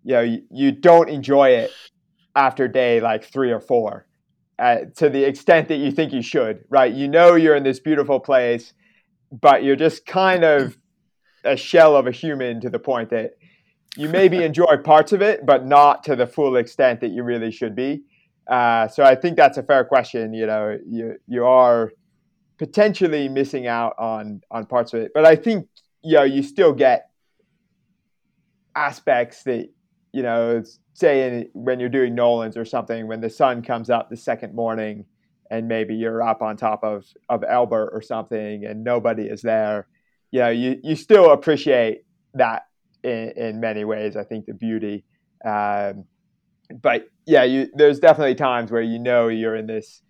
you 0.03 0.13
know 0.13 0.21
you, 0.21 0.43
you 0.49 0.71
don't 0.71 1.09
enjoy 1.09 1.49
it 1.49 1.71
after 2.35 2.67
day 2.67 3.01
like 3.01 3.25
three 3.25 3.51
or 3.51 3.59
four 3.59 4.05
uh, 4.59 4.77
to 4.95 5.09
the 5.09 5.23
extent 5.25 5.67
that 5.67 5.77
you 5.77 5.91
think 5.91 6.13
you 6.13 6.21
should 6.21 6.63
right? 6.69 6.93
You 6.93 7.07
know 7.07 7.35
you're 7.35 7.55
in 7.55 7.63
this 7.63 7.79
beautiful 7.79 8.19
place 8.19 8.73
but 9.29 9.63
you're 9.63 9.75
just 9.75 10.05
kind 10.05 10.45
of 10.45 10.77
a 11.43 11.57
shell 11.57 11.97
of 11.97 12.07
a 12.07 12.11
human 12.11 12.61
to 12.61 12.69
the 12.69 12.79
point 12.79 13.09
that 13.09 13.31
you 13.97 14.09
maybe 14.09 14.43
enjoy 14.43 14.77
parts 14.83 15.13
of 15.13 15.21
it 15.21 15.45
but 15.45 15.65
not 15.65 16.03
to 16.03 16.15
the 16.15 16.27
full 16.27 16.55
extent 16.55 16.99
that 17.01 17.11
you 17.11 17.23
really 17.23 17.51
should 17.51 17.75
be 17.75 18.03
uh, 18.47 18.87
so 18.87 19.03
I 19.03 19.15
think 19.15 19.37
that's 19.37 19.57
a 19.57 19.63
fair 19.63 19.83
question. 19.83 20.33
You 20.33 20.45
know, 20.45 20.77
you 20.87 21.15
you 21.27 21.45
are 21.45 21.91
potentially 22.57 23.27
missing 23.27 23.67
out 23.67 23.95
on 23.97 24.41
on 24.51 24.65
parts 24.65 24.93
of 24.93 25.01
it, 25.01 25.11
but 25.13 25.25
I 25.25 25.35
think 25.35 25.67
you 26.03 26.15
know 26.15 26.23
you 26.23 26.43
still 26.43 26.73
get 26.73 27.09
aspects 28.75 29.43
that 29.43 29.69
you 30.13 30.23
know, 30.23 30.63
say 30.93 31.27
in, 31.27 31.49
when 31.53 31.79
you're 31.79 31.89
doing 31.89 32.15
Nolans 32.15 32.55
or 32.55 32.63
something, 32.63 33.05
when 33.07 33.19
the 33.19 33.29
sun 33.29 33.61
comes 33.61 33.89
up 33.89 34.09
the 34.09 34.15
second 34.15 34.55
morning, 34.55 35.05
and 35.51 35.67
maybe 35.67 35.93
you're 35.95 36.23
up 36.23 36.41
on 36.41 36.55
top 36.55 36.83
of 36.83 37.05
of 37.29 37.43
Elbert 37.43 37.89
or 37.93 38.01
something, 38.01 38.63
and 38.65 38.83
nobody 38.83 39.23
is 39.23 39.41
there. 39.41 39.87
You 40.31 40.39
know, 40.41 40.49
you 40.49 40.79
you 40.83 40.95
still 40.95 41.31
appreciate 41.31 42.03
that 42.35 42.64
in, 43.05 43.31
in 43.37 43.59
many 43.59 43.85
ways. 43.85 44.15
I 44.15 44.23
think 44.23 44.45
the 44.45 44.53
beauty. 44.53 45.05
Um, 45.45 46.05
but 46.81 47.07
yeah, 47.25 47.43
you, 47.43 47.67
there's 47.73 47.99
definitely 47.99 48.35
times 48.35 48.71
where 48.71 48.81
you 48.81 48.99
know 48.99 49.27
you're 49.27 49.55
in 49.55 49.67
this 49.67 50.01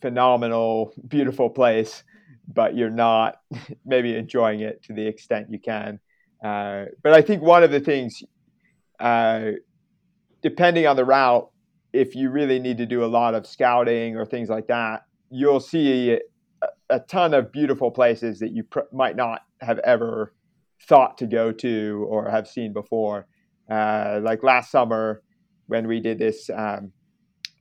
phenomenal, 0.00 0.92
beautiful 1.08 1.48
place, 1.50 2.02
but 2.52 2.76
you're 2.76 2.90
not 2.90 3.36
maybe 3.84 4.16
enjoying 4.16 4.60
it 4.60 4.82
to 4.84 4.92
the 4.92 5.06
extent 5.06 5.48
you 5.50 5.58
can. 5.58 6.00
Uh, 6.44 6.86
but 7.02 7.12
I 7.12 7.22
think 7.22 7.42
one 7.42 7.62
of 7.62 7.70
the 7.70 7.80
things, 7.80 8.22
uh, 8.98 9.52
depending 10.42 10.86
on 10.86 10.96
the 10.96 11.04
route, 11.04 11.50
if 11.92 12.14
you 12.14 12.30
really 12.30 12.58
need 12.58 12.78
to 12.78 12.86
do 12.86 13.04
a 13.04 13.06
lot 13.06 13.34
of 13.34 13.46
scouting 13.46 14.16
or 14.16 14.24
things 14.24 14.48
like 14.48 14.68
that, 14.68 15.02
you'll 15.30 15.60
see 15.60 16.12
a, 16.62 16.66
a 16.88 17.00
ton 17.00 17.34
of 17.34 17.52
beautiful 17.52 17.90
places 17.90 18.38
that 18.38 18.52
you 18.52 18.62
pr- 18.64 18.80
might 18.92 19.16
not 19.16 19.42
have 19.60 19.78
ever 19.80 20.32
thought 20.82 21.18
to 21.18 21.26
go 21.26 21.52
to 21.52 22.06
or 22.08 22.28
have 22.30 22.48
seen 22.48 22.72
before. 22.72 23.26
Uh, 23.70 24.20
like 24.22 24.42
last 24.42 24.70
summer, 24.70 25.22
when 25.66 25.86
we 25.86 26.00
did 26.00 26.18
this 26.18 26.50
um, 26.50 26.92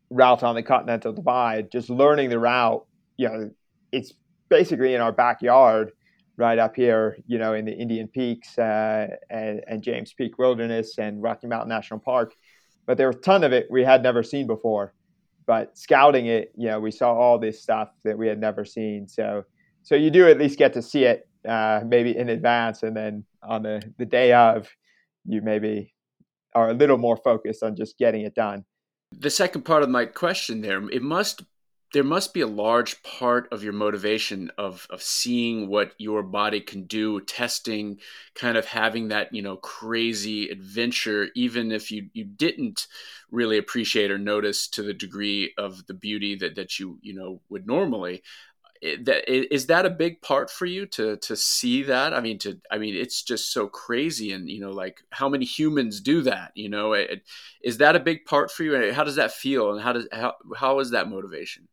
route 0.09 0.43
on 0.43 0.55
the 0.55 0.63
Continental 0.63 1.13
Divide, 1.13 1.71
just 1.71 1.89
learning 1.89 2.29
the 2.29 2.39
route, 2.39 2.85
you 3.17 3.29
know, 3.29 3.51
it's 3.91 4.13
basically 4.49 4.95
in 4.95 5.01
our 5.01 5.11
backyard. 5.11 5.91
right 6.37 6.57
up 6.57 6.75
here, 6.75 7.17
you 7.27 7.37
know, 7.37 7.53
in 7.53 7.65
the 7.65 7.73
Indian 7.73 8.07
Peaks 8.07 8.57
uh, 8.57 9.07
and, 9.29 9.61
and, 9.67 9.83
James 9.83 10.13
Peak 10.13 10.37
Wilderness 10.39 10.97
and 10.97 11.21
Rocky 11.21 11.47
Mountain 11.47 11.69
National 11.69 11.99
Park. 11.99 12.33
But 12.85 12.97
there 12.97 13.07
was 13.07 13.17
a 13.17 13.19
ton 13.19 13.43
of 13.43 13.51
it 13.51 13.67
we 13.69 13.83
had 13.83 14.01
never 14.01 14.23
seen 14.23 14.47
before. 14.47 14.93
But 15.45 15.77
scouting 15.77 16.27
it, 16.27 16.51
you 16.55 16.67
know, 16.67 16.79
we 16.79 16.91
saw 16.91 17.13
all 17.13 17.37
this 17.37 17.61
stuff 17.61 17.89
that 18.03 18.17
we 18.17 18.27
had 18.27 18.39
never 18.39 18.63
seen. 18.65 19.07
So, 19.07 19.43
so 19.83 19.95
you 19.95 20.09
do 20.09 20.27
at 20.27 20.39
least 20.39 20.57
get 20.57 20.73
to 20.73 20.81
see 20.81 21.03
it 21.03 21.28
uh, 21.47 21.81
maybe 21.85 22.15
in 22.15 22.29
advance, 22.29 22.83
and 22.83 22.95
then 22.95 23.25
on 23.43 23.63
the 23.63 23.81
the 23.97 24.05
day 24.05 24.33
of, 24.33 24.69
you 25.25 25.41
maybe 25.41 25.93
are 26.55 26.69
a 26.69 26.73
little 26.73 26.97
more 26.97 27.17
focused 27.17 27.63
on 27.63 27.75
just 27.75 27.97
getting 27.97 28.21
it 28.21 28.35
done. 28.35 28.65
The 29.11 29.29
second 29.29 29.63
part 29.63 29.83
of 29.83 29.89
my 29.89 30.05
question 30.05 30.61
there, 30.61 30.87
it 30.89 31.01
must 31.01 31.43
there 31.93 32.03
must 32.03 32.33
be 32.33 32.41
a 32.41 32.47
large 32.47 33.01
part 33.01 33.47
of 33.51 33.63
your 33.63 33.73
motivation 33.73 34.51
of 34.57 34.85
of 34.89 35.01
seeing 35.01 35.67
what 35.67 35.93
your 35.97 36.21
body 36.21 36.61
can 36.61 36.83
do 36.83 37.19
testing 37.21 37.97
kind 38.35 38.57
of 38.57 38.65
having 38.65 39.07
that 39.07 39.33
you 39.33 39.41
know 39.41 39.57
crazy 39.57 40.49
adventure 40.49 41.29
even 41.35 41.71
if 41.71 41.91
you 41.91 42.09
you 42.13 42.23
didn't 42.23 42.87
really 43.31 43.57
appreciate 43.57 44.11
or 44.11 44.17
notice 44.17 44.67
to 44.67 44.83
the 44.83 44.93
degree 44.93 45.53
of 45.57 45.85
the 45.87 45.93
beauty 45.93 46.35
that 46.35 46.55
that 46.55 46.79
you 46.79 46.99
you 47.01 47.13
know 47.13 47.41
would 47.49 47.65
normally 47.65 48.21
is 48.81 49.65
that 49.67 49.85
a 49.85 49.89
big 49.89 50.21
part 50.21 50.49
for 50.49 50.65
you 50.65 50.85
to 50.85 51.17
to 51.17 51.35
see 51.35 51.83
that? 51.83 52.13
I 52.13 52.21
mean 52.21 52.39
to 52.39 52.59
i 52.71 52.77
mean 52.77 52.95
it's 52.95 53.21
just 53.21 53.51
so 53.51 53.67
crazy 53.67 54.31
and 54.31 54.49
you 54.49 54.61
know 54.61 54.71
like 54.71 55.01
how 55.11 55.27
many 55.27 55.45
humans 55.45 55.99
do 55.99 56.21
that 56.21 56.51
you 56.55 56.69
know? 56.69 56.93
It, 56.93 57.23
is 57.61 57.77
that 57.79 57.95
a 57.95 57.99
big 57.99 58.25
part 58.25 58.51
for 58.51 58.63
you? 58.63 58.93
How 58.93 59.03
does 59.03 59.15
that 59.15 59.31
feel? 59.31 59.73
And 59.73 59.81
how 59.81 59.93
does 59.93 60.07
how, 60.11 60.35
how 60.55 60.79
is 60.79 60.91
that 60.91 61.09
motivation? 61.09 61.67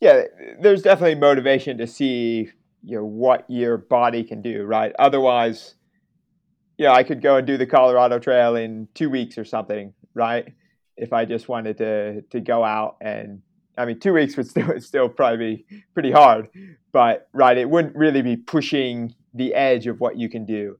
Yeah, 0.00 0.24
there's 0.60 0.82
definitely 0.82 1.16
motivation 1.16 1.78
to 1.78 1.86
see 1.86 2.50
you 2.84 2.96
know 2.96 3.04
what 3.04 3.44
your 3.48 3.78
body 3.78 4.22
can 4.22 4.42
do, 4.42 4.64
right? 4.64 4.92
Otherwise, 4.98 5.74
yeah, 6.76 6.92
I 6.92 7.02
could 7.02 7.22
go 7.22 7.36
and 7.36 7.46
do 7.46 7.56
the 7.56 7.66
Colorado 7.66 8.18
Trail 8.18 8.56
in 8.56 8.88
two 8.94 9.10
weeks 9.10 9.36
or 9.38 9.44
something, 9.44 9.94
right? 10.14 10.52
If 10.96 11.12
I 11.12 11.24
just 11.24 11.48
wanted 11.48 11.78
to 11.78 12.22
to 12.22 12.40
go 12.40 12.64
out 12.64 12.96
and 13.00 13.42
I 13.78 13.84
mean, 13.84 14.00
two 14.00 14.12
weeks 14.12 14.36
would 14.36 14.48
still 14.48 14.80
still 14.80 15.08
probably 15.08 15.56
be 15.68 15.82
pretty 15.94 16.10
hard, 16.10 16.48
but 16.92 17.28
right, 17.32 17.56
it 17.56 17.68
wouldn't 17.68 17.96
really 17.96 18.22
be 18.22 18.36
pushing 18.36 19.14
the 19.34 19.54
edge 19.54 19.86
of 19.86 20.00
what 20.00 20.18
you 20.18 20.28
can 20.28 20.44
do. 20.44 20.78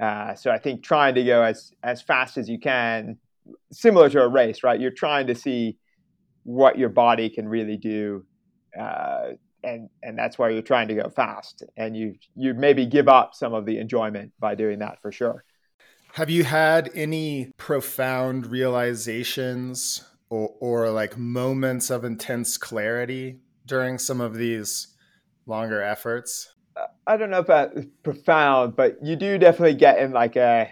Uh, 0.00 0.34
so 0.34 0.50
I 0.50 0.58
think 0.58 0.82
trying 0.82 1.14
to 1.16 1.24
go 1.24 1.42
as 1.42 1.72
as 1.82 2.02
fast 2.02 2.38
as 2.38 2.48
you 2.48 2.58
can, 2.58 3.18
similar 3.72 4.08
to 4.10 4.22
a 4.22 4.28
race, 4.28 4.62
right? 4.62 4.80
You're 4.80 4.90
trying 4.90 5.26
to 5.26 5.34
see 5.34 5.76
what 6.44 6.78
your 6.78 6.88
body 6.88 7.28
can 7.28 7.48
really 7.48 7.76
do 7.76 8.24
uh, 8.78 9.32
and 9.64 9.88
and 10.02 10.16
that's 10.16 10.38
why 10.38 10.50
you're 10.50 10.62
trying 10.62 10.88
to 10.88 10.94
go 10.94 11.08
fast, 11.08 11.64
and 11.76 11.96
you 11.96 12.14
you 12.36 12.54
maybe 12.54 12.86
give 12.86 13.08
up 13.08 13.34
some 13.34 13.54
of 13.54 13.66
the 13.66 13.78
enjoyment 13.78 14.32
by 14.38 14.54
doing 14.54 14.78
that 14.78 15.00
for 15.02 15.10
sure. 15.10 15.44
Have 16.12 16.30
you 16.30 16.44
had 16.44 16.90
any 16.94 17.52
profound 17.56 18.46
realizations 18.46 20.07
or, 20.30 20.54
or 20.60 20.90
like 20.90 21.16
moments 21.16 21.90
of 21.90 22.04
intense 22.04 22.56
clarity 22.56 23.40
during 23.66 23.98
some 23.98 24.20
of 24.20 24.34
these 24.34 24.88
longer 25.46 25.82
efforts? 25.82 26.54
I 27.06 27.16
don't 27.16 27.30
know 27.30 27.40
if 27.40 27.46
that's 27.46 27.86
profound, 28.02 28.76
but 28.76 28.98
you 29.02 29.16
do 29.16 29.38
definitely 29.38 29.74
get 29.74 29.98
in 29.98 30.12
like 30.12 30.36
a 30.36 30.70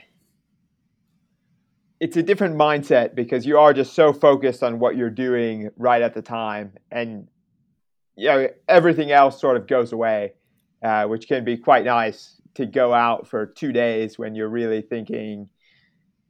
it's 1.98 2.16
a 2.16 2.22
different 2.22 2.56
mindset 2.56 3.14
because 3.14 3.46
you 3.46 3.58
are 3.58 3.72
just 3.72 3.94
so 3.94 4.12
focused 4.12 4.62
on 4.62 4.78
what 4.78 4.96
you're 4.96 5.10
doing 5.10 5.70
right 5.78 6.02
at 6.02 6.12
the 6.12 6.20
time 6.20 6.74
and 6.90 7.28
you 8.16 8.28
know, 8.28 8.48
everything 8.68 9.12
else 9.12 9.40
sort 9.40 9.56
of 9.56 9.66
goes 9.66 9.92
away, 9.92 10.32
uh, 10.82 11.04
which 11.04 11.28
can 11.28 11.44
be 11.44 11.56
quite 11.56 11.84
nice 11.84 12.40
to 12.54 12.66
go 12.66 12.92
out 12.92 13.28
for 13.28 13.46
two 13.46 13.72
days 13.72 14.18
when 14.18 14.34
you're 14.34 14.48
really 14.48 14.80
thinking, 14.80 15.48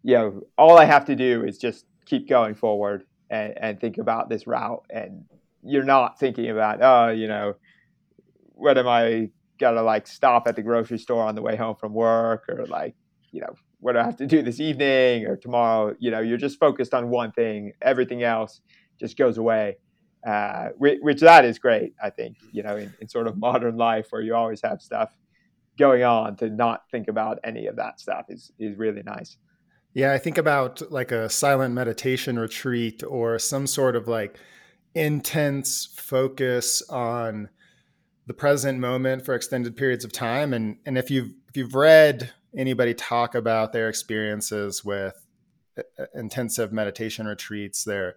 you 0.03 0.15
know, 0.15 0.43
all 0.59 0.79
I 0.79 0.85
have 0.85 1.05
to 1.07 1.17
do 1.17 1.45
is 1.45 1.59
just 1.59 1.87
keep 2.05 2.29
going 2.29 2.55
forward 2.55 3.05
and, 3.31 3.55
and 3.57 3.81
think 3.81 3.99
about 3.99 4.29
this 4.29 4.47
route. 4.47 4.85
And 4.91 5.25
you're 5.63 5.85
not 5.85 6.19
thinking 6.19 6.51
about, 6.51 6.83
oh, 6.83 7.11
you 7.11 7.29
know, 7.29 7.55
what 8.55 8.79
am 8.79 8.89
I 8.89 9.31
gonna 9.59 9.83
like 9.83 10.07
stop 10.07 10.47
at 10.47 10.57
the 10.57 10.63
grocery 10.63 10.99
store 10.99 11.25
on 11.25 11.35
the 11.35 11.43
way 11.43 11.57
home 11.57 11.77
from 11.77 11.95
work 11.95 12.45
or 12.49 12.67
like, 12.67 12.95
you 13.33 13.41
know, 13.41 13.55
what 13.81 13.93
do 13.93 13.99
I 13.99 14.05
have 14.05 14.17
to 14.17 14.27
do 14.27 14.43
this 14.43 14.61
evening 14.61 15.27
or 15.27 15.37
tomorrow? 15.37 15.95
You 15.99 16.11
know, 16.11 16.21
you're 16.21 16.39
just 16.39 16.59
focused 16.59 16.95
on 16.95 17.09
one 17.11 17.33
thing. 17.33 17.73
Everything 17.83 18.23
else 18.23 18.61
just 18.99 19.17
goes 19.17 19.39
away 19.39 19.77
uh, 20.27 20.71
which, 20.77 20.99
which, 21.03 21.21
that 21.21 21.45
is 21.45 21.59
great. 21.59 21.95
I 22.03 22.11
think 22.11 22.37
you 22.51 22.63
know 22.63 22.77
in, 22.77 22.93
in, 23.01 23.09
sort 23.09 23.29
of 23.29 23.39
modern 23.39 23.77
life 23.77 24.09
where 24.11 24.21
you 24.21 24.35
always 24.35 24.61
have 24.63 24.83
stuff 24.83 25.17
going 25.79 26.03
on 26.03 26.35
to 26.37 26.51
not 26.51 26.83
think 26.91 27.07
about 27.07 27.39
any 27.45 27.67
of 27.67 27.77
that 27.77 28.01
stuff 28.01 28.27
is 28.29 28.51
is 28.59 28.77
really 28.77 29.05
nice. 29.05 29.37
Yeah, 29.97 30.13
I 30.13 30.19
think 30.19 30.37
about 30.37 30.93
like 30.93 31.11
a 31.11 31.31
silent 31.31 31.73
meditation 31.73 32.39
retreat 32.39 33.03
or 33.03 33.39
some 33.39 33.67
sort 33.67 33.97
of 33.97 34.07
like 34.07 34.39
intense 34.95 35.87
focus 35.87 36.83
on 36.91 37.49
the 38.27 38.35
present 38.35 38.79
moment 38.79 39.25
for 39.25 39.35
extended 39.35 39.75
periods 39.75 40.05
of 40.05 40.13
time. 40.13 40.53
And 40.53 40.77
and 40.85 40.99
if 40.99 41.11
you've 41.11 41.31
if 41.49 41.57
you've 41.57 41.75
read 41.75 42.31
anybody 42.55 42.93
talk 42.93 43.35
about 43.35 43.73
their 43.73 43.89
experiences 43.89 44.85
with 44.85 45.17
uh, 45.79 45.83
uh, 45.99 46.05
intensive 46.15 46.75
meditation 46.75 47.27
retreats 47.27 47.85
there 47.85 48.17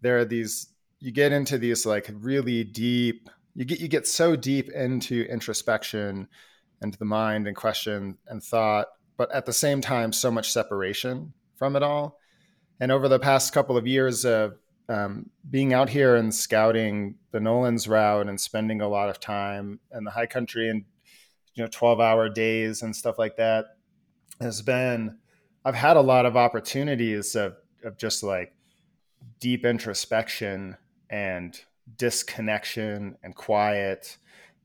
there 0.00 0.16
are 0.16 0.24
these 0.24 0.68
you 1.00 1.12
get 1.12 1.32
into 1.32 1.58
these 1.58 1.84
like 1.84 2.10
really 2.14 2.64
deep 2.64 3.28
you 3.54 3.66
get 3.66 3.78
you 3.78 3.88
get 3.88 4.06
so 4.06 4.36
deep 4.36 4.70
into 4.70 5.26
introspection 5.30 6.28
into 6.80 6.98
the 6.98 7.04
mind 7.04 7.46
and 7.46 7.56
question 7.56 8.16
and 8.26 8.42
thought 8.42 8.86
but 9.16 9.30
at 9.32 9.46
the 9.46 9.52
same 9.52 9.80
time 9.80 10.12
so 10.12 10.30
much 10.30 10.52
separation 10.52 11.32
from 11.56 11.76
it 11.76 11.82
all 11.82 12.18
and 12.80 12.90
over 12.90 13.08
the 13.08 13.18
past 13.18 13.52
couple 13.52 13.76
of 13.76 13.86
years 13.86 14.24
of 14.24 14.58
um, 14.88 15.30
being 15.48 15.72
out 15.72 15.88
here 15.88 16.16
and 16.16 16.34
scouting 16.34 17.14
the 17.30 17.40
Nolan's 17.40 17.88
route 17.88 18.28
and 18.28 18.38
spending 18.38 18.80
a 18.82 18.88
lot 18.88 19.08
of 19.08 19.18
time 19.18 19.80
in 19.96 20.04
the 20.04 20.10
high 20.10 20.26
country 20.26 20.68
and 20.68 20.84
you 21.54 21.62
know 21.62 21.68
12 21.70 22.00
hour 22.00 22.28
days 22.28 22.82
and 22.82 22.94
stuff 22.94 23.18
like 23.18 23.36
that 23.36 23.66
has 24.40 24.60
been 24.60 25.18
I've 25.64 25.74
had 25.74 25.96
a 25.96 26.02
lot 26.02 26.26
of 26.26 26.36
opportunities 26.36 27.34
of, 27.34 27.56
of 27.84 27.96
just 27.96 28.22
like 28.22 28.54
deep 29.40 29.64
introspection 29.64 30.76
and 31.08 31.58
disconnection 31.96 33.16
and 33.22 33.34
quiet. 33.34 34.18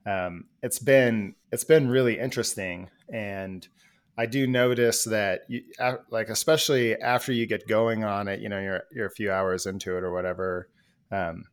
Um, 0.05 0.45
it's 0.61 0.79
been 0.79 1.35
it's 1.51 1.63
been 1.63 1.89
really 1.89 2.19
interesting, 2.19 2.89
and 3.11 3.65
I 4.19 4.25
do 4.25 4.47
notice 4.47 5.05
that 5.05 5.45
you, 5.47 5.61
like 6.09 6.27
especially 6.27 6.93
after 6.93 7.31
you 7.31 7.45
get 7.45 7.69
going 7.69 8.03
on 8.03 8.27
it, 8.27 8.41
you 8.41 8.49
know, 8.49 8.59
you're 8.59 8.83
you're 8.91 9.05
a 9.05 9.11
few 9.11 9.31
hours 9.31 9.65
into 9.65 9.95
it 9.95 10.03
or 10.03 10.11
whatever. 10.11 10.67
Um, 11.09 11.45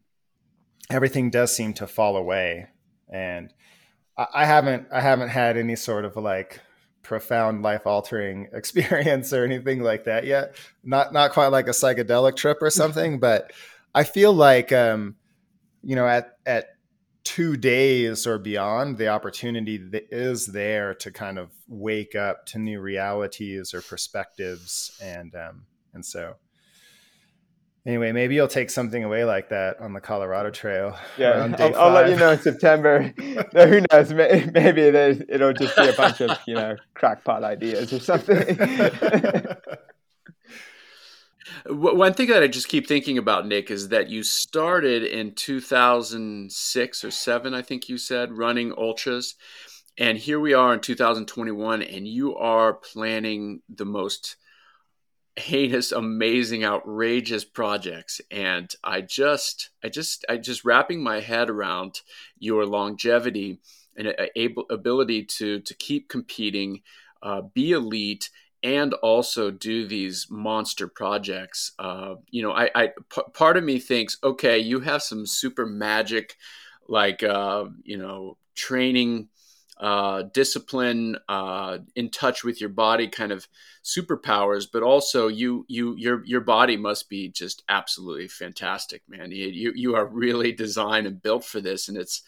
everything 0.91 1.31
does 1.31 1.55
seem 1.55 1.75
to 1.75 1.87
fall 1.87 2.17
away, 2.17 2.67
and 3.09 3.55
I, 4.19 4.27
I 4.35 4.47
haven't 4.47 4.89
I 4.91 5.01
haven't 5.01 5.29
had 5.29 5.57
any 5.57 5.77
sort 5.77 6.05
of 6.05 6.17
like 6.17 6.61
profound 7.05 7.63
life 7.63 7.87
altering 7.87 8.49
experience 8.53 9.33
or 9.33 9.45
anything 9.45 9.85
like 9.85 10.03
that 10.07 10.25
yet. 10.27 10.57
Not 10.83 11.13
not 11.13 11.31
quite 11.31 11.49
like 11.49 11.69
a 11.69 11.71
psychedelic 11.71 12.35
trip 12.35 12.59
or 12.61 12.71
something, 12.71 13.21
but 13.21 13.53
I 13.95 14.03
feel 14.03 14.33
like, 14.33 14.73
um, 14.73 15.15
you 15.85 15.95
know, 15.95 16.09
at 16.09 16.37
at 16.45 16.71
two 17.27 17.57
days 17.57 18.25
or 18.25 18.39
beyond, 18.39 18.99
the 18.99 19.09
opportunity 19.09 19.79
that 19.79 20.07
is 20.13 20.47
there 20.47 20.95
to 20.95 21.11
kind 21.11 21.41
of 21.41 21.51
wake 21.67 22.15
up 22.15 22.47
to 22.47 22.59
new 22.61 22.81
realities 22.81 23.75
or 23.75 23.83
perspectives, 23.83 24.97
and 25.03 25.35
um, 25.35 25.67
and 25.93 26.07
so 26.07 26.37
anyway, 27.85 28.13
maybe 28.13 28.37
you'll 28.37 28.47
take 28.47 28.71
something 28.71 29.03
away 29.03 29.25
like 29.25 29.49
that 29.49 29.81
on 29.81 29.93
the 29.93 30.01
Colorado 30.01 30.51
Trail. 30.51 30.97
Yeah, 31.19 31.53
I'll, 31.59 31.77
I'll, 31.77 31.91
let 31.91 32.11
you 32.11 32.15
know 32.15 32.31
in 32.31 32.39
September. 32.39 33.03
Who 33.19 33.83
knows? 33.91 34.13
Maybe 34.13 34.83
it'll 34.83 35.53
just 35.53 35.77
be 35.77 35.89
a 35.89 35.95
bunch 35.95 36.21
of 36.21 36.39
you 36.47 36.55
know 36.55 36.77
crackpot 36.95 37.43
ideas 37.43 37.93
or 37.93 37.99
something. 37.99 38.57
One 41.67 42.15
thing 42.15 42.29
that 42.29 42.43
I 42.43 42.49
just 42.49 42.69
keep 42.69 42.87
thinking 42.87 43.19
about, 43.19 43.47
Nick, 43.47 43.71
is 43.71 43.89
that 43.89 44.11
you 44.11 44.23
started 44.23 45.05
in 45.05 45.35
2006 45.35 47.05
or 47.05 47.11
seven, 47.11 47.55
I 47.55 47.63
think 47.63 47.89
you 47.89 47.99
said, 47.99 48.37
running 48.37 48.73
ultras. 48.73 49.35
And 49.99 50.19
here 50.19 50.41
we 50.41 50.55
are 50.55 50.75
in 50.75 50.81
2021, 50.81 51.83
and 51.83 52.07
you 52.07 52.37
are 52.37 52.75
planning 52.75 53.63
the 53.69 53.87
most 53.87 54.37
heinous, 55.37 55.93
amazing, 55.93 56.65
outrageous 56.65 57.45
projects. 57.45 58.21
And 58.31 58.73
I 58.83 59.03
just, 59.03 59.71
I 59.83 59.89
just, 59.89 60.25
I 60.29 60.37
just 60.37 60.65
wrapping 60.65 61.03
my 61.03 61.21
head 61.21 61.49
around 61.49 62.01
your 62.39 62.67
longevity 62.67 63.61
and 63.97 64.15
able, 64.35 64.67
ability 64.71 65.25
to 65.25 65.61
to 65.61 65.75
keep 65.75 66.09
competing, 66.09 66.83
uh, 67.23 67.43
be 67.43 67.73
elite, 67.73 68.31
and 68.63 68.95
also 68.95 69.51
do 69.51 69.87
these 69.87 70.27
monster 70.31 70.89
projects. 70.89 71.73
Uh, 71.79 72.17
you 72.31 72.43
know, 72.43 72.53
I, 72.53 72.71
I 72.75 72.87
p- 73.13 73.23
part 73.33 73.57
of 73.57 73.65
me 73.65 73.79
thinks, 73.79 74.17
okay, 74.23 74.59
you 74.59 74.81
have 74.81 75.03
some 75.03 75.27
super 75.27 75.67
magic, 75.67 76.37
like 76.89 77.23
uh, 77.23 77.67
you 77.85 77.97
know, 77.97 78.37
training 78.55 79.29
uh, 79.79 80.23
discipline, 80.33 81.19
uh, 81.29 81.79
in 81.95 82.11
touch 82.11 82.43
with 82.45 82.61
your 82.61 82.71
body, 82.71 83.09
kind 83.09 83.31
of 83.31 83.47
superpowers. 83.85 84.67
But 84.73 84.83
also, 84.83 85.29
you 85.29 85.67
you 85.69 85.95
your 85.97 86.25
your 86.25 86.41
body 86.41 86.77
must 86.77 87.09
be 87.09 87.29
just 87.29 87.63
absolutely 87.69 88.29
fantastic, 88.29 89.03
man. 89.09 89.33
You 89.33 89.49
you, 89.49 89.73
you 89.75 89.95
are 89.97 90.07
really 90.07 90.53
designed 90.65 91.07
and 91.07 91.23
built 91.23 91.45
for 91.45 91.61
this, 91.61 91.89
and 91.89 91.97
it's 91.99 92.23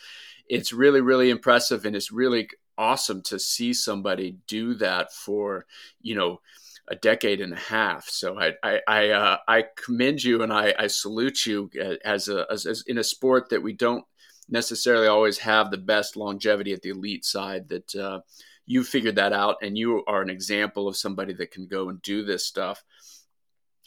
it's 0.48 0.72
really 0.72 1.00
really 1.00 1.30
impressive, 1.30 1.86
and 1.86 1.96
it's 1.96 2.12
really 2.12 2.48
awesome 2.78 3.22
to 3.22 3.38
see 3.38 3.74
somebody 3.74 4.38
do 4.46 4.74
that 4.74 5.12
for 5.12 5.66
you 6.00 6.14
know 6.14 6.40
a 6.88 6.96
decade 6.96 7.40
and 7.40 7.52
a 7.52 7.56
half. 7.56 8.08
So 8.08 8.40
I 8.40 8.52
I 8.62 8.80
I, 8.86 9.08
uh, 9.10 9.36
I 9.46 9.64
commend 9.84 10.24
you 10.24 10.42
and 10.42 10.52
I, 10.52 10.74
I 10.78 10.86
salute 10.86 11.44
you 11.44 11.70
as 12.04 12.28
a 12.28 12.46
as, 12.50 12.64
as, 12.66 12.84
in 12.86 12.98
a 12.98 13.04
sport 13.04 13.50
that 13.50 13.62
we 13.62 13.72
don't 13.72 14.04
necessarily 14.48 15.06
always 15.06 15.38
have 15.38 15.70
the 15.70 15.78
best 15.78 16.16
longevity 16.16 16.72
at 16.72 16.82
the 16.82 16.90
elite 16.90 17.24
side. 17.24 17.68
That 17.68 17.94
uh, 17.94 18.20
you 18.64 18.84
figured 18.84 19.16
that 19.16 19.32
out 19.32 19.56
and 19.62 19.76
you 19.76 20.04
are 20.06 20.22
an 20.22 20.30
example 20.30 20.88
of 20.88 20.96
somebody 20.96 21.34
that 21.34 21.50
can 21.50 21.66
go 21.66 21.88
and 21.88 22.00
do 22.02 22.24
this 22.24 22.46
stuff 22.46 22.82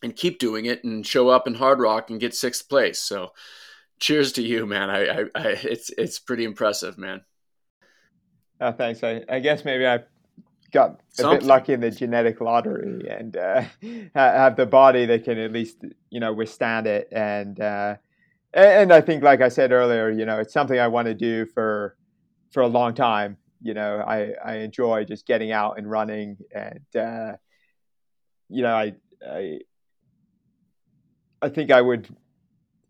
and 0.04 0.16
keep 0.16 0.40
doing 0.40 0.66
it 0.66 0.84
and 0.84 1.06
show 1.06 1.30
up 1.30 1.48
in 1.48 1.56
Hardrock 1.56 2.10
and 2.10 2.20
get 2.20 2.34
sixth 2.34 2.68
place. 2.68 3.00
So 3.00 3.32
cheers 4.00 4.34
to 4.34 4.42
you, 4.42 4.66
man. 4.66 4.90
I, 4.90 5.06
I, 5.06 5.20
I 5.36 5.48
it's 5.64 5.90
it's 5.98 6.20
pretty 6.20 6.44
impressive, 6.44 6.98
man. 6.98 7.22
Oh, 8.62 8.72
thanks. 8.72 9.04
I, 9.04 9.24
I 9.28 9.40
guess 9.40 9.66
maybe 9.66 9.88
I 9.88 10.02
got 10.72 10.92
a 10.92 10.98
Something. 11.10 11.40
bit 11.40 11.48
lucky 11.48 11.74
in 11.74 11.80
the 11.82 11.92
genetic 11.92 12.40
lottery 12.42 13.10
and 13.10 13.36
uh, 13.36 13.64
have 14.14 14.56
the 14.56 14.68
body 14.68 15.06
that 15.08 15.24
can 15.24 15.38
at 15.38 15.52
least 15.52 15.84
you 16.10 16.20
know 16.20 16.32
withstand 16.32 16.88
it 16.88 17.08
and 17.12 17.60
uh, 17.60 17.96
and 18.54 18.94
I 18.94 19.02
think 19.02 19.24
like 19.24 19.42
I 19.42 19.50
said 19.50 19.72
earlier 19.72 20.10
you 20.10 20.26
know 20.26 20.40
it's 20.40 20.54
something 20.54 20.80
I 20.80 20.88
want 20.88 21.08
to 21.08 21.14
do 21.14 21.46
for 21.48 21.98
for 22.52 22.62
a 22.62 22.68
long 22.68 22.94
time 22.94 23.38
you 23.62 23.74
know 23.74 24.04
I, 24.06 24.34
I 24.44 24.58
enjoy 24.58 25.04
just 25.06 25.26
getting 25.26 25.52
out 25.52 25.78
and 25.78 25.90
running 25.90 26.38
and 26.54 26.96
uh, 26.96 27.34
you 28.48 28.62
know 28.62 28.76
I, 28.76 28.94
I 29.28 29.60
I 31.42 31.50
think 31.50 31.72
I 31.72 31.82
would 31.82 32.08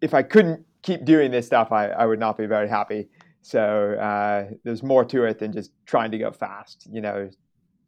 if 0.02 0.14
I 0.14 0.22
couldn't 0.22 0.66
keep 0.84 1.06
doing 1.06 1.32
this 1.32 1.48
stuff 1.48 1.72
I, 1.72 1.88
I 1.88 2.06
would 2.06 2.20
not 2.20 2.38
be 2.38 2.46
very 2.46 2.68
happy 2.70 3.08
so 3.42 3.94
uh, 3.94 4.54
there's 4.64 4.84
more 4.84 5.04
to 5.04 5.24
it 5.24 5.40
than 5.40 5.52
just 5.52 5.72
trying 5.86 6.12
to 6.12 6.18
go 6.18 6.32
fast 6.32 6.88
you 6.92 7.02
know 7.02 7.30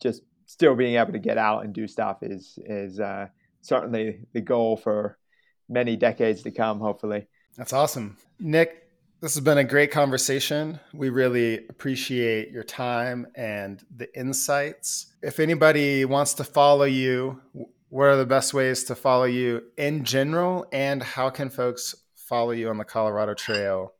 just 0.01 0.21
still 0.45 0.75
being 0.75 0.95
able 0.95 1.13
to 1.13 1.19
get 1.19 1.37
out 1.37 1.63
and 1.63 1.73
do 1.73 1.87
stuff 1.87 2.17
is 2.21 2.59
is 2.65 2.99
uh, 2.99 3.27
certainly 3.61 4.19
the 4.33 4.41
goal 4.41 4.77
for 4.77 5.17
many 5.69 5.95
decades 5.95 6.43
to 6.43 6.51
come. 6.51 6.79
Hopefully, 6.79 7.27
that's 7.57 7.73
awesome, 7.73 8.17
Nick. 8.39 8.79
This 9.21 9.35
has 9.35 9.43
been 9.43 9.57
a 9.57 9.63
great 9.63 9.89
conversation. 9.89 10.81
We 10.93 11.09
really 11.09 11.65
appreciate 11.69 12.51
your 12.51 12.63
time 12.63 13.25
and 13.35 13.81
the 13.95 14.13
insights. 14.19 15.13
If 15.21 15.39
anybody 15.39 16.03
wants 16.03 16.33
to 16.35 16.43
follow 16.43 16.83
you, 16.83 17.41
what 17.87 18.07
are 18.07 18.17
the 18.17 18.25
best 18.25 18.53
ways 18.53 18.83
to 18.85 18.95
follow 18.95 19.23
you 19.23 19.61
in 19.77 20.03
general? 20.03 20.65
And 20.73 21.01
how 21.01 21.29
can 21.29 21.49
folks 21.49 21.95
follow 22.17 22.51
you 22.51 22.69
on 22.69 22.77
the 22.77 22.83
Colorado 22.83 23.33
Trail 23.33 23.93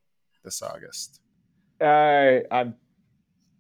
this 0.44 0.62
August? 0.62 1.23
Uh, 1.82 2.40
I'm 2.52 2.76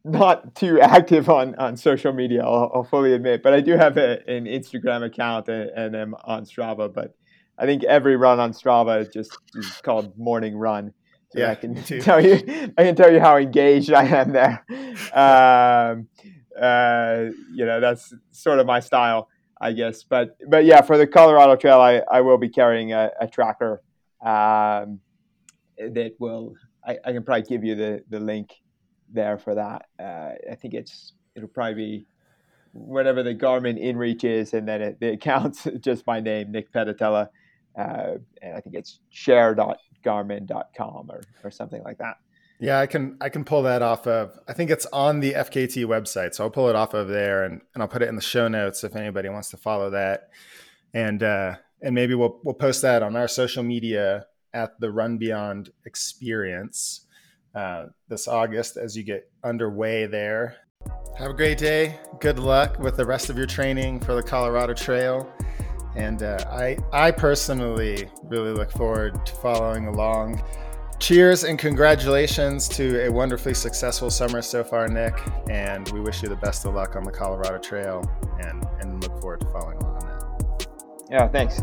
not 0.03 0.55
too 0.55 0.79
active 0.81 1.29
on, 1.29 1.55
on 1.55 1.77
social 1.77 2.13
media, 2.13 2.43
I'll, 2.43 2.71
I'll 2.73 2.83
fully 2.83 3.13
admit, 3.13 3.41
but 3.41 3.53
I 3.53 3.61
do 3.61 3.73
have 3.77 3.97
a, 3.97 4.19
an 4.29 4.45
Instagram 4.45 5.05
account 5.05 5.47
and, 5.47 5.69
and 5.69 5.95
am 5.95 6.15
on 6.23 6.45
Strava. 6.45 6.93
But 6.93 7.15
I 7.57 7.65
think 7.65 7.83
every 7.83 8.15
run 8.15 8.39
on 8.39 8.51
Strava 8.51 9.11
just 9.11 9.37
is 9.55 9.81
called 9.83 10.17
Morning 10.17 10.55
Run. 10.57 10.93
So 11.31 11.39
yeah, 11.39 11.51
I 11.51 11.55
can 11.55 11.75
tell 11.83 12.23
you, 12.23 12.33
I 12.77 12.83
can 12.83 12.95
tell 12.95 13.11
you 13.11 13.19
how 13.19 13.37
engaged 13.37 13.91
I 13.91 14.03
am 14.05 14.33
there. 14.33 14.63
Um, 15.13 16.07
uh, 16.59 17.31
you 17.53 17.65
know, 17.65 17.79
that's 17.79 18.13
sort 18.31 18.59
of 18.59 18.67
my 18.67 18.79
style, 18.79 19.29
I 19.59 19.71
guess. 19.71 20.03
But 20.03 20.37
but 20.47 20.65
yeah, 20.65 20.81
for 20.81 20.97
the 20.97 21.07
Colorado 21.07 21.55
Trail, 21.55 21.79
I, 21.79 22.01
I 22.11 22.21
will 22.21 22.37
be 22.37 22.49
carrying 22.49 22.93
a, 22.93 23.09
a 23.19 23.27
tracker 23.27 23.81
um, 24.23 24.99
that 25.77 26.11
will. 26.19 26.53
I, 26.85 26.97
I 27.05 27.13
can 27.13 27.23
probably 27.23 27.43
give 27.43 27.63
you 27.63 27.75
the 27.75 28.03
the 28.09 28.19
link 28.19 28.53
there 29.11 29.37
for 29.37 29.55
that. 29.55 29.85
Uh, 29.99 30.31
I 30.51 30.55
think 30.55 30.73
it's 30.73 31.13
it'll 31.35 31.49
probably 31.49 31.73
be 31.73 32.07
whatever 32.73 33.23
the 33.23 33.35
Garmin 33.35 33.81
InReach 33.81 34.23
is, 34.23 34.53
and 34.53 34.67
then 34.67 34.81
it, 34.81 34.99
the 34.99 35.09
account's 35.09 35.67
just 35.79 36.05
my 36.05 36.19
name, 36.19 36.51
Nick 36.51 36.73
Pedatella, 36.73 37.29
uh, 37.77 38.13
and 38.41 38.55
I 38.55 38.59
think 38.59 38.75
it's 38.75 38.99
share.garmin.com 39.09 41.11
or 41.11 41.21
or 41.43 41.51
something 41.51 41.83
like 41.83 41.99
that. 41.99 42.17
Yeah, 42.59 42.79
I 42.79 42.87
can 42.87 43.17
I 43.19 43.29
can 43.29 43.43
pull 43.43 43.63
that 43.63 43.81
off 43.81 44.07
of. 44.07 44.37
I 44.47 44.53
think 44.53 44.69
it's 44.69 44.85
on 44.87 45.19
the 45.19 45.33
FKT 45.33 45.85
website, 45.85 46.33
so 46.33 46.43
I'll 46.43 46.49
pull 46.49 46.69
it 46.69 46.75
off 46.75 46.93
of 46.93 47.07
there, 47.07 47.43
and, 47.43 47.61
and 47.73 47.83
I'll 47.83 47.89
put 47.89 48.01
it 48.01 48.09
in 48.09 48.15
the 48.15 48.21
show 48.21 48.47
notes 48.47 48.83
if 48.83 48.95
anybody 48.95 49.29
wants 49.29 49.49
to 49.49 49.57
follow 49.57 49.89
that, 49.91 50.29
and 50.93 51.23
uh, 51.23 51.55
and 51.81 51.95
maybe 51.95 52.15
we'll 52.15 52.39
we'll 52.43 52.55
post 52.55 52.81
that 52.81 53.03
on 53.03 53.15
our 53.15 53.27
social 53.27 53.63
media 53.63 54.25
at 54.53 54.79
the 54.79 54.91
Run 54.91 55.17
Beyond 55.17 55.71
Experience 55.85 57.07
uh, 57.55 57.87
this 58.07 58.27
August 58.27 58.77
as 58.77 58.95
you 58.97 59.03
get 59.03 59.29
underway 59.43 60.05
there. 60.05 60.55
Have 61.17 61.31
a 61.31 61.33
great 61.33 61.57
day. 61.57 61.99
Good 62.19 62.39
luck 62.39 62.79
with 62.79 62.97
the 62.97 63.05
rest 63.05 63.29
of 63.29 63.37
your 63.37 63.45
training 63.45 63.99
for 63.99 64.15
the 64.15 64.23
Colorado 64.23 64.73
Trail. 64.73 65.31
And 65.95 66.23
uh, 66.23 66.43
I, 66.49 66.77
I 66.91 67.11
personally 67.11 68.09
really 68.23 68.51
look 68.51 68.71
forward 68.71 69.25
to 69.25 69.35
following 69.35 69.87
along. 69.87 70.43
Cheers 70.99 71.43
and 71.43 71.59
congratulations 71.59 72.67
to 72.69 73.05
a 73.05 73.11
wonderfully 73.11 73.53
successful 73.53 74.09
summer 74.09 74.41
so 74.41 74.63
far, 74.63 74.87
Nick. 74.87 75.21
And 75.49 75.87
we 75.89 75.99
wish 75.99 76.23
you 76.23 76.29
the 76.29 76.35
best 76.37 76.65
of 76.65 76.73
luck 76.73 76.95
on 76.95 77.03
the 77.03 77.11
Colorado 77.11 77.59
Trail 77.59 78.03
and, 78.39 78.65
and 78.79 79.03
look 79.03 79.19
forward 79.21 79.41
to 79.41 79.49
following 79.49 79.77
along 79.77 79.95
on 79.97 80.07
that. 80.07 80.67
Yeah, 81.11 81.27
thanks. 81.27 81.61